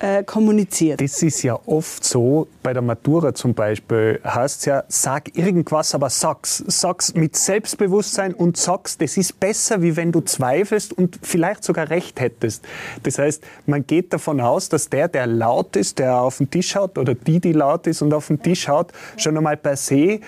äh, 0.02 0.24
kommuniziert. 0.24 1.00
Das 1.00 1.22
ist 1.22 1.42
ja 1.44 1.58
oft 1.66 2.04
so, 2.04 2.48
bei 2.62 2.72
der 2.72 2.82
Matura 2.82 3.34
zum 3.34 3.54
Beispiel, 3.54 4.20
heißt 4.24 4.60
es 4.60 4.64
ja, 4.64 4.84
sag 4.88 5.36
irgendwas, 5.36 5.94
aber 5.94 6.10
sag's. 6.10 6.62
Sag's 6.66 7.14
mit 7.14 7.36
Selbstbewusstsein 7.36 8.34
und 8.34 8.56
sag's, 8.56 8.98
das 8.98 9.16
ist 9.16 9.38
besser, 9.38 9.80
wie 9.80 9.96
wenn 9.96 10.10
du 10.10 10.20
zweifelst 10.20 10.92
und 10.92 11.20
vielleicht 11.22 11.62
sogar 11.62 11.88
recht 11.90 12.20
hättest. 12.20 12.64
Das 13.04 13.18
heißt, 13.18 13.44
man 13.66 13.86
geht 13.86 14.12
davon 14.12 14.40
aus, 14.40 14.68
dass 14.68 14.90
der, 14.90 15.06
der 15.06 15.28
laut 15.28 15.76
ist, 15.76 16.00
der 16.00 16.20
auf 16.20 16.38
den 16.38 16.50
Tisch 16.50 16.74
haut, 16.74 16.98
oder 16.98 17.14
die, 17.14 17.38
die 17.38 17.52
laut 17.52 17.86
ist 17.86 18.02
und 18.02 18.12
auf 18.12 18.26
den 18.26 18.42
Tisch 18.42 18.66
haut, 18.66 18.92
schon 19.16 19.36
einmal 19.36 19.56
per 19.56 19.76
se 19.76 20.18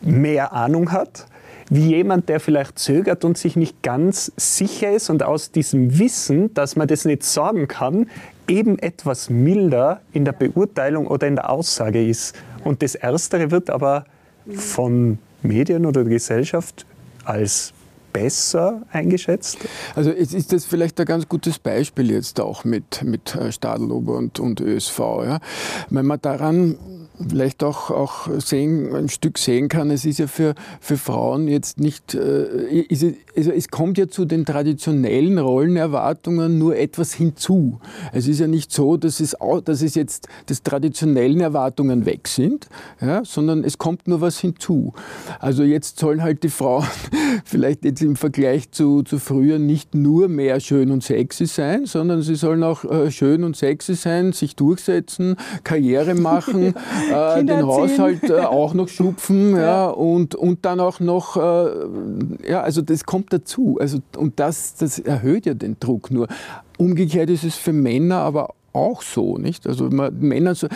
mehr 0.00 0.52
Ahnung 0.52 0.92
hat 0.92 1.26
wie 1.68 1.96
jemand, 1.96 2.28
der 2.28 2.40
vielleicht 2.40 2.78
zögert 2.78 3.24
und 3.24 3.36
sich 3.36 3.56
nicht 3.56 3.82
ganz 3.82 4.32
sicher 4.36 4.92
ist 4.92 5.10
und 5.10 5.22
aus 5.22 5.50
diesem 5.50 5.98
Wissen, 5.98 6.54
dass 6.54 6.76
man 6.76 6.88
das 6.88 7.04
nicht 7.04 7.22
sagen 7.22 7.68
kann, 7.68 8.08
eben 8.48 8.78
etwas 8.78 9.30
milder 9.30 10.00
in 10.12 10.24
der 10.24 10.32
Beurteilung 10.32 11.06
oder 11.06 11.26
in 11.26 11.36
der 11.36 11.50
Aussage 11.50 12.06
ist. 12.06 12.36
Und 12.64 12.82
das 12.82 12.94
Erstere 12.94 13.50
wird 13.50 13.70
aber 13.70 14.04
von 14.48 15.18
Medien 15.42 15.86
oder 15.86 16.04
der 16.04 16.12
Gesellschaft 16.12 16.86
als 17.24 17.72
besser 18.12 18.82
eingeschätzt? 18.92 19.58
Also 19.94 20.10
ist 20.10 20.52
das 20.52 20.64
vielleicht 20.64 20.98
ein 21.00 21.06
ganz 21.06 21.28
gutes 21.28 21.58
Beispiel 21.58 22.10
jetzt 22.10 22.40
auch 22.40 22.64
mit, 22.64 23.02
mit 23.02 23.34
äh, 23.34 23.52
Stadelober 23.52 24.16
und, 24.16 24.40
und 24.40 24.60
ÖSV. 24.60 24.98
Ja? 24.98 25.40
Wenn 25.90 26.06
man 26.06 26.20
daran 26.22 26.78
vielleicht 27.28 27.62
auch, 27.62 27.90
auch 27.90 28.28
sehen, 28.38 28.94
ein 28.94 29.08
Stück 29.08 29.38
sehen 29.38 29.68
kann, 29.68 29.90
es 29.90 30.04
ist 30.04 30.18
ja 30.18 30.26
für, 30.26 30.54
für 30.80 30.96
Frauen 30.96 31.48
jetzt 31.48 31.80
nicht, 31.80 32.14
äh, 32.14 32.80
ist, 32.82 33.04
also 33.36 33.50
es 33.52 33.68
kommt 33.68 33.98
ja 33.98 34.08
zu 34.08 34.24
den 34.24 34.44
traditionellen 34.44 35.38
Rollenerwartungen 35.38 36.58
nur 36.58 36.76
etwas 36.76 37.14
hinzu. 37.14 37.80
Es 38.12 38.28
ist 38.28 38.40
ja 38.40 38.46
nicht 38.46 38.72
so, 38.72 38.96
dass 38.96 39.20
es, 39.20 39.40
auch, 39.40 39.60
dass 39.60 39.82
es 39.82 39.94
jetzt, 39.94 40.28
dass 40.46 40.62
traditionellen 40.62 41.40
Erwartungen 41.40 42.06
weg 42.06 42.28
sind, 42.28 42.68
ja, 43.00 43.24
sondern 43.24 43.64
es 43.64 43.78
kommt 43.78 44.08
nur 44.08 44.20
was 44.20 44.38
hinzu. 44.38 44.92
Also 45.40 45.62
jetzt 45.62 45.98
sollen 45.98 46.22
halt 46.22 46.42
die 46.42 46.48
Frauen 46.48 46.86
vielleicht 47.44 47.84
jetzt 47.84 48.02
im 48.02 48.16
Vergleich 48.16 48.70
zu, 48.70 49.02
zu 49.02 49.18
früher 49.18 49.58
nicht 49.58 49.94
nur 49.94 50.28
mehr 50.28 50.60
schön 50.60 50.90
und 50.90 51.02
sexy 51.02 51.46
sein, 51.46 51.86
sondern 51.86 52.22
sie 52.22 52.34
sollen 52.34 52.62
auch 52.62 52.84
äh, 52.84 53.10
schön 53.10 53.44
und 53.44 53.56
sexy 53.56 53.94
sein, 53.94 54.32
sich 54.32 54.56
durchsetzen, 54.56 55.36
Karriere 55.64 56.14
machen, 56.14 56.74
äh, 57.10 57.44
den 57.44 57.66
Haushalt 57.66 58.30
äh, 58.30 58.40
auch 58.40 58.74
noch 58.74 58.88
schupfen 58.88 59.52
ja. 59.56 59.60
ja, 59.60 59.86
und, 59.88 60.34
und 60.34 60.64
dann 60.64 60.80
auch 60.80 61.00
noch, 61.00 61.36
äh, 61.36 62.50
ja, 62.50 62.62
also 62.62 62.82
das 62.82 63.04
kommt 63.04 63.32
dazu. 63.32 63.78
Also, 63.80 63.98
und 64.16 64.38
das, 64.40 64.74
das 64.74 64.98
erhöht 64.98 65.46
ja 65.46 65.54
den 65.54 65.78
Druck 65.80 66.10
nur. 66.10 66.28
Umgekehrt 66.78 67.30
ist 67.30 67.44
es 67.44 67.56
für 67.56 67.72
Männer 67.72 68.16
aber 68.16 68.54
auch 68.72 69.02
so, 69.02 69.38
nicht? 69.38 69.66
Also 69.66 69.88
man, 69.88 70.18
Männer, 70.20 70.54
so, 70.54 70.68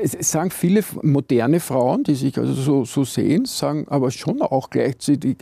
es 0.00 0.30
sagen 0.30 0.50
viele 0.50 0.82
moderne 1.02 1.60
Frauen, 1.60 2.04
die 2.04 2.14
sich 2.14 2.38
also 2.38 2.54
so, 2.54 2.84
so 2.84 3.04
sehen, 3.04 3.44
sagen 3.44 3.86
aber 3.88 4.10
schon 4.10 4.40
auch 4.40 4.70
gleichzeitig, 4.70 5.36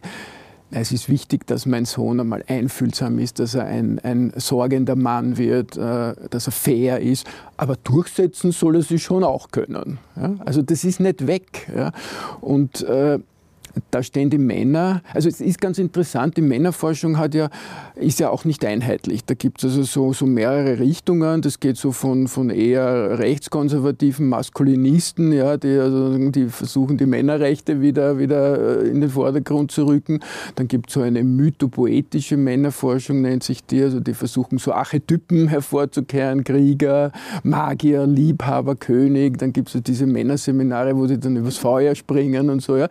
es 0.71 0.93
ist 0.93 1.09
wichtig, 1.09 1.47
dass 1.47 1.66
mein 1.66 1.85
Sohn 1.85 2.21
einmal 2.21 2.45
einfühlsam 2.47 3.18
ist, 3.18 3.39
dass 3.39 3.55
er 3.55 3.64
ein, 3.64 3.99
ein 4.01 4.33
sorgender 4.37 4.95
Mann 4.95 5.37
wird, 5.37 5.77
äh, 5.77 6.14
dass 6.31 6.47
er 6.47 6.53
fair 6.53 7.01
ist. 7.01 7.27
Aber 7.57 7.77
durchsetzen 7.77 8.53
soll 8.53 8.77
er 8.77 8.83
sich 8.83 9.03
schon 9.03 9.25
auch 9.25 9.51
können. 9.51 9.99
Ja? 10.16 10.35
Also 10.45 10.62
das 10.62 10.85
ist 10.85 11.01
nicht 11.01 11.27
weg. 11.27 11.68
Ja? 11.75 11.93
Und 12.41 12.83
äh, 12.83 13.18
da 13.91 14.03
stehen 14.03 14.31
die 14.31 14.39
Männer, 14.39 15.03
also 15.12 15.29
es 15.29 15.41
ist 15.41 15.61
ganz 15.61 15.79
interessant, 15.79 16.37
die 16.37 16.43
Männerforschung 16.43 17.18
hat 17.18 17.35
ja, 17.35 17.51
ist 17.95 18.21
ja 18.21 18.31
auch 18.31 18.45
nicht 18.45 18.64
einheitlich. 18.64 19.25
Da 19.25 19.35
gibt 19.35 19.62
es 19.62 19.71
also 19.71 19.83
so, 19.83 20.12
so 20.12 20.27
mehrere 20.27 20.79
Richtungen. 20.79 21.43
Das 21.43 21.61
geht 21.61 21.77
so 21.77 21.93
von, 21.93 22.29
von 22.29 22.51
eher 22.51 23.18
rechtskonservativen 23.18 24.29
Maskulinisten, 24.29 25.33
ja, 25.33 25.57
die, 25.57 25.79
also, 25.79 26.31
die 26.31 26.49
versuchen, 26.49 26.97
die 26.97 27.07
Männerrechte 27.07 27.81
wieder, 27.81 28.18
wieder 28.18 28.83
äh, 28.83 28.89
in 28.89 29.01
den 29.01 29.11
Vordergrund 29.11 29.71
zu 29.71 29.87
rücken. 29.87 30.21
Dann 30.55 30.68
gibt 30.68 30.89
es 30.89 30.95
so 30.95 31.03
eine 31.03 31.23
mythopoetische 31.23 32.37
Männerforschung, 32.37 33.21
nennt 33.21 33.43
sich 33.43 33.64
die. 33.64 33.83
Also 33.83 34.01
die 34.01 34.14
versuchen 34.14 34.59
so 34.59 34.73
Archetypen 34.73 35.49
hervorzukehren, 35.49 36.45
Krieger, 36.45 37.12
Magier, 37.43 38.07
Liebhaber, 38.07 38.77
König. 38.77 39.39
Dann 39.39 39.53
gibt 39.53 39.68
es 39.68 39.75
so 39.75 39.81
diese 39.81 40.07
Männerseminare, 40.07 40.97
wo 40.97 41.07
die 41.07 41.18
dann 41.18 41.37
übers 41.37 41.59
Feuer 41.59 41.95
springen 41.95 42.51
und 42.51 42.62
so. 42.62 42.77
Ja. 42.77 42.89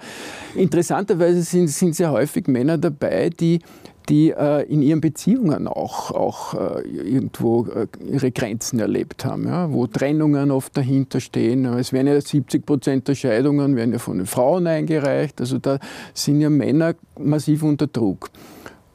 Interessanterweise 0.69 1.41
sind, 1.41 1.67
sind 1.67 1.95
sehr 1.95 2.11
häufig 2.11 2.47
Männer 2.47 2.77
dabei, 2.77 3.31
die 3.31 3.59
die 4.07 4.31
äh, 4.31 4.63
in 4.63 4.81
ihren 4.81 5.01
Beziehungen 5.01 5.67
auch, 5.67 6.11
auch 6.11 6.55
äh, 6.55 6.81
irgendwo 6.87 7.67
äh, 7.67 7.87
ihre 8.11 8.31
Grenzen 8.31 8.79
erlebt 8.79 9.23
haben, 9.23 9.47
ja, 9.47 9.71
wo 9.71 9.85
Trennungen 9.85 10.49
oft 10.49 10.75
dahinter 10.75 11.19
stehen. 11.19 11.65
Es 11.65 11.93
werden 11.93 12.07
ja 12.07 12.19
70 12.19 12.65
Prozent 12.65 13.07
der 13.07 13.13
Scheidungen 13.13 13.75
werden 13.75 13.93
ja 13.93 13.99
von 13.99 14.17
den 14.17 14.25
Frauen 14.25 14.65
eingereicht, 14.65 15.39
also 15.39 15.59
da 15.59 15.77
sind 16.15 16.41
ja 16.41 16.49
Männer 16.49 16.95
massiv 17.19 17.61
unter 17.61 17.85
Druck. 17.85 18.31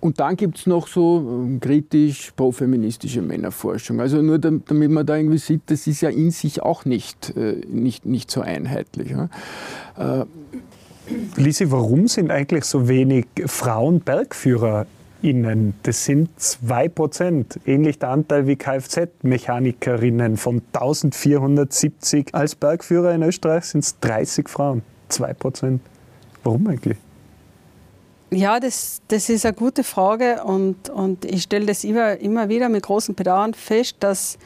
Und 0.01 0.20
dann 0.20 0.37
gibt 0.37 0.59
es 0.59 0.66
noch 0.66 0.87
so 0.89 1.18
ähm, 1.18 1.61
kritisch 1.61 2.33
profeministische 2.37 3.22
Männerforschung. 3.22 4.01
Also 4.01 4.20
nur 4.20 4.39
damit 4.39 4.91
man 4.91 5.07
da 5.07 5.16
irgendwie 5.16 5.39
sieht, 5.39 5.62
das 5.66 5.87
ist 5.87 6.03
ja 6.03 6.11
in 6.11 6.31
sich 6.31 6.61
auch 6.61 6.85
nicht, 6.85 7.35
äh, 7.37 7.62
nicht, 7.68 8.05
nicht 8.05 8.31
so 8.31 8.43
einheitlich. 8.43 9.11
Ja. 9.11 9.29
Lisi, 11.36 11.70
warum 11.70 12.09
sind 12.09 12.30
eigentlich 12.30 12.64
so 12.64 12.88
wenig 12.88 13.26
Frauen 13.46 14.00
BergführerInnen? 14.00 15.74
Das 15.82 16.05
sind 16.05 16.30
2%, 16.38 17.59
ähnlich 17.66 17.98
der 17.98 18.11
Anteil 18.11 18.46
wie 18.46 18.57
Kfz-Mechanikerinnen. 18.57 20.36
Von 20.36 20.62
1470 20.72 22.34
als 22.34 22.55
Bergführer 22.55 23.14
in 23.14 23.22
Österreich 23.22 23.64
sind 23.66 23.84
es 23.84 23.98
30 24.00 24.48
Frauen, 24.48 24.82
2%. 25.11 25.80
Warum 26.42 26.66
eigentlich? 26.68 26.98
Ja, 28.30 28.59
das, 28.59 29.00
das 29.09 29.28
ist 29.28 29.46
eine 29.46 29.55
gute 29.55 29.84
Frage 29.84 30.42
und, 30.44 30.88
und 30.88 31.24
ich 31.24 31.42
stelle 31.42 31.66
das 31.66 31.84
immer, 31.84 32.16
immer 32.18 32.48
wieder 32.48 32.68
mit 32.68 32.82
großem 32.82 33.14
Bedauern 33.14 33.55
fest, 33.55 33.96
dass 34.00 34.38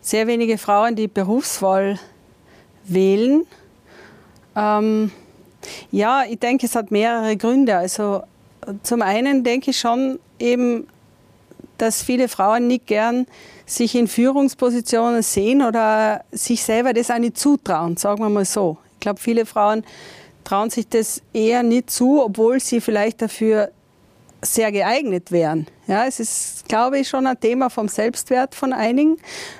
sehr 0.00 0.26
wenige 0.26 0.58
Frauen 0.58 0.96
die 0.96 1.08
Berufswahl 1.08 1.98
wählen. 2.86 3.44
Ähm, 4.56 5.12
ja, 5.90 6.24
ich 6.28 6.38
denke, 6.38 6.66
es 6.66 6.74
hat 6.74 6.90
mehrere 6.90 7.36
Gründe. 7.36 7.76
Also 7.76 8.22
zum 8.82 9.02
einen 9.02 9.44
denke 9.44 9.70
ich 9.70 9.78
schon 9.78 10.18
eben, 10.38 10.86
dass 11.78 12.02
viele 12.02 12.28
Frauen 12.28 12.66
nicht 12.66 12.86
gern 12.86 13.26
sich 13.66 13.94
in 13.94 14.06
Führungspositionen 14.06 15.22
sehen 15.22 15.62
oder 15.62 16.24
sich 16.30 16.62
selber 16.62 16.92
das 16.92 17.10
auch 17.10 17.18
nicht 17.18 17.38
zutrauen, 17.38 17.96
sagen 17.96 18.20
wir 18.20 18.28
mal 18.28 18.44
so. 18.44 18.78
Ich 18.94 19.00
glaube, 19.00 19.20
viele 19.20 19.44
Frauen 19.44 19.84
trauen 20.44 20.70
sich 20.70 20.88
das 20.88 21.20
eher 21.32 21.62
nicht 21.62 21.90
zu, 21.90 22.22
obwohl 22.22 22.60
sie 22.60 22.80
vielleicht 22.80 23.20
dafür 23.20 23.70
sehr 24.42 24.70
geeignet 24.70 25.32
wären. 25.32 25.66
Ja, 25.86 26.06
es 26.06 26.20
ist, 26.20 26.68
glaube 26.68 27.00
ich, 27.00 27.08
schon 27.08 27.26
ein 27.26 27.38
Thema 27.38 27.68
vom 27.68 27.88
Selbstwert 27.88 28.54
von 28.54 28.72
einigen, 28.72 29.18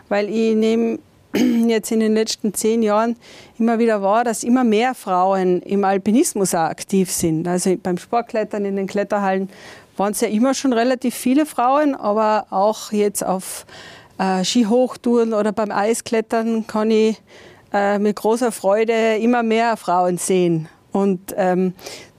weil 0.09 0.28
ich 0.28 0.54
nehme 0.54 0.98
jetzt 1.68 1.91
in 1.93 2.01
den 2.01 2.14
letzten 2.14 2.55
zehn 2.55 2.82
Jahren 2.82 3.16
immer 3.59 3.78
wieder 3.78 4.03
wahr, 4.03 4.24
dass 4.24 4.45
immer 4.45 4.64
mehr 4.64 4.95
Frauen 4.95 5.62
im 5.62 5.84
Alpinismus 5.84 6.55
auch 6.55 6.61
aktiv 6.61 7.11
sind. 7.11 7.47
Also 7.49 7.76
beim 7.76 7.99
Sportklettern 7.99 8.64
in 8.64 8.76
den 8.76 8.87
Kletterhallen 8.87 9.49
waren 9.97 10.12
es 10.12 10.20
ja 10.20 10.28
immer 10.28 10.55
schon 10.55 10.72
relativ 10.72 11.14
viele 11.14 11.47
Frauen, 11.47 11.95
aber 11.95 12.47
auch 12.51 12.93
jetzt 12.93 13.24
auf 13.24 13.66
äh, 14.18 14.45
Skihochtouren 14.45 15.32
oder 15.32 15.53
beim 15.53 15.70
Eisklettern 15.70 16.66
kann 16.66 16.91
ich 16.91 17.20
äh, 17.72 17.99
mit 17.99 18.16
großer 18.16 18.53
Freude 18.53 19.16
immer 19.16 19.43
mehr 19.43 19.76
Frauen 19.76 20.18
sehen. 20.18 20.68
Und 20.93 21.34
ähm, 21.37 21.74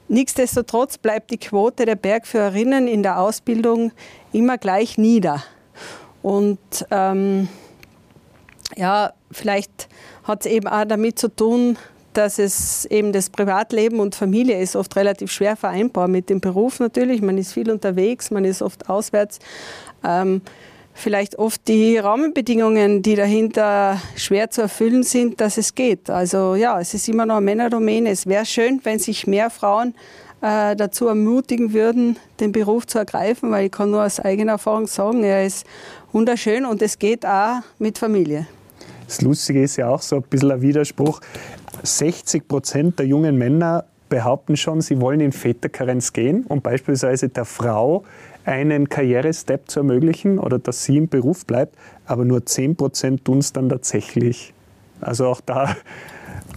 nichtsdestotrotz 0.07 0.97
bleibt 0.97 1.32
die 1.32 1.38
Quote 1.38 1.86
der 1.86 1.95
Bergführerinnen 1.95 2.88
in 2.88 3.03
der 3.03 3.20
Ausbildung 3.20 3.91
immer 4.34 4.57
gleich 4.57 4.97
nieder. 4.97 5.43
Und 6.22 6.59
ähm, 6.91 7.47
ja, 8.76 9.13
vielleicht 9.32 9.88
hat 10.24 10.45
es 10.45 10.51
eben 10.51 10.68
auch 10.68 10.86
damit 10.86 11.18
zu 11.20 11.30
tun, 11.30 11.78
dass 12.13 12.39
es 12.39 12.86
eben 12.86 13.13
das 13.13 13.30
Privatleben 13.30 13.99
und 13.99 14.15
Familie 14.15 14.59
ist 14.59 14.76
oft 14.76 14.95
relativ 14.95 15.32
schwer 15.32 15.55
vereinbar 15.55 16.07
mit 16.07 16.30
dem 16.30 16.41
Beruf 16.41 16.80
natürlich. 16.80 17.22
Man 17.22 17.38
ist 17.38 17.53
viel 17.53 17.70
unterwegs, 17.70 18.32
man 18.32 18.43
ist 18.43 18.63
oft 18.63 18.89
auswärts. 18.89 19.38
Ähm, 20.03 20.41
vielleicht 20.93 21.38
oft 21.38 21.68
die 21.68 21.97
Rahmenbedingungen, 21.97 23.03
die 23.03 23.15
dahinter 23.15 24.01
schwer 24.15 24.49
zu 24.49 24.61
erfüllen 24.61 25.03
sind, 25.03 25.39
dass 25.39 25.57
es 25.57 25.76
geht. 25.76 26.09
Also 26.09 26.55
ja, 26.55 26.80
es 26.82 26.95
ist 26.95 27.07
immer 27.07 27.28
noch 27.28 27.39
Männerdomäne. 27.39 28.09
Es 28.09 28.26
wäre 28.26 28.45
schön, 28.45 28.80
wenn 28.84 28.97
sich 28.97 29.28
mehr 29.28 29.51
Frauen 29.51 29.93
äh, 30.41 30.76
dazu 30.76 31.07
ermutigen 31.07 31.72
würden, 31.72 32.18
den 32.39 32.51
Beruf 32.51 32.88
zu 32.88 32.97
ergreifen, 32.97 33.51
weil 33.51 33.68
ich 33.68 33.72
kann 33.72 33.91
nur 33.91 34.03
aus 34.03 34.20
eigener 34.20 34.53
Erfahrung 34.53 34.88
sagen, 34.88 35.24
er 35.24 35.45
ist 35.45 35.68
wunderschön 36.11 36.65
und 36.65 36.82
es 36.82 36.97
geht 36.97 37.28
auch 37.28 37.59
mit 37.78 37.99
Familie. 37.99 38.47
Das 39.08 39.22
Lustige 39.22 39.64
ist 39.64 39.78
ja 39.78 39.89
auch 39.89 40.01
so 40.01 40.18
ein 40.18 40.24
bisschen 40.24 40.51
ein 40.51 40.62
Widerspruch. 40.62 41.22
60 41.82 42.47
Prozent 42.47 42.99
der 42.99 43.08
jungen 43.08 43.38
Männer 43.38 43.86
behaupten 44.10 44.55
schon, 44.58 44.82
sie 44.82 45.01
wollen 45.01 45.20
in 45.20 45.32
Väterkarenz 45.32 46.14
gehen, 46.14 46.45
um 46.47 46.62
beispielsweise 46.62 47.30
der 47.30 47.45
Frau 47.45 48.03
einen 48.45 48.88
Karrierestep 48.88 49.70
zu 49.70 49.82
ermöglichen 49.82 50.39
oder 50.39 50.60
dass 50.60 50.86
sie 50.86 50.97
im 50.97 51.10
Beruf 51.10 51.45
bleibt, 51.45 51.76
aber 52.05 52.24
nur 52.24 52.45
10 52.45 52.76
Prozent 52.76 53.26
tun 53.26 53.39
es 53.39 53.51
dann 53.51 53.70
tatsächlich. 53.70 54.53
Also 55.01 55.28
auch 55.28 55.41
da 55.41 55.76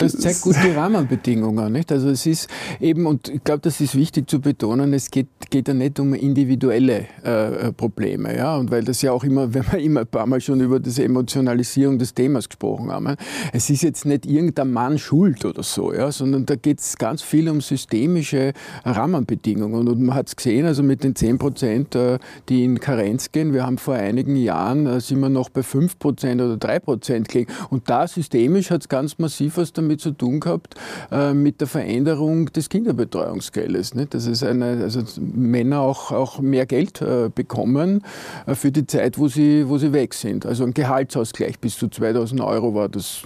das 0.00 0.16
zeigt 0.16 0.40
gut 0.40 0.56
die 0.64 0.70
Rahmenbedingungen. 0.70 1.72
Nicht? 1.72 1.92
Also 1.92 2.08
es 2.08 2.26
ist 2.26 2.48
eben, 2.80 3.06
und 3.06 3.28
ich 3.28 3.44
glaube, 3.44 3.60
das 3.60 3.80
ist 3.80 3.94
wichtig 3.94 4.28
zu 4.28 4.40
betonen, 4.40 4.92
es 4.94 5.10
geht, 5.10 5.28
geht 5.50 5.68
ja 5.68 5.74
nicht 5.74 6.00
um 6.00 6.14
individuelle 6.14 7.06
äh, 7.22 7.72
Probleme. 7.72 8.36
Ja? 8.36 8.56
Und 8.56 8.70
weil 8.70 8.82
das 8.82 9.02
ja 9.02 9.12
auch 9.12 9.24
immer, 9.24 9.52
wenn 9.54 9.64
wir 9.70 9.78
immer 9.78 10.00
ein 10.00 10.06
paar 10.06 10.26
Mal 10.26 10.40
schon 10.40 10.60
über 10.60 10.80
diese 10.80 11.04
Emotionalisierung 11.04 11.98
des 11.98 12.14
Themas 12.14 12.48
gesprochen 12.48 12.90
haben, 12.90 13.16
es 13.52 13.68
ist 13.68 13.82
jetzt 13.82 14.06
nicht 14.06 14.26
irgendein 14.26 14.72
Mann 14.72 14.98
schuld 14.98 15.44
oder 15.44 15.62
so, 15.62 15.92
ja? 15.92 16.10
sondern 16.10 16.46
da 16.46 16.56
geht 16.56 16.80
es 16.80 16.96
ganz 16.96 17.22
viel 17.22 17.48
um 17.48 17.60
systemische 17.60 18.52
Rahmenbedingungen. 18.84 19.88
Und 19.88 20.00
man 20.00 20.14
hat 20.14 20.28
es 20.28 20.36
gesehen, 20.36 20.66
also 20.66 20.82
mit 20.82 21.04
den 21.04 21.14
10 21.14 21.38
Prozent, 21.38 21.94
äh, 21.94 22.18
die 22.48 22.64
in 22.64 22.80
Karenz 22.80 23.32
gehen, 23.32 23.52
wir 23.52 23.66
haben 23.66 23.78
vor 23.78 23.94
einigen 23.94 24.36
Jahren, 24.36 24.86
äh, 24.86 25.00
sind 25.00 25.20
wir 25.20 25.28
noch 25.28 25.50
bei 25.50 25.62
5 25.62 25.98
Prozent 25.98 26.40
oder 26.40 26.56
3 26.56 26.78
Prozent 26.80 27.28
gelegen. 27.28 27.52
Und 27.68 27.90
da 27.90 28.06
systemisch 28.06 28.70
hat 28.70 28.82
es 28.82 28.88
ganz 28.88 29.18
massiv 29.18 29.56
was 29.56 29.72
damit 29.72 29.89
damit 29.90 30.00
zu 30.00 30.12
tun 30.12 30.40
gehabt, 30.40 30.74
äh, 31.10 31.32
mit 31.34 31.60
der 31.60 31.66
Veränderung 31.66 32.46
des 32.52 32.68
Kinderbetreuungsgeldes. 32.68 33.94
Nicht? 33.94 34.14
Dass 34.14 34.26
es 34.26 34.42
eine, 34.42 34.82
also 34.82 35.02
Männer 35.20 35.80
auch, 35.80 36.12
auch 36.12 36.40
mehr 36.40 36.66
Geld 36.66 37.02
äh, 37.02 37.30
bekommen 37.34 38.02
äh, 38.46 38.54
für 38.54 38.70
die 38.70 38.86
Zeit, 38.86 39.18
wo 39.18 39.28
sie, 39.28 39.68
wo 39.68 39.78
sie 39.78 39.92
weg 39.92 40.14
sind. 40.14 40.46
Also 40.46 40.64
ein 40.64 40.74
Gehaltsausgleich 40.74 41.58
bis 41.58 41.76
zu 41.76 41.88
2000 41.88 42.40
Euro 42.40 42.74
war 42.74 42.88
das. 42.88 43.22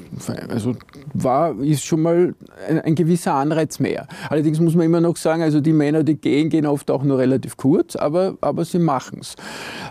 Also 0.49 0.75
war, 1.13 1.61
ist 1.61 1.85
schon 1.85 2.03
mal 2.03 2.35
ein, 2.69 2.81
ein 2.81 2.95
gewisser 2.95 3.35
Anreiz 3.35 3.79
mehr. 3.79 4.07
Allerdings 4.31 4.61
muss 4.61 4.75
man 4.75 4.87
immer 4.87 5.01
noch 5.01 5.17
sagen, 5.17 5.43
also 5.43 5.61
die 5.61 5.73
Männer, 5.73 6.03
die 6.03 6.17
gehen, 6.17 6.49
gehen 6.49 6.67
oft 6.67 6.91
auch 6.91 7.03
nur 7.03 7.19
relativ 7.19 7.57
kurz, 7.57 7.97
aber, 7.97 8.37
aber 8.41 8.65
sie 8.65 8.79
machen 8.79 9.19
es. 9.21 9.35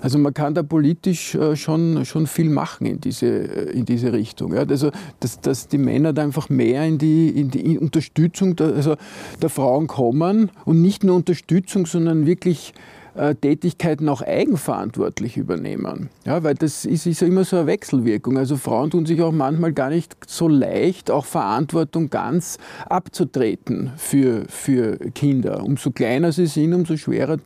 Also 0.02 0.18
man 0.18 0.34
kann 0.34 0.54
da 0.54 0.64
politisch 0.64 1.38
schon, 1.56 2.06
schon 2.06 2.28
viel 2.28 2.50
machen 2.50 2.86
in 2.88 3.00
diese, 3.00 3.28
in 3.28 3.86
diese 3.86 4.12
Richtung. 4.12 4.54
Ja? 4.54 4.64
Also 4.68 4.92
dass, 5.20 5.40
dass 5.40 5.68
die 5.68 5.78
Männer 5.78 6.14
da 6.14 6.24
einfach 6.24 6.50
mehr 6.56 6.86
in 6.86 6.98
die, 6.98 7.30
in 7.30 7.50
die 7.50 7.78
Unterstützung 7.78 8.56
der, 8.56 8.68
also 8.68 8.96
der 9.42 9.50
Frauen 9.50 9.88
kommen 9.88 10.52
und 10.66 10.82
nicht 10.82 11.04
nur 11.04 11.16
Unterstützung, 11.16 11.86
sondern 11.86 12.26
wirklich 12.26 12.74
äh, 13.16 13.36
Tätigkeiten 13.36 14.10
auch 14.10 14.22
eigenverantwortlich 14.22 15.38
übernehmen. 15.38 16.10
Ja, 16.26 16.44
weil 16.44 16.56
das 16.56 16.86
ist, 16.86 17.06
ist 17.06 17.22
ja 17.22 17.28
immer 17.28 17.44
so 17.44 17.58
eine 17.58 17.68
Wechselwirkung. 17.68 18.38
Also 18.38 18.58
Frauen 18.58 18.90
tun 18.90 19.06
sich 19.06 19.22
auch 19.22 19.32
manchmal 19.32 19.72
gar 19.72 19.90
nicht 19.90 20.16
so 20.28 20.48
leicht, 20.48 21.12
auch 21.12 21.26
Verantwortung 21.26 22.10
ganz 22.10 22.58
abzutreten 22.90 23.92
für, 23.98 24.46
für 24.48 24.98
Kinder. 25.14 25.64
Umso 25.64 25.92
kleiner 25.92 26.32
sie 26.32 26.48
sind, 26.48 26.74
umso 26.74 26.98
schwerer 26.98 27.38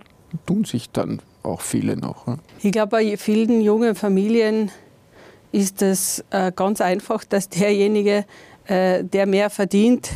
tun 0.46 0.64
sich 0.64 0.90
dann 0.92 1.20
auch 1.44 1.62
viele 1.62 1.98
noch. 1.98 2.38
Ich 2.62 2.72
glaube, 2.72 2.92
bei 2.92 3.18
vielen 3.18 3.62
jungen 3.62 3.96
Familien 3.96 4.72
ist 5.52 5.82
es 5.82 6.24
äh, 6.30 6.52
ganz 6.56 6.82
einfach, 6.82 7.24
dass 7.24 7.50
derjenige, 7.50 8.26
äh, 8.68 9.04
der 9.04 9.26
mehr 9.26 9.50
verdient, 9.50 10.10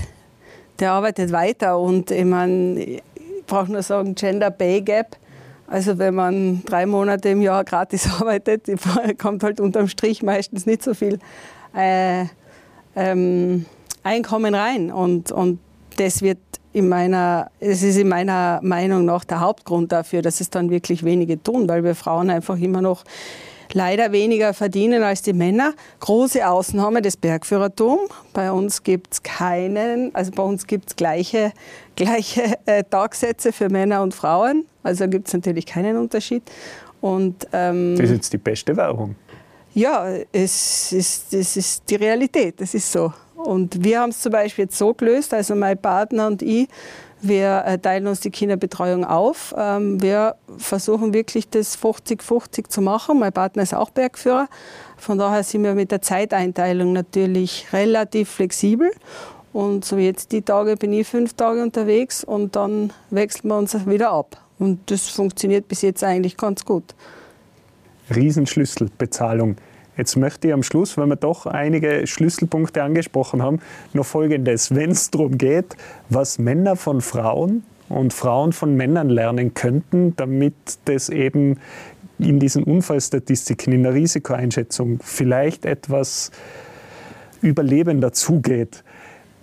der 0.79 0.91
arbeitet 0.91 1.31
weiter. 1.31 1.79
Und 1.79 2.11
ich 2.11 2.25
meine, 2.25 2.79
ich 2.79 3.01
brauche 3.47 3.71
nur 3.71 3.81
sagen, 3.81 4.15
Gender 4.15 4.51
Pay 4.51 4.81
Gap. 4.81 5.17
Also 5.67 5.97
wenn 5.97 6.15
man 6.15 6.63
drei 6.65 6.85
Monate 6.85 7.29
im 7.29 7.41
Jahr 7.41 7.63
gratis 7.63 8.09
arbeitet, 8.19 8.67
kommt 9.17 9.43
halt 9.43 9.59
unterm 9.59 9.87
Strich 9.87 10.21
meistens 10.21 10.65
nicht 10.65 10.83
so 10.83 10.93
viel 10.93 11.19
äh, 11.75 12.25
ähm, 12.95 13.65
Einkommen 14.03 14.55
rein. 14.55 14.91
Und, 14.91 15.31
und 15.31 15.59
das 15.97 16.21
wird 16.21 16.39
in 16.73 16.89
meiner, 16.89 17.51
es 17.59 17.83
ist 17.83 17.97
in 17.97 18.07
meiner 18.07 18.59
Meinung 18.63 19.05
nach 19.05 19.23
der 19.23 19.41
Hauptgrund 19.41 19.91
dafür, 19.91 20.21
dass 20.21 20.41
es 20.41 20.49
dann 20.49 20.69
wirklich 20.69 21.03
wenige 21.03 21.41
tun, 21.41 21.67
weil 21.67 21.83
wir 21.83 21.95
Frauen 21.95 22.29
einfach 22.29 22.57
immer 22.57 22.81
noch 22.81 23.03
leider 23.73 24.11
weniger 24.11 24.53
verdienen 24.53 25.03
als 25.03 25.21
die 25.21 25.33
Männer. 25.33 25.73
Große 25.99 26.47
Ausnahme 26.47 27.01
das 27.01 27.17
Bergführertum. 27.17 27.99
Bei 28.33 28.51
uns 28.51 28.83
gibt 28.83 29.13
es 29.13 29.23
keinen, 29.23 30.13
also 30.15 30.31
bei 30.31 30.43
uns 30.43 30.67
gibt 30.67 30.89
es 30.89 30.95
gleiche, 30.95 31.51
gleiche 31.95 32.57
äh, 32.65 32.83
Tagsätze 32.83 33.51
für 33.51 33.69
Männer 33.69 34.01
und 34.01 34.13
Frauen. 34.13 34.65
Also 34.83 35.07
gibt 35.07 35.27
es 35.27 35.33
natürlich 35.33 35.65
keinen 35.65 35.97
Unterschied. 35.97 36.43
Und, 37.01 37.47
ähm, 37.53 37.95
das 37.97 38.05
ist 38.05 38.15
jetzt 38.15 38.33
die 38.33 38.37
beste 38.37 38.75
Währung. 38.75 39.15
Ja, 39.73 40.07
es 40.31 40.91
ist, 40.91 41.33
es 41.33 41.55
ist 41.55 41.83
die 41.89 41.95
Realität, 41.95 42.59
das 42.59 42.73
ist 42.73 42.91
so. 42.91 43.13
Und 43.35 43.83
wir 43.83 44.01
haben 44.01 44.09
es 44.09 44.19
zum 44.19 44.31
Beispiel 44.31 44.65
jetzt 44.65 44.77
so 44.77 44.93
gelöst, 44.93 45.33
also 45.33 45.55
mein 45.55 45.77
Partner 45.77 46.27
und 46.27 46.41
ich, 46.41 46.67
wir 47.21 47.63
äh, 47.65 47.77
teilen 47.77 48.07
uns 48.07 48.19
die 48.19 48.31
Kinderbetreuung 48.31 49.05
auf. 49.05 49.53
Ähm, 49.57 50.01
wir 50.01 50.35
versuchen 50.57 51.13
wirklich 51.13 51.49
das 51.49 51.77
50-50 51.77 52.67
zu 52.67 52.81
machen. 52.81 53.19
Mein 53.19 53.31
Partner 53.31 53.63
ist 53.63 53.73
auch 53.73 53.91
Bergführer. 53.91 54.47
Von 54.97 55.17
daher 55.17 55.43
sind 55.43 55.63
wir 55.63 55.73
mit 55.73 55.91
der 55.91 56.01
Zeiteinteilung 56.01 56.93
natürlich 56.93 57.67
relativ 57.73 58.29
flexibel. 58.29 58.91
Und 59.53 59.83
so 59.85 59.97
jetzt 59.97 60.31
die 60.31 60.41
Tage 60.41 60.77
bin 60.77 60.93
ich 60.93 61.07
fünf 61.07 61.33
Tage 61.33 61.61
unterwegs 61.61 62.23
und 62.23 62.55
dann 62.55 62.93
wechseln 63.09 63.49
wir 63.49 63.57
uns 63.57 63.85
wieder 63.85 64.11
ab. 64.11 64.41
Und 64.59 64.79
das 64.89 65.09
funktioniert 65.09 65.67
bis 65.67 65.81
jetzt 65.81 66.03
eigentlich 66.03 66.37
ganz 66.37 66.63
gut. 66.65 66.95
Riesenschlüsselbezahlung. 68.13 69.57
Jetzt 70.01 70.15
möchte 70.15 70.47
ich 70.47 70.53
am 70.55 70.63
Schluss, 70.63 70.97
weil 70.97 71.05
wir 71.05 71.15
doch 71.15 71.45
einige 71.45 72.07
Schlüsselpunkte 72.07 72.81
angesprochen 72.81 73.43
haben, 73.43 73.59
noch 73.93 74.07
Folgendes. 74.07 74.73
Wenn 74.73 74.89
es 74.89 75.11
darum 75.11 75.37
geht, 75.37 75.75
was 76.09 76.39
Männer 76.39 76.75
von 76.75 77.01
Frauen 77.01 77.61
und 77.87 78.11
Frauen 78.11 78.51
von 78.51 78.75
Männern 78.75 79.09
lernen 79.09 79.53
könnten, 79.53 80.15
damit 80.15 80.55
das 80.85 81.09
eben 81.09 81.59
in 82.17 82.39
diesen 82.39 82.63
Unfallstatistiken, 82.63 83.73
in 83.73 83.83
der 83.83 83.93
Risikoeinschätzung 83.93 84.97
vielleicht 85.03 85.65
etwas 85.65 86.31
überlebender 87.43 88.11
zugeht. 88.11 88.83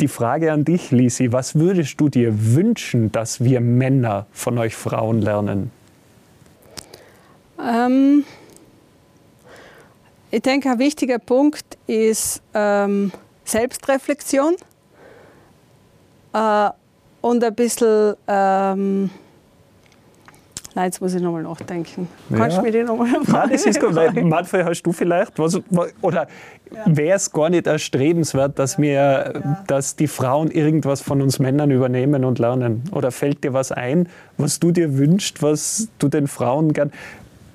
die 0.01 0.09
Frage 0.09 0.51
an 0.51 0.65
dich, 0.65 0.91
Lisi, 0.91 1.31
was 1.31 1.55
würdest 1.55 2.01
du 2.01 2.09
dir 2.09 2.33
wünschen, 2.57 3.13
dass 3.13 3.45
wir 3.45 3.61
Männer 3.61 4.27
von 4.33 4.59
euch 4.59 4.75
Frauen 4.75 5.21
lernen? 5.21 5.71
Ähm, 7.61 8.25
ich 10.31 10.43
denke, 10.43 10.71
ein 10.71 10.79
wichtiger 10.79 11.19
Punkt 11.19 11.65
ist 11.87 12.43
ähm, 12.55 13.13
Selbstreflexion 13.45 14.57
äh, 16.33 16.71
und 17.21 17.43
ein 17.45 17.55
bisschen. 17.55 18.15
Ähm, 18.27 19.11
Nein, 20.75 20.85
jetzt 20.85 21.01
muss 21.01 21.13
ich 21.13 21.21
nochmal 21.21 21.43
nachdenken. 21.43 22.07
Kannst 22.33 22.57
Ja. 22.57 22.63
du 22.63 22.67
mir 22.67 22.71
die 22.73 22.85
nochmal 22.85 23.09
fragen? 23.09 23.33
Nein, 23.33 23.49
das 23.51 23.67
ist 23.67 23.81
gut. 23.81 23.97
weil 23.97 24.13
Manfred, 24.23 24.65
hast 24.65 24.83
du 24.83 24.93
vielleicht 24.93 25.37
was, 25.39 25.59
oder 26.03 26.29
wäre 26.85 27.17
es 27.17 27.33
gar 27.33 27.49
nicht 27.51 27.67
erstrebenswert, 27.67 28.57
dass 28.61 28.79
wir, 28.79 29.43
dass 29.67 29.97
die 29.97 30.07
Frauen 30.07 30.53
irgendwas 30.53 31.01
von 31.01 31.21
uns 31.21 31.41
Männern 31.41 31.73
übernehmen 31.73 32.25
und 32.25 32.39
lernen? 32.39 32.85
Oder 32.93 33.11
fällt 33.11 33.43
dir 33.43 33.55
was 33.55 33.73
ein, 33.73 34.09
was 34.37 34.61
du 34.61 34.71
dir 34.71 34.97
wünschst, 34.99 35.43
was 35.43 35.89
du 35.99 36.07
den 36.07 36.29
Frauen 36.29 36.73
gern 36.73 36.93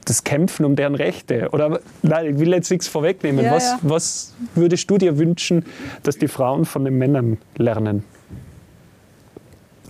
das 0.10 0.24
Kämpfen 0.24 0.66
um 0.66 0.76
deren 0.76 0.96
Rechte? 0.96 1.50
Oder 1.52 1.80
nein, 2.02 2.36
ich 2.36 2.40
will 2.40 2.52
jetzt 2.52 2.70
nichts 2.72 2.88
vorwegnehmen. 2.88 3.46
Ja, 3.46 3.52
was, 3.52 3.64
ja. 3.64 3.80
was 3.84 4.34
würdest 4.56 4.90
du 4.90 4.98
dir 4.98 5.18
wünschen, 5.18 5.66
dass 6.04 6.18
die 6.18 6.28
Frauen 6.28 6.66
von 6.66 6.86
den 6.86 6.98
Männern 6.98 7.38
lernen? 7.58 8.04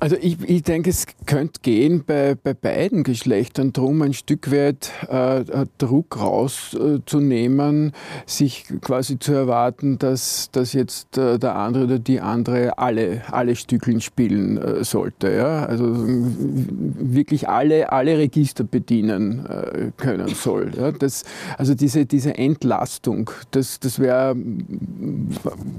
Also 0.04 0.18
ich, 0.20 0.38
ich 0.49 0.64
denke, 0.64 0.89
es 0.89 1.06
könnte 1.26 1.62
gehen 1.62 2.04
bei, 2.06 2.36
bei 2.36 2.54
beiden 2.54 3.04
Geschlechtern 3.04 3.72
darum, 3.72 4.01
ein 4.01 4.12
Stück 4.12 4.51
weit 4.51 4.91
äh, 5.08 5.45
Druck 5.78 6.20
rauszunehmen, 6.20 7.93
sich 8.26 8.66
quasi 8.82 9.18
zu 9.18 9.32
erwarten, 9.32 9.97
dass, 9.99 10.49
dass 10.51 10.74
jetzt 10.74 11.18
äh, 11.18 11.39
der 11.39 11.56
andere 11.56 11.86
oder 11.86 11.99
die 11.99 12.20
andere 12.20 12.78
alle, 12.78 13.22
alle 13.32 13.56
Stückeln 13.56 14.01
spielen 14.01 14.58
äh, 14.58 14.84
sollte. 14.84 15.32
Ja? 15.32 15.68
Also 15.68 15.86
wirklich 15.95 17.47
alle, 17.47 17.93
alle 17.93 18.18
Register 18.18 18.66
bedienen 18.66 19.45
äh, 19.45 19.91
können 19.95 20.36
soll. 20.36 20.74
Ja? 20.78 20.91
Das, 20.91 21.24
also 21.58 21.76
diese, 21.76 22.06
diese 22.06 22.38
Entlastung, 22.38 23.32
das, 23.51 23.80
das 23.80 23.99
wäre 23.99 24.36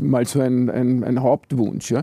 mal 0.01 0.27
so 0.27 0.41
ein, 0.41 0.71
ein, 0.71 1.05
ein 1.05 1.21
Hauptwunsch. 1.21 1.91
Ja? 1.91 2.01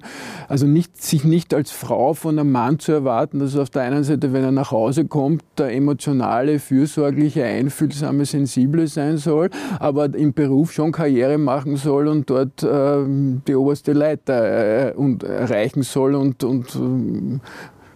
Also 0.48 0.68
nicht, 0.68 1.02
sich 1.02 1.24
nicht 1.24 1.56
als 1.56 1.72
Frau 1.72 2.11
von 2.18 2.38
einem 2.38 2.52
Mann 2.52 2.80
zu 2.80 2.92
erwarten, 2.92 3.40
dass 3.40 3.56
auf 3.56 3.70
der 3.70 3.84
einen 3.84 4.04
Seite, 4.04 4.34
wenn 4.34 4.44
er 4.44 4.52
nach 4.52 4.72
Hause 4.72 5.06
kommt, 5.06 5.44
der 5.58 5.74
emotionale, 5.74 6.60
fürsorgliche, 6.60 7.44
einfühlsame, 7.44 8.26
sensible 8.26 8.88
sein 8.88 9.18
soll, 9.18 9.50
aber 9.80 10.14
im 10.16 10.34
Beruf 10.34 10.72
schon 10.72 10.92
Karriere 10.92 11.38
machen 11.38 11.76
soll 11.76 12.08
und 12.08 12.30
dort 12.30 12.64
äh, 12.64 13.04
die 13.48 13.56
oberste 13.56 13.94
Leiter 13.94 14.90
äh, 14.90 14.94
und 14.94 15.24
erreichen 15.24 15.84
soll 15.84 16.16
und, 16.16 16.44
und 16.44 16.76
äh, 16.76 17.40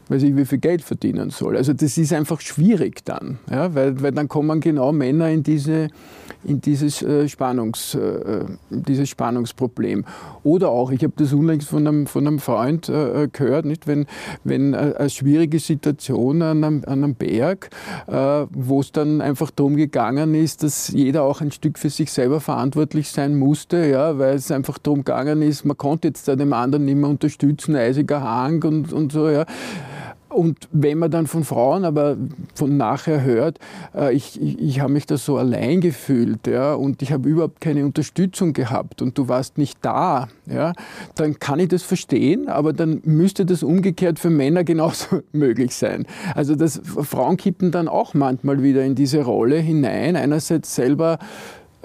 weiß 0.10 0.24
ich, 0.24 0.36
wie 0.36 0.46
viel 0.46 0.60
Geld 0.60 0.82
verdienen 0.82 1.30
soll. 1.30 1.58
Also 1.58 1.74
das 1.74 1.98
ist 1.98 2.14
einfach 2.14 2.42
schwierig 2.42 3.04
dann, 3.06 3.40
ja, 3.50 3.74
weil, 3.74 4.02
weil 4.02 4.12
dann 4.12 4.28
kommen 4.28 4.60
genau 4.60 4.92
Männer 4.92 5.30
in, 5.30 5.44
diese, 5.44 5.90
in 6.44 6.62
dieses, 6.62 7.02
äh, 7.02 7.28
Spannungs, 7.28 7.96
äh, 7.96 8.46
dieses 8.70 9.10
Spannungsproblem. 9.10 10.06
Oder 10.44 10.70
auch, 10.70 10.92
ich 10.92 11.04
habe 11.04 11.14
das 11.18 11.34
unlängst 11.34 11.70
von 11.70 11.88
einem, 11.88 12.08
von 12.08 12.28
einem 12.28 12.40
Freund 12.40 12.88
äh, 12.90 13.28
gehört, 13.32 13.66
nicht? 13.66 13.88
wenn, 13.88 14.06
wenn 14.44 14.74
äh, 14.74 14.94
eine 14.98 15.10
schwierige 15.10 15.60
Situation 15.60 16.42
an 16.42 16.64
einem, 16.64 16.84
an 16.86 17.04
einem 17.04 17.16
Berg, 17.16 17.70
äh, 18.08 18.46
wo 18.52 18.82
es 18.82 18.92
dann 18.92 19.22
einfach 19.22 19.50
darum 19.52 19.76
gegangen 19.76 20.36
ist, 20.36 20.62
dass 20.64 20.90
jeder 20.90 21.24
auch 21.24 21.42
ein 21.42 21.52
Stück 21.52 21.80
für 21.80 21.90
sich 21.90 22.12
selber 22.12 22.40
verantwortlich 22.40 23.10
sein 23.10 23.36
musste, 23.38 23.88
ja, 23.88 24.20
weil 24.20 24.36
es 24.36 24.52
einfach 24.52 24.78
darum 24.78 25.00
gegangen 25.00 25.42
ist, 25.42 25.66
man 25.66 25.78
konnte 25.78 26.10
jetzt 26.10 26.28
da 26.28 26.36
dem 26.36 26.54
anderen 26.54 26.86
nicht 26.86 26.98
mehr 26.98 27.10
unterstützen, 27.10 27.76
eisiger 27.76 28.22
Hang 28.22 28.64
und, 28.64 28.94
und 28.94 29.12
so, 29.12 29.30
ja. 29.30 29.46
Und 30.36 30.68
wenn 30.72 30.98
man 30.98 31.12
dann 31.12 31.28
von 31.28 31.46
Frauen 31.46 31.86
aber 31.86 32.18
von 32.54 32.76
nachher 32.76 33.24
hört, 33.24 33.60
äh, 33.96 34.14
ich, 34.14 34.42
ich, 34.42 34.60
ich 34.60 34.80
habe 34.82 34.92
mich 34.92 35.06
da 35.06 35.18
so 35.18 35.38
allein 35.38 35.80
gefühlt 35.80 36.46
ja, 36.48 36.74
und 36.74 37.02
ich 37.02 37.14
habe 37.14 37.30
überhaupt 37.30 37.62
keine 37.62 37.86
Unterstützung 37.86 38.52
gehabt 38.52 39.02
und 39.02 39.18
du 39.18 39.30
warst 39.30 39.58
nicht 39.58 39.80
da, 39.82 40.28
ja, 40.46 40.74
dann 41.16 41.40
kann 41.40 41.60
ich 41.60 41.70
das 41.70 41.84
verstehen, 41.84 42.50
aber 42.50 42.74
dann 42.74 43.02
müsste 43.06 43.46
das 43.46 43.64
umgekehrt 43.64 44.20
für 44.20 44.30
Männer 44.30 44.66
genauso 44.66 45.22
möglich 45.32 45.74
sein. 45.74 46.06
Also 46.36 46.56
dass 46.56 46.82
Frauen 46.84 47.38
kippen 47.38 47.72
dann 47.72 47.88
auch 47.88 48.14
manchmal 48.14 48.62
wieder 48.62 48.84
in 48.84 48.96
diese 48.96 49.22
Rolle 49.24 49.58
hinein, 49.58 50.18
einerseits 50.18 50.76
selber 50.76 51.18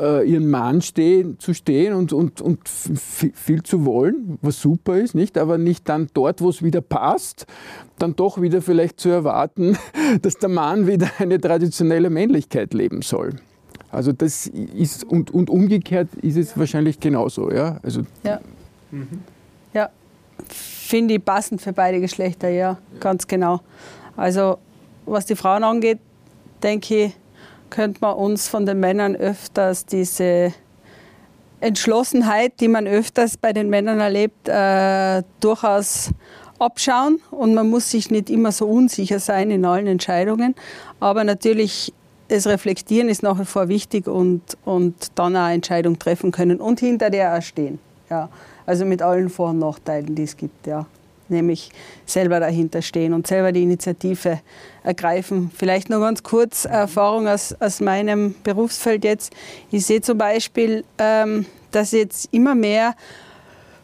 äh, 0.01 0.25
ihren 0.25 0.49
Mann 0.49 0.83
stehen, 0.83 1.39
zu 1.39 1.55
stehen 1.55 1.95
und, 1.95 2.13
und, 2.13 2.41
und 2.41 2.69
viel 2.69 3.63
zu 3.63 3.85
wollen, 3.85 4.39
was 4.43 4.61
super 4.61 4.99
ist, 4.99 5.15
nicht? 5.15 5.37
Aber 5.39 5.59
nicht 5.59 5.89
dann 5.89 6.09
dort, 6.15 6.41
wo 6.41 6.49
es 6.49 6.63
wieder 6.63 6.81
passt, 6.81 7.47
dann 7.99 8.17
doch 8.17 8.41
wieder 8.41 8.63
vielleicht 8.63 8.99
zu 9.01 9.11
erwarten, 9.11 9.77
dass 10.23 10.39
der 10.39 10.49
Mann 10.49 10.87
wieder 10.87 11.09
eine 11.19 11.41
traditionelle 11.41 12.11
Männlichkeit 12.11 12.75
leben 12.75 13.03
soll. 13.03 13.37
Also 13.93 14.13
das 14.13 14.47
ist, 14.47 15.05
und, 15.05 15.31
und 15.33 15.51
umgekehrt 15.51 16.09
ist 16.23 16.37
es 16.37 16.57
wahrscheinlich 16.57 17.01
genauso, 17.01 17.51
ja? 17.51 17.79
Also 17.83 18.03
Ja. 18.23 18.41
Ja, 19.73 19.89
finde 20.49 21.15
ich 21.15 21.25
passend 21.25 21.61
für 21.61 21.73
beide 21.73 22.01
Geschlechter, 22.01 22.49
ja, 22.49 22.79
ganz 22.99 23.27
genau. 23.27 23.61
Also, 24.17 24.59
was 25.07 25.27
die 25.27 25.37
Frauen 25.37 25.63
angeht, 25.63 25.99
denke 26.63 27.05
ich, 27.05 27.13
könnte 27.71 28.01
man 28.01 28.17
uns 28.17 28.49
von 28.49 28.67
den 28.67 28.81
Männern 28.81 29.17
öfters 29.17 29.87
diese 29.87 30.53
Entschlossenheit, 31.61 32.55
die 32.61 32.69
man 32.69 32.87
öfters 32.87 33.37
bei 33.37 33.53
den 33.53 33.69
Männern 33.71 34.01
erlebt, 34.01 34.49
äh, 34.49 35.23
durchaus 35.41 36.11
abschauen. 36.59 37.21
Und 37.31 37.55
man 37.55 37.69
muss 37.69 37.91
sich 37.91 38.11
nicht 38.11 38.31
immer 38.31 38.53
so 38.53 38.67
unsicher 38.67 39.19
sein 39.19 39.51
in 39.51 39.65
allen 39.65 39.87
Entscheidungen. 39.87 40.55
Aber 41.01 41.25
natürlich, 41.25 41.93
das 42.29 42.47
Reflektieren 42.47 43.09
ist 43.09 43.23
nach 43.23 43.39
wie 43.39 43.45
vor 43.45 43.69
wichtig 43.69 44.07
und, 44.07 44.43
und 44.65 44.95
dann 45.15 45.37
auch 45.37 45.41
eine 45.41 45.55
Entscheidung 45.55 45.99
treffen 45.99 46.31
können 46.31 46.61
und 46.61 46.81
hinter 46.81 47.11
der 47.11 47.37
auch 47.37 47.43
stehen. 47.43 47.79
Ja. 48.09 48.29
Also 48.67 48.85
mit 48.85 49.03
allen 49.03 49.31
Vor- 49.31 49.51
und 49.51 49.59
Nachteilen, 49.59 50.15
die 50.15 50.25
es 50.25 50.37
gibt. 50.37 50.67
Ja. 50.67 50.87
Nämlich 51.31 51.71
selber 52.07 52.41
dahinter 52.41 52.83
stehen 52.83 53.15
und 53.15 53.27
selber 53.27 53.53
die 53.53 53.63
Initiative 53.63 54.41
ergreifen. 54.83 55.51
Vielleicht 55.57 55.91
noch 55.91 56.01
ganz 56.01 56.23
kurz 56.23 56.65
Erfahrung 56.65 57.29
aus, 57.29 57.55
aus 57.61 57.81
meinem 57.81 58.35
Berufsfeld 58.43 59.05
jetzt. 59.05 59.33
Ich 59.71 59.87
sehe 59.87 60.01
zum 60.01 60.19
Beispiel, 60.19 60.85
ähm, 60.99 61.47
dass 61.71 61.93
jetzt 61.93 62.29
immer 62.33 62.55
mehr 62.55 62.95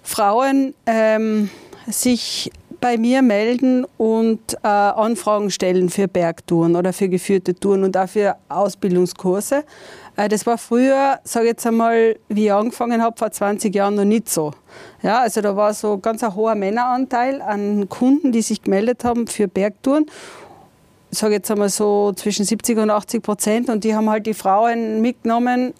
Frauen 0.03 0.75
ähm, 0.87 1.51
sich 1.87 2.51
bei 2.87 2.99
mir 2.99 3.21
melden 3.21 3.85
und 3.97 4.55
äh, 4.63 4.69
Anfragen 4.69 5.51
stellen 5.51 5.89
für 5.89 6.07
Bergtouren 6.07 6.77
oder 6.77 6.93
für 6.93 7.09
geführte 7.09 7.53
Touren 7.53 7.83
und 7.83 7.97
auch 7.97 8.09
für 8.09 8.37
Ausbildungskurse. 8.49 9.65
Äh, 10.15 10.29
das 10.29 10.47
war 10.47 10.57
früher, 10.57 11.19
sage 11.25 11.47
ich 11.47 11.51
jetzt 11.51 11.67
einmal, 11.67 12.17
wie 12.29 12.45
ich 12.45 12.53
angefangen 12.53 13.03
habe, 13.03 13.19
vor 13.19 13.33
20 13.33 13.75
Jahren 13.75 13.97
noch 13.97 14.05
nicht 14.05 14.29
so. 14.29 14.53
Ja, 15.03 15.23
also 15.23 15.41
da 15.41 15.57
war 15.57 15.75
so 15.75 15.99
ganz 15.99 16.23
ein 16.23 16.37
hoher 16.37 16.55
Männeranteil 16.55 17.43
an 17.43 17.89
Kunden, 17.89 18.31
die 18.31 18.43
sich 18.43 18.63
gemeldet 18.63 19.03
haben 19.03 19.27
für 19.27 19.49
Bergtouren. 19.49 20.07
Sage 21.11 21.35
jetzt 21.35 21.51
einmal 21.51 21.71
so 21.71 22.13
zwischen 22.15 22.45
70 22.45 22.79
und 22.79 22.91
80 22.91 23.21
Prozent 23.21 23.69
und 23.69 23.83
die 23.83 23.97
haben 23.97 24.09
halt 24.09 24.27
die 24.27 24.35
Frauen 24.35 25.01
mitgenommen 25.01 25.75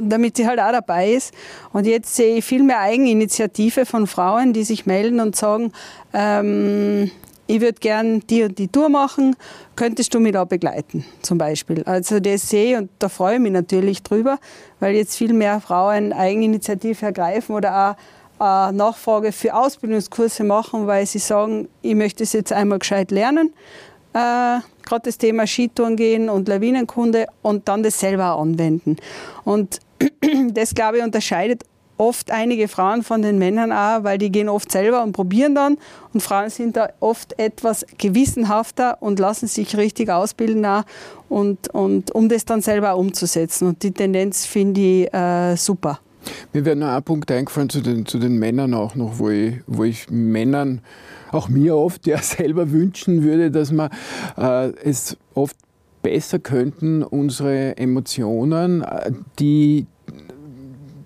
damit 0.00 0.36
sie 0.36 0.46
halt 0.46 0.60
auch 0.60 0.72
dabei 0.72 1.12
ist. 1.12 1.34
Und 1.72 1.86
jetzt 1.86 2.14
sehe 2.14 2.36
ich 2.36 2.44
viel 2.44 2.62
mehr 2.62 2.80
Eigeninitiative 2.80 3.86
von 3.86 4.06
Frauen, 4.06 4.52
die 4.52 4.64
sich 4.64 4.86
melden 4.86 5.20
und 5.20 5.36
sagen, 5.36 5.72
ähm, 6.12 7.10
ich 7.46 7.60
würde 7.60 7.78
gern 7.78 8.20
die 8.20 8.42
und 8.44 8.58
die 8.58 8.68
Tour 8.68 8.88
machen, 8.88 9.36
könntest 9.76 10.14
du 10.14 10.20
mich 10.20 10.32
da 10.32 10.44
begleiten, 10.44 11.04
zum 11.20 11.36
Beispiel. 11.36 11.82
Also 11.84 12.20
das 12.20 12.48
sehe 12.48 12.72
ich 12.72 12.78
und 12.78 12.90
da 12.98 13.08
freue 13.08 13.34
ich 13.34 13.40
mich 13.40 13.52
natürlich 13.52 14.02
drüber, 14.02 14.38
weil 14.80 14.94
jetzt 14.94 15.16
viel 15.16 15.32
mehr 15.32 15.60
Frauen 15.60 16.12
Eigeninitiative 16.12 17.04
ergreifen 17.06 17.54
oder 17.54 17.96
auch 18.40 18.40
äh, 18.40 18.72
Nachfrage 18.72 19.32
für 19.32 19.54
Ausbildungskurse 19.54 20.44
machen, 20.44 20.86
weil 20.86 21.06
sie 21.06 21.18
sagen, 21.18 21.68
ich 21.82 21.94
möchte 21.94 22.22
es 22.22 22.32
jetzt 22.32 22.52
einmal 22.52 22.78
gescheit 22.78 23.10
lernen. 23.10 23.52
Äh, 24.14 24.60
Gerade 24.84 25.02
das 25.04 25.18
Thema 25.18 25.46
Skitouren 25.46 25.96
gehen 25.96 26.28
und 26.28 26.48
Lawinenkunde 26.48 27.26
und 27.42 27.68
dann 27.68 27.82
das 27.82 27.98
selber 28.00 28.38
anwenden. 28.38 28.96
Und 29.44 29.80
das, 30.52 30.74
glaube 30.74 30.98
ich, 30.98 31.04
unterscheidet 31.04 31.64
oft 31.96 32.30
einige 32.30 32.68
Frauen 32.68 33.02
von 33.02 33.22
den 33.22 33.38
Männern 33.38 33.72
auch, 33.72 34.04
weil 34.04 34.18
die 34.18 34.30
gehen 34.30 34.48
oft 34.48 34.70
selber 34.70 35.02
und 35.02 35.12
probieren 35.12 35.54
dann. 35.54 35.78
Und 36.12 36.22
Frauen 36.22 36.50
sind 36.50 36.76
da 36.76 36.88
oft 37.00 37.38
etwas 37.38 37.86
gewissenhafter 37.98 39.00
und 39.00 39.18
lassen 39.18 39.46
sich 39.46 39.76
richtig 39.76 40.10
ausbilden 40.10 40.64
auch 40.66 40.82
und, 41.28 41.68
und 41.68 42.10
um 42.12 42.28
das 42.28 42.44
dann 42.44 42.62
selber 42.62 42.96
umzusetzen. 42.96 43.68
Und 43.68 43.82
die 43.82 43.92
Tendenz 43.92 44.44
finde 44.44 44.80
ich 44.80 45.14
äh, 45.14 45.56
super. 45.56 46.00
Mir 46.52 46.64
wäre 46.64 46.76
noch 46.76 46.88
ein 46.88 47.02
Punkt 47.02 47.30
eingefallen 47.30 47.68
zu 47.68 47.80
den, 47.80 48.06
zu 48.06 48.18
den 48.18 48.38
Männern 48.38 48.74
auch 48.74 48.94
noch, 48.94 49.18
wo 49.18 49.28
ich, 49.28 49.56
wo 49.66 49.84
ich 49.84 50.08
Männern, 50.10 50.80
auch 51.34 51.48
mir 51.48 51.76
oft, 51.76 52.06
ja 52.06 52.18
selber 52.22 52.70
wünschen 52.70 53.22
würde, 53.22 53.50
dass 53.50 53.72
wir 53.72 53.90
äh, 54.36 54.72
es 54.82 55.16
oft 55.34 55.56
besser 56.02 56.38
könnten, 56.38 57.02
unsere 57.02 57.76
Emotionen, 57.76 58.82
äh, 58.82 59.12
die 59.38 59.86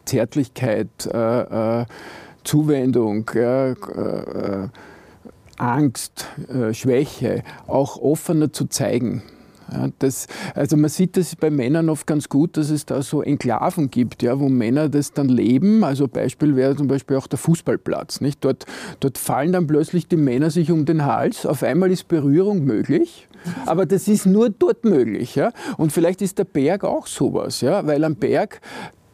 Zärtlichkeit, 0.04 0.88
äh, 1.06 1.80
äh, 1.80 1.86
Zuwendung, 2.44 3.30
ja, 3.34 3.72
äh, 3.72 4.68
Angst, 5.58 6.26
äh, 6.48 6.72
Schwäche 6.72 7.42
auch 7.66 7.96
offener 7.96 8.52
zu 8.52 8.66
zeigen. 8.66 9.22
Ja, 9.72 9.88
das, 9.98 10.26
also 10.54 10.76
man 10.76 10.88
sieht 10.90 11.16
das 11.16 11.36
bei 11.36 11.50
Männern 11.50 11.88
oft 11.88 12.06
ganz 12.06 12.28
gut, 12.28 12.56
dass 12.56 12.70
es 12.70 12.86
da 12.86 13.02
so 13.02 13.22
Enklaven 13.22 13.90
gibt, 13.90 14.22
ja, 14.22 14.38
wo 14.40 14.48
Männer 14.48 14.88
das 14.88 15.12
dann 15.12 15.28
leben. 15.28 15.84
Also 15.84 16.08
Beispiel 16.08 16.56
wäre 16.56 16.76
zum 16.76 16.88
Beispiel 16.88 17.16
auch 17.16 17.26
der 17.26 17.38
Fußballplatz. 17.38 18.20
Nicht? 18.20 18.44
Dort, 18.44 18.64
dort 19.00 19.18
fallen 19.18 19.52
dann 19.52 19.66
plötzlich 19.66 20.08
die 20.08 20.16
Männer 20.16 20.50
sich 20.50 20.70
um 20.70 20.84
den 20.84 21.04
Hals. 21.04 21.44
Auf 21.46 21.62
einmal 21.62 21.90
ist 21.90 22.08
Berührung 22.08 22.64
möglich. 22.64 23.28
Aber 23.66 23.86
das 23.86 24.08
ist 24.08 24.26
nur 24.26 24.50
dort 24.50 24.84
möglich. 24.84 25.34
Ja? 25.34 25.52
Und 25.76 25.92
vielleicht 25.92 26.22
ist 26.22 26.38
der 26.38 26.44
Berg 26.44 26.84
auch 26.84 27.06
sowas, 27.06 27.60
ja? 27.60 27.86
weil 27.86 28.04
am 28.04 28.16
Berg 28.16 28.60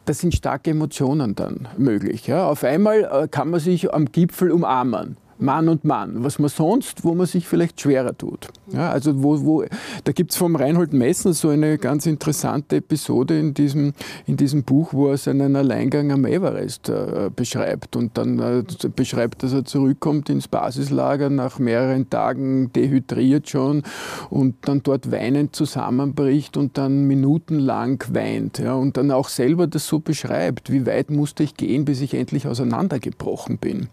da 0.05 0.13
sind 0.13 0.35
starke 0.35 0.69
Emotionen 0.69 1.33
dann 1.35 1.67
möglich. 1.77 2.27
Ja? 2.27 2.47
Auf 2.47 2.63
einmal 2.63 3.09
äh, 3.11 3.27
kann 3.27 3.49
man 3.49 3.59
sich 3.59 3.91
am 3.91 4.05
Gipfel 4.05 4.51
umarmen. 4.51 5.17
Mann 5.37 5.69
und 5.69 5.83
Mann, 5.83 6.23
was 6.23 6.39
man 6.39 6.49
sonst, 6.49 7.03
wo 7.03 7.13
man 7.13 7.25
sich 7.25 7.47
vielleicht 7.47 7.81
schwerer 7.81 8.17
tut. 8.17 8.47
Ja, 8.71 8.89
also 8.89 9.21
wo, 9.21 9.43
wo, 9.45 9.65
da 10.03 10.11
gibt 10.11 10.31
es 10.31 10.37
vom 10.37 10.55
Reinhold 10.55 10.93
Messner 10.93 11.33
so 11.33 11.49
eine 11.49 11.77
ganz 11.77 12.05
interessante 12.05 12.77
Episode 12.77 13.37
in 13.39 13.53
diesem, 13.53 13.93
in 14.25 14.37
diesem 14.37 14.63
Buch, 14.63 14.93
wo 14.93 15.09
er 15.09 15.17
seinen 15.17 15.55
Alleingang 15.55 16.11
am 16.11 16.25
Everest 16.25 16.89
äh, 16.89 17.29
beschreibt 17.35 17.95
und 17.95 18.17
dann 18.17 18.39
äh, 18.39 18.63
beschreibt, 18.95 19.43
dass 19.43 19.53
er 19.53 19.65
zurückkommt 19.65 20.29
ins 20.29 20.47
Basislager 20.47 21.29
nach 21.29 21.59
mehreren 21.59 22.09
Tagen 22.09 22.71
dehydriert 22.73 23.49
schon 23.49 23.83
und 24.29 24.55
dann 24.61 24.83
dort 24.83 25.11
weinend 25.11 25.55
zusammenbricht 25.55 26.57
und 26.57 26.77
dann 26.77 27.05
minutenlang 27.07 28.03
weint 28.09 28.59
ja, 28.59 28.73
und 28.73 28.97
dann 28.97 29.11
auch 29.11 29.29
selber 29.29 29.67
das 29.67 29.87
so 29.87 29.99
beschreibt, 29.99 30.71
wie 30.71 30.85
weit 30.85 31.11
musste 31.11 31.43
ich 31.43 31.55
gehen, 31.55 31.85
bis 31.85 32.01
ich 32.01 32.13
endlich 32.13 32.47
auseinandergebrochen 32.47 33.57
bin. 33.57 33.89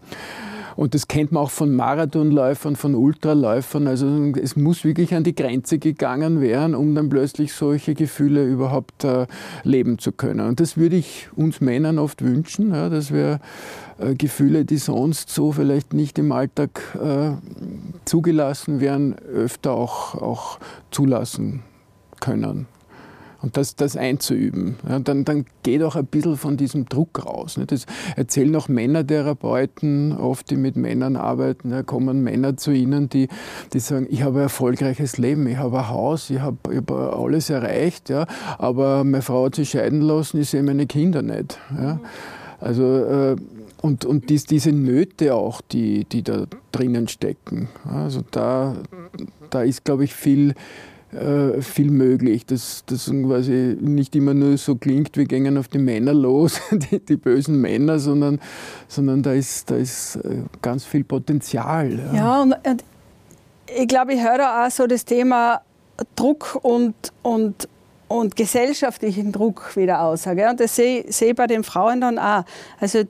Und 0.75 0.93
das 0.93 1.07
kennt 1.07 1.31
man 1.31 1.43
auch 1.43 1.51
von 1.51 1.75
Marathonläufern, 1.75 2.75
von 2.75 2.95
Ultraläufern. 2.95 3.87
Also 3.87 4.07
es 4.41 4.55
muss 4.55 4.83
wirklich 4.83 5.13
an 5.13 5.23
die 5.23 5.35
Grenze 5.35 5.79
gegangen 5.79 6.41
werden, 6.41 6.75
um 6.75 6.95
dann 6.95 7.09
plötzlich 7.09 7.53
solche 7.53 7.93
Gefühle 7.93 8.45
überhaupt 8.45 9.03
äh, 9.03 9.27
leben 9.63 9.99
zu 9.99 10.11
können. 10.11 10.47
Und 10.47 10.59
das 10.59 10.77
würde 10.77 10.95
ich 10.95 11.29
uns 11.35 11.61
Männern 11.61 11.99
oft 11.99 12.23
wünschen, 12.23 12.73
ja, 12.73 12.89
dass 12.89 13.11
wir 13.11 13.39
äh, 13.99 14.15
Gefühle, 14.15 14.65
die 14.65 14.77
sonst 14.77 15.29
so 15.29 15.51
vielleicht 15.51 15.93
nicht 15.93 16.17
im 16.19 16.31
Alltag 16.31 16.81
äh, 16.95 17.31
zugelassen 18.05 18.79
werden, 18.79 19.15
öfter 19.19 19.71
auch, 19.71 20.15
auch 20.15 20.59
zulassen 20.91 21.61
können. 22.19 22.67
Und 23.43 23.57
das, 23.57 23.75
das 23.75 23.97
einzuüben. 23.97 24.77
Ja, 24.87 24.99
dann, 24.99 25.25
dann 25.25 25.45
geht 25.63 25.83
auch 25.83 25.97
ein 25.97 26.05
bisschen 26.05 26.37
von 26.37 26.55
diesem 26.55 26.85
Druck 26.85 27.25
raus. 27.25 27.57
Ne? 27.57 27.65
Das 27.65 27.85
erzählen 28.15 28.55
auch 28.55 28.69
Männertherapeuten, 28.69 30.13
oft 30.13 30.49
die 30.49 30.55
mit 30.55 30.77
Männern 30.77 31.17
arbeiten, 31.17 31.69
da 31.69 31.83
kommen 31.83 32.23
Männer 32.23 32.55
zu 32.55 32.71
ihnen, 32.71 33.09
die, 33.09 33.27
die 33.73 33.79
sagen, 33.79 34.07
ich 34.09 34.23
habe 34.23 34.39
ein 34.39 34.43
erfolgreiches 34.43 35.17
Leben, 35.17 35.45
ich 35.47 35.57
habe 35.57 35.79
ein 35.79 35.89
Haus, 35.89 36.29
ich 36.29 36.39
habe, 36.39 36.57
ich 36.71 36.77
habe 36.77 37.13
alles 37.17 37.49
erreicht, 37.49 38.09
ja, 38.09 38.25
aber 38.57 39.03
meine 39.03 39.21
Frau 39.21 39.45
hat 39.45 39.55
sich 39.55 39.71
scheiden 39.71 39.99
lassen, 39.99 40.39
ich 40.39 40.49
sehe 40.49 40.63
meine 40.63 40.85
Kinder 40.85 41.21
nicht. 41.21 41.59
Ja. 41.77 41.99
Also, 42.61 42.83
äh, 42.83 43.35
und, 43.81 44.05
und 44.05 44.29
dies, 44.29 44.45
diese 44.45 44.71
Nöte 44.71 45.35
auch, 45.35 45.59
die, 45.59 46.05
die 46.05 46.23
da 46.23 46.45
drinnen 46.71 47.09
stecken. 47.09 47.67
Also 47.83 48.23
da, 48.31 48.77
da 49.49 49.63
ist, 49.63 49.83
glaube 49.83 50.05
ich, 50.05 50.13
viel, 50.13 50.55
äh, 51.13 51.61
viel 51.61 51.91
möglich, 51.91 52.45
dass 52.45 52.83
das 52.85 53.05
quasi 53.05 53.77
nicht 53.79 54.15
immer 54.15 54.33
nur 54.33 54.57
so 54.57 54.75
klingt, 54.75 55.15
wir 55.17 55.25
gehen 55.25 55.57
auf 55.57 55.67
die 55.67 55.77
Männer 55.77 56.13
los, 56.13 56.59
die, 56.71 56.99
die 56.99 57.17
bösen 57.17 57.59
Männer, 57.61 57.99
sondern, 57.99 58.39
sondern 58.87 59.23
da 59.23 59.33
ist, 59.33 59.69
da 59.69 59.75
ist 59.75 60.15
äh, 60.17 60.43
ganz 60.61 60.85
viel 60.85 61.03
Potenzial. 61.03 61.91
Ja, 61.91 62.15
ja 62.15 62.41
und, 62.41 62.53
und, 62.65 62.83
ich 63.75 63.87
glaube, 63.87 64.13
ich 64.13 64.21
höre 64.21 64.65
auch 64.65 64.71
so 64.71 64.87
das 64.87 65.05
Thema 65.05 65.61
Druck 66.15 66.59
und, 66.61 66.95
und, 67.21 67.67
und 68.07 68.35
gesellschaftlichen 68.35 69.31
Druck 69.31 69.75
wieder 69.75 70.01
aus. 70.01 70.27
Und 70.27 70.59
das 70.59 70.75
sehe, 70.75 71.05
sehe 71.11 71.29
ich 71.29 71.35
bei 71.35 71.47
den 71.47 71.63
Frauen 71.63 72.01
dann 72.01 72.19
auch. 72.19 72.43
Also 72.79 73.03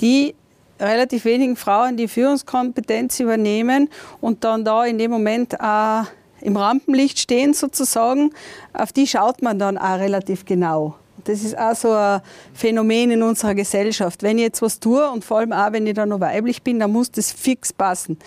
die 0.00 0.34
relativ 0.80 1.24
wenigen 1.24 1.56
Frauen, 1.56 1.96
die 1.96 2.08
Führungskompetenz 2.08 3.20
übernehmen 3.20 3.88
und 4.20 4.44
dann 4.44 4.64
da 4.64 4.84
in 4.84 4.98
dem 4.98 5.10
Moment 5.10 5.60
auch 5.60 6.04
im 6.48 6.56
Rampenlicht 6.56 7.18
stehen 7.18 7.54
sozusagen, 7.54 8.32
auf 8.72 8.92
die 8.92 9.06
schaut 9.06 9.42
man 9.42 9.58
dann 9.58 9.78
auch 9.78 9.98
relativ 9.98 10.44
genau. 10.44 10.96
Das 11.24 11.42
ist 11.42 11.56
auch 11.58 11.74
so 11.74 11.92
ein 11.92 12.20
Phänomen 12.54 13.10
in 13.10 13.22
unserer 13.22 13.54
Gesellschaft. 13.54 14.22
Wenn 14.22 14.38
ich 14.38 14.44
jetzt 14.44 14.62
was 14.62 14.80
tue 14.80 15.08
und 15.10 15.24
vor 15.24 15.38
allem 15.38 15.52
auch, 15.52 15.72
wenn 15.72 15.86
ich 15.86 15.94
dann 15.94 16.08
noch 16.08 16.20
weiblich 16.20 16.62
bin, 16.62 16.78
dann 16.78 16.92
muss 16.92 17.10
das 17.10 17.32
fix 17.32 17.72
passen. 17.72 18.18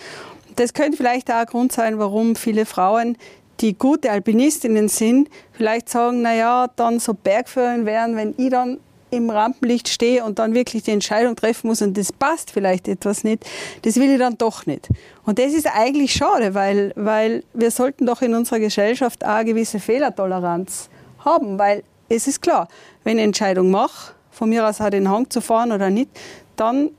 Das 0.56 0.74
könnte 0.74 0.98
vielleicht 0.98 1.32
auch 1.32 1.36
ein 1.36 1.46
Grund 1.46 1.72
sein, 1.72 1.98
warum 1.98 2.36
viele 2.36 2.66
Frauen, 2.66 3.18
die 3.60 3.78
gute 3.78 4.12
Alpinistinnen 4.12 4.88
sind, 4.88 5.30
vielleicht 5.52 5.90
sagen, 5.90 6.22
naja, 6.22 6.68
dann 6.76 7.00
so 7.00 7.14
Bergführerin 7.14 7.86
werden, 7.86 8.16
wenn 8.16 8.34
ich 8.38 8.50
dann 8.50 8.80
im 9.12 9.30
Rampenlicht 9.30 9.90
stehe 9.90 10.24
und 10.24 10.40
dann 10.40 10.54
wirklich 10.54 10.84
die 10.84 10.92
Entscheidung 10.92 11.36
treffen 11.36 11.68
muss 11.68 11.82
und 11.82 11.98
das 11.98 12.12
passt 12.12 12.52
vielleicht 12.52 12.88
etwas 12.88 13.24
nicht, 13.24 13.46
das 13.84 13.98
will 13.98 14.12
ich 14.12 14.20
dann 14.20 14.38
doch 14.38 14.66
nicht. 14.66 14.90
Und 15.26 15.38
das 15.38 15.54
ist 15.54 15.68
eigentlich 15.68 16.14
schade, 16.14 16.54
weil, 16.54 16.94
weil 16.96 17.44
wir 17.54 17.72
sollten 17.72 18.06
doch 18.06 18.22
in 18.22 18.34
unserer 18.34 18.60
Gesellschaft 18.60 19.24
auch 19.24 19.30
eine 19.36 19.46
gewisse 19.46 19.80
Fehlertoleranz 19.80 20.90
haben, 21.20 21.60
weil 21.60 21.84
es 22.10 22.28
ist 22.28 22.42
klar, 22.42 22.68
wenn 23.04 23.18
ich 23.18 23.24
Entscheidung 23.26 23.70
mache, 23.70 24.14
von 24.32 24.50
mir 24.50 24.68
aus 24.68 24.82
auch 24.82 24.90
den 24.90 25.10
Hang 25.10 25.30
zu 25.30 25.42
fahren 25.42 25.72
oder 25.72 25.90
nicht, 25.90 26.10
dann 26.56 26.90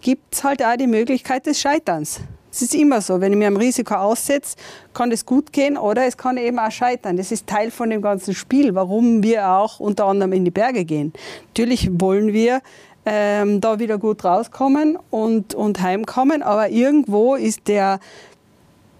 gibt 0.00 0.34
es 0.34 0.44
halt 0.44 0.64
auch 0.64 0.76
die 0.76 0.86
Möglichkeit 0.86 1.46
des 1.46 1.60
Scheiterns. 1.60 2.20
Es 2.52 2.60
ist 2.60 2.74
immer 2.74 3.00
so, 3.00 3.18
wenn 3.18 3.32
ich 3.32 3.38
mir 3.38 3.46
einem 3.46 3.56
Risiko 3.56 3.94
aussetze, 3.94 4.56
kann 4.92 5.08
das 5.08 5.24
gut 5.24 5.54
gehen 5.54 5.78
oder 5.78 6.04
es 6.04 6.18
kann 6.18 6.36
eben 6.36 6.58
auch 6.58 6.70
scheitern. 6.70 7.16
Das 7.16 7.32
ist 7.32 7.46
Teil 7.46 7.70
von 7.70 7.88
dem 7.88 8.02
ganzen 8.02 8.34
Spiel, 8.34 8.74
warum 8.74 9.22
wir 9.22 9.48
auch 9.48 9.80
unter 9.80 10.04
anderem 10.04 10.34
in 10.34 10.44
die 10.44 10.50
Berge 10.50 10.84
gehen. 10.84 11.14
Natürlich 11.48 11.88
wollen 11.98 12.34
wir 12.34 12.60
ähm, 13.06 13.62
da 13.62 13.78
wieder 13.78 13.96
gut 13.96 14.22
rauskommen 14.22 14.98
und, 15.08 15.54
und 15.54 15.80
heimkommen, 15.80 16.42
aber 16.42 16.68
irgendwo 16.68 17.36
ist 17.36 17.68
der, 17.68 18.00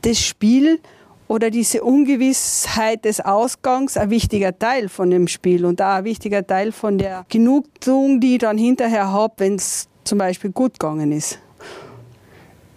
das 0.01 0.19
Spiel 0.19 0.81
oder 1.29 1.51
diese 1.51 1.83
Ungewissheit 1.83 3.05
des 3.05 3.21
Ausgangs 3.21 3.99
ein 3.99 4.09
wichtiger 4.09 4.59
Teil 4.59 4.89
von 4.89 5.11
dem 5.11 5.29
Spiel 5.29 5.67
und 5.67 5.83
auch 5.83 5.97
ein 5.97 6.05
wichtiger 6.05 6.47
Teil 6.47 6.73
von 6.73 6.97
der 6.97 7.27
Genugtuung, 7.29 8.19
die 8.19 8.35
ich 8.35 8.39
dann 8.39 8.57
hinterher 8.57 9.13
habe, 9.13 9.35
wenn 9.37 9.57
es 9.57 9.89
zum 10.05 10.17
Beispiel 10.17 10.53
gut 10.53 10.81
gegangen 10.81 11.13
ist. 11.13 11.39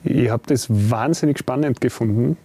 Ich 0.05 0.29
habe 0.29 0.43
das 0.45 0.67
wahnsinnig 0.69 1.39
spannend 1.39 1.81
gefunden. 1.81 2.37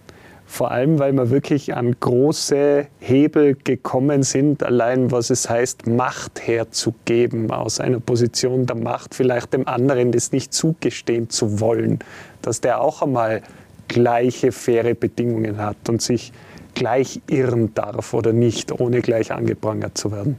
Vor 0.47 0.71
allem, 0.71 0.99
weil 0.99 1.13
wir 1.13 1.29
wirklich 1.29 1.75
an 1.75 1.95
große 1.97 2.87
Hebel 2.99 3.55
gekommen 3.63 4.23
sind, 4.23 4.63
allein 4.63 5.11
was 5.11 5.29
es 5.29 5.49
heißt, 5.49 5.87
Macht 5.87 6.45
herzugeben, 6.45 7.51
aus 7.51 7.79
einer 7.79 7.99
Position 7.99 8.65
der 8.65 8.75
Macht 8.75 9.15
vielleicht 9.15 9.53
dem 9.53 9.67
anderen 9.67 10.11
das 10.11 10.33
nicht 10.33 10.53
zugestehen 10.53 11.29
zu 11.29 11.61
wollen, 11.61 11.99
dass 12.41 12.59
der 12.59 12.81
auch 12.81 13.01
einmal 13.01 13.43
gleiche, 13.87 14.51
faire 14.51 14.95
Bedingungen 14.95 15.57
hat 15.59 15.87
und 15.87 16.01
sich 16.01 16.33
gleich 16.73 17.21
irren 17.29 17.73
darf 17.73 18.13
oder 18.13 18.33
nicht, 18.33 18.71
ohne 18.71 19.01
gleich 19.01 19.31
angeprangert 19.31 19.97
zu 19.97 20.11
werden. 20.11 20.37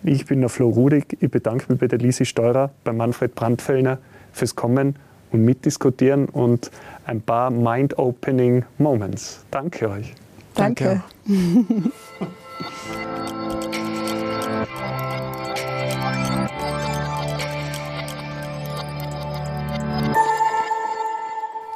Ich 0.05 0.25
bin 0.25 0.41
der 0.41 0.49
Flo 0.49 0.67
Rudig. 0.67 1.17
Ich 1.21 1.31
bedanke 1.31 1.71
mich 1.71 1.79
bei 1.79 1.87
der 1.87 1.97
Lisi 1.97 2.25
Steurer, 2.25 2.71
bei 2.83 2.91
Manfred 2.91 3.35
Brandfellner 3.35 3.99
fürs 4.33 4.53
Kommen 4.53 4.97
und 5.31 5.45
Mitdiskutieren 5.45 6.25
und 6.27 6.71
ein 7.05 7.21
paar 7.21 7.49
mind-opening 7.49 8.65
Moments. 8.79 9.45
Danke 9.49 9.89
euch. 9.89 10.13
Danke. 10.55 11.01
Danke. 11.25 11.91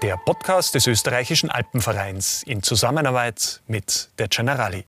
Der 0.03 0.17
Podcast 0.17 0.75
des 0.75 0.85
österreichischen 0.85 1.49
Alpenvereins 1.49 2.43
in 2.43 2.61
Zusammenarbeit 2.61 3.61
mit 3.67 4.09
der 4.19 4.27
Generali. 4.27 4.83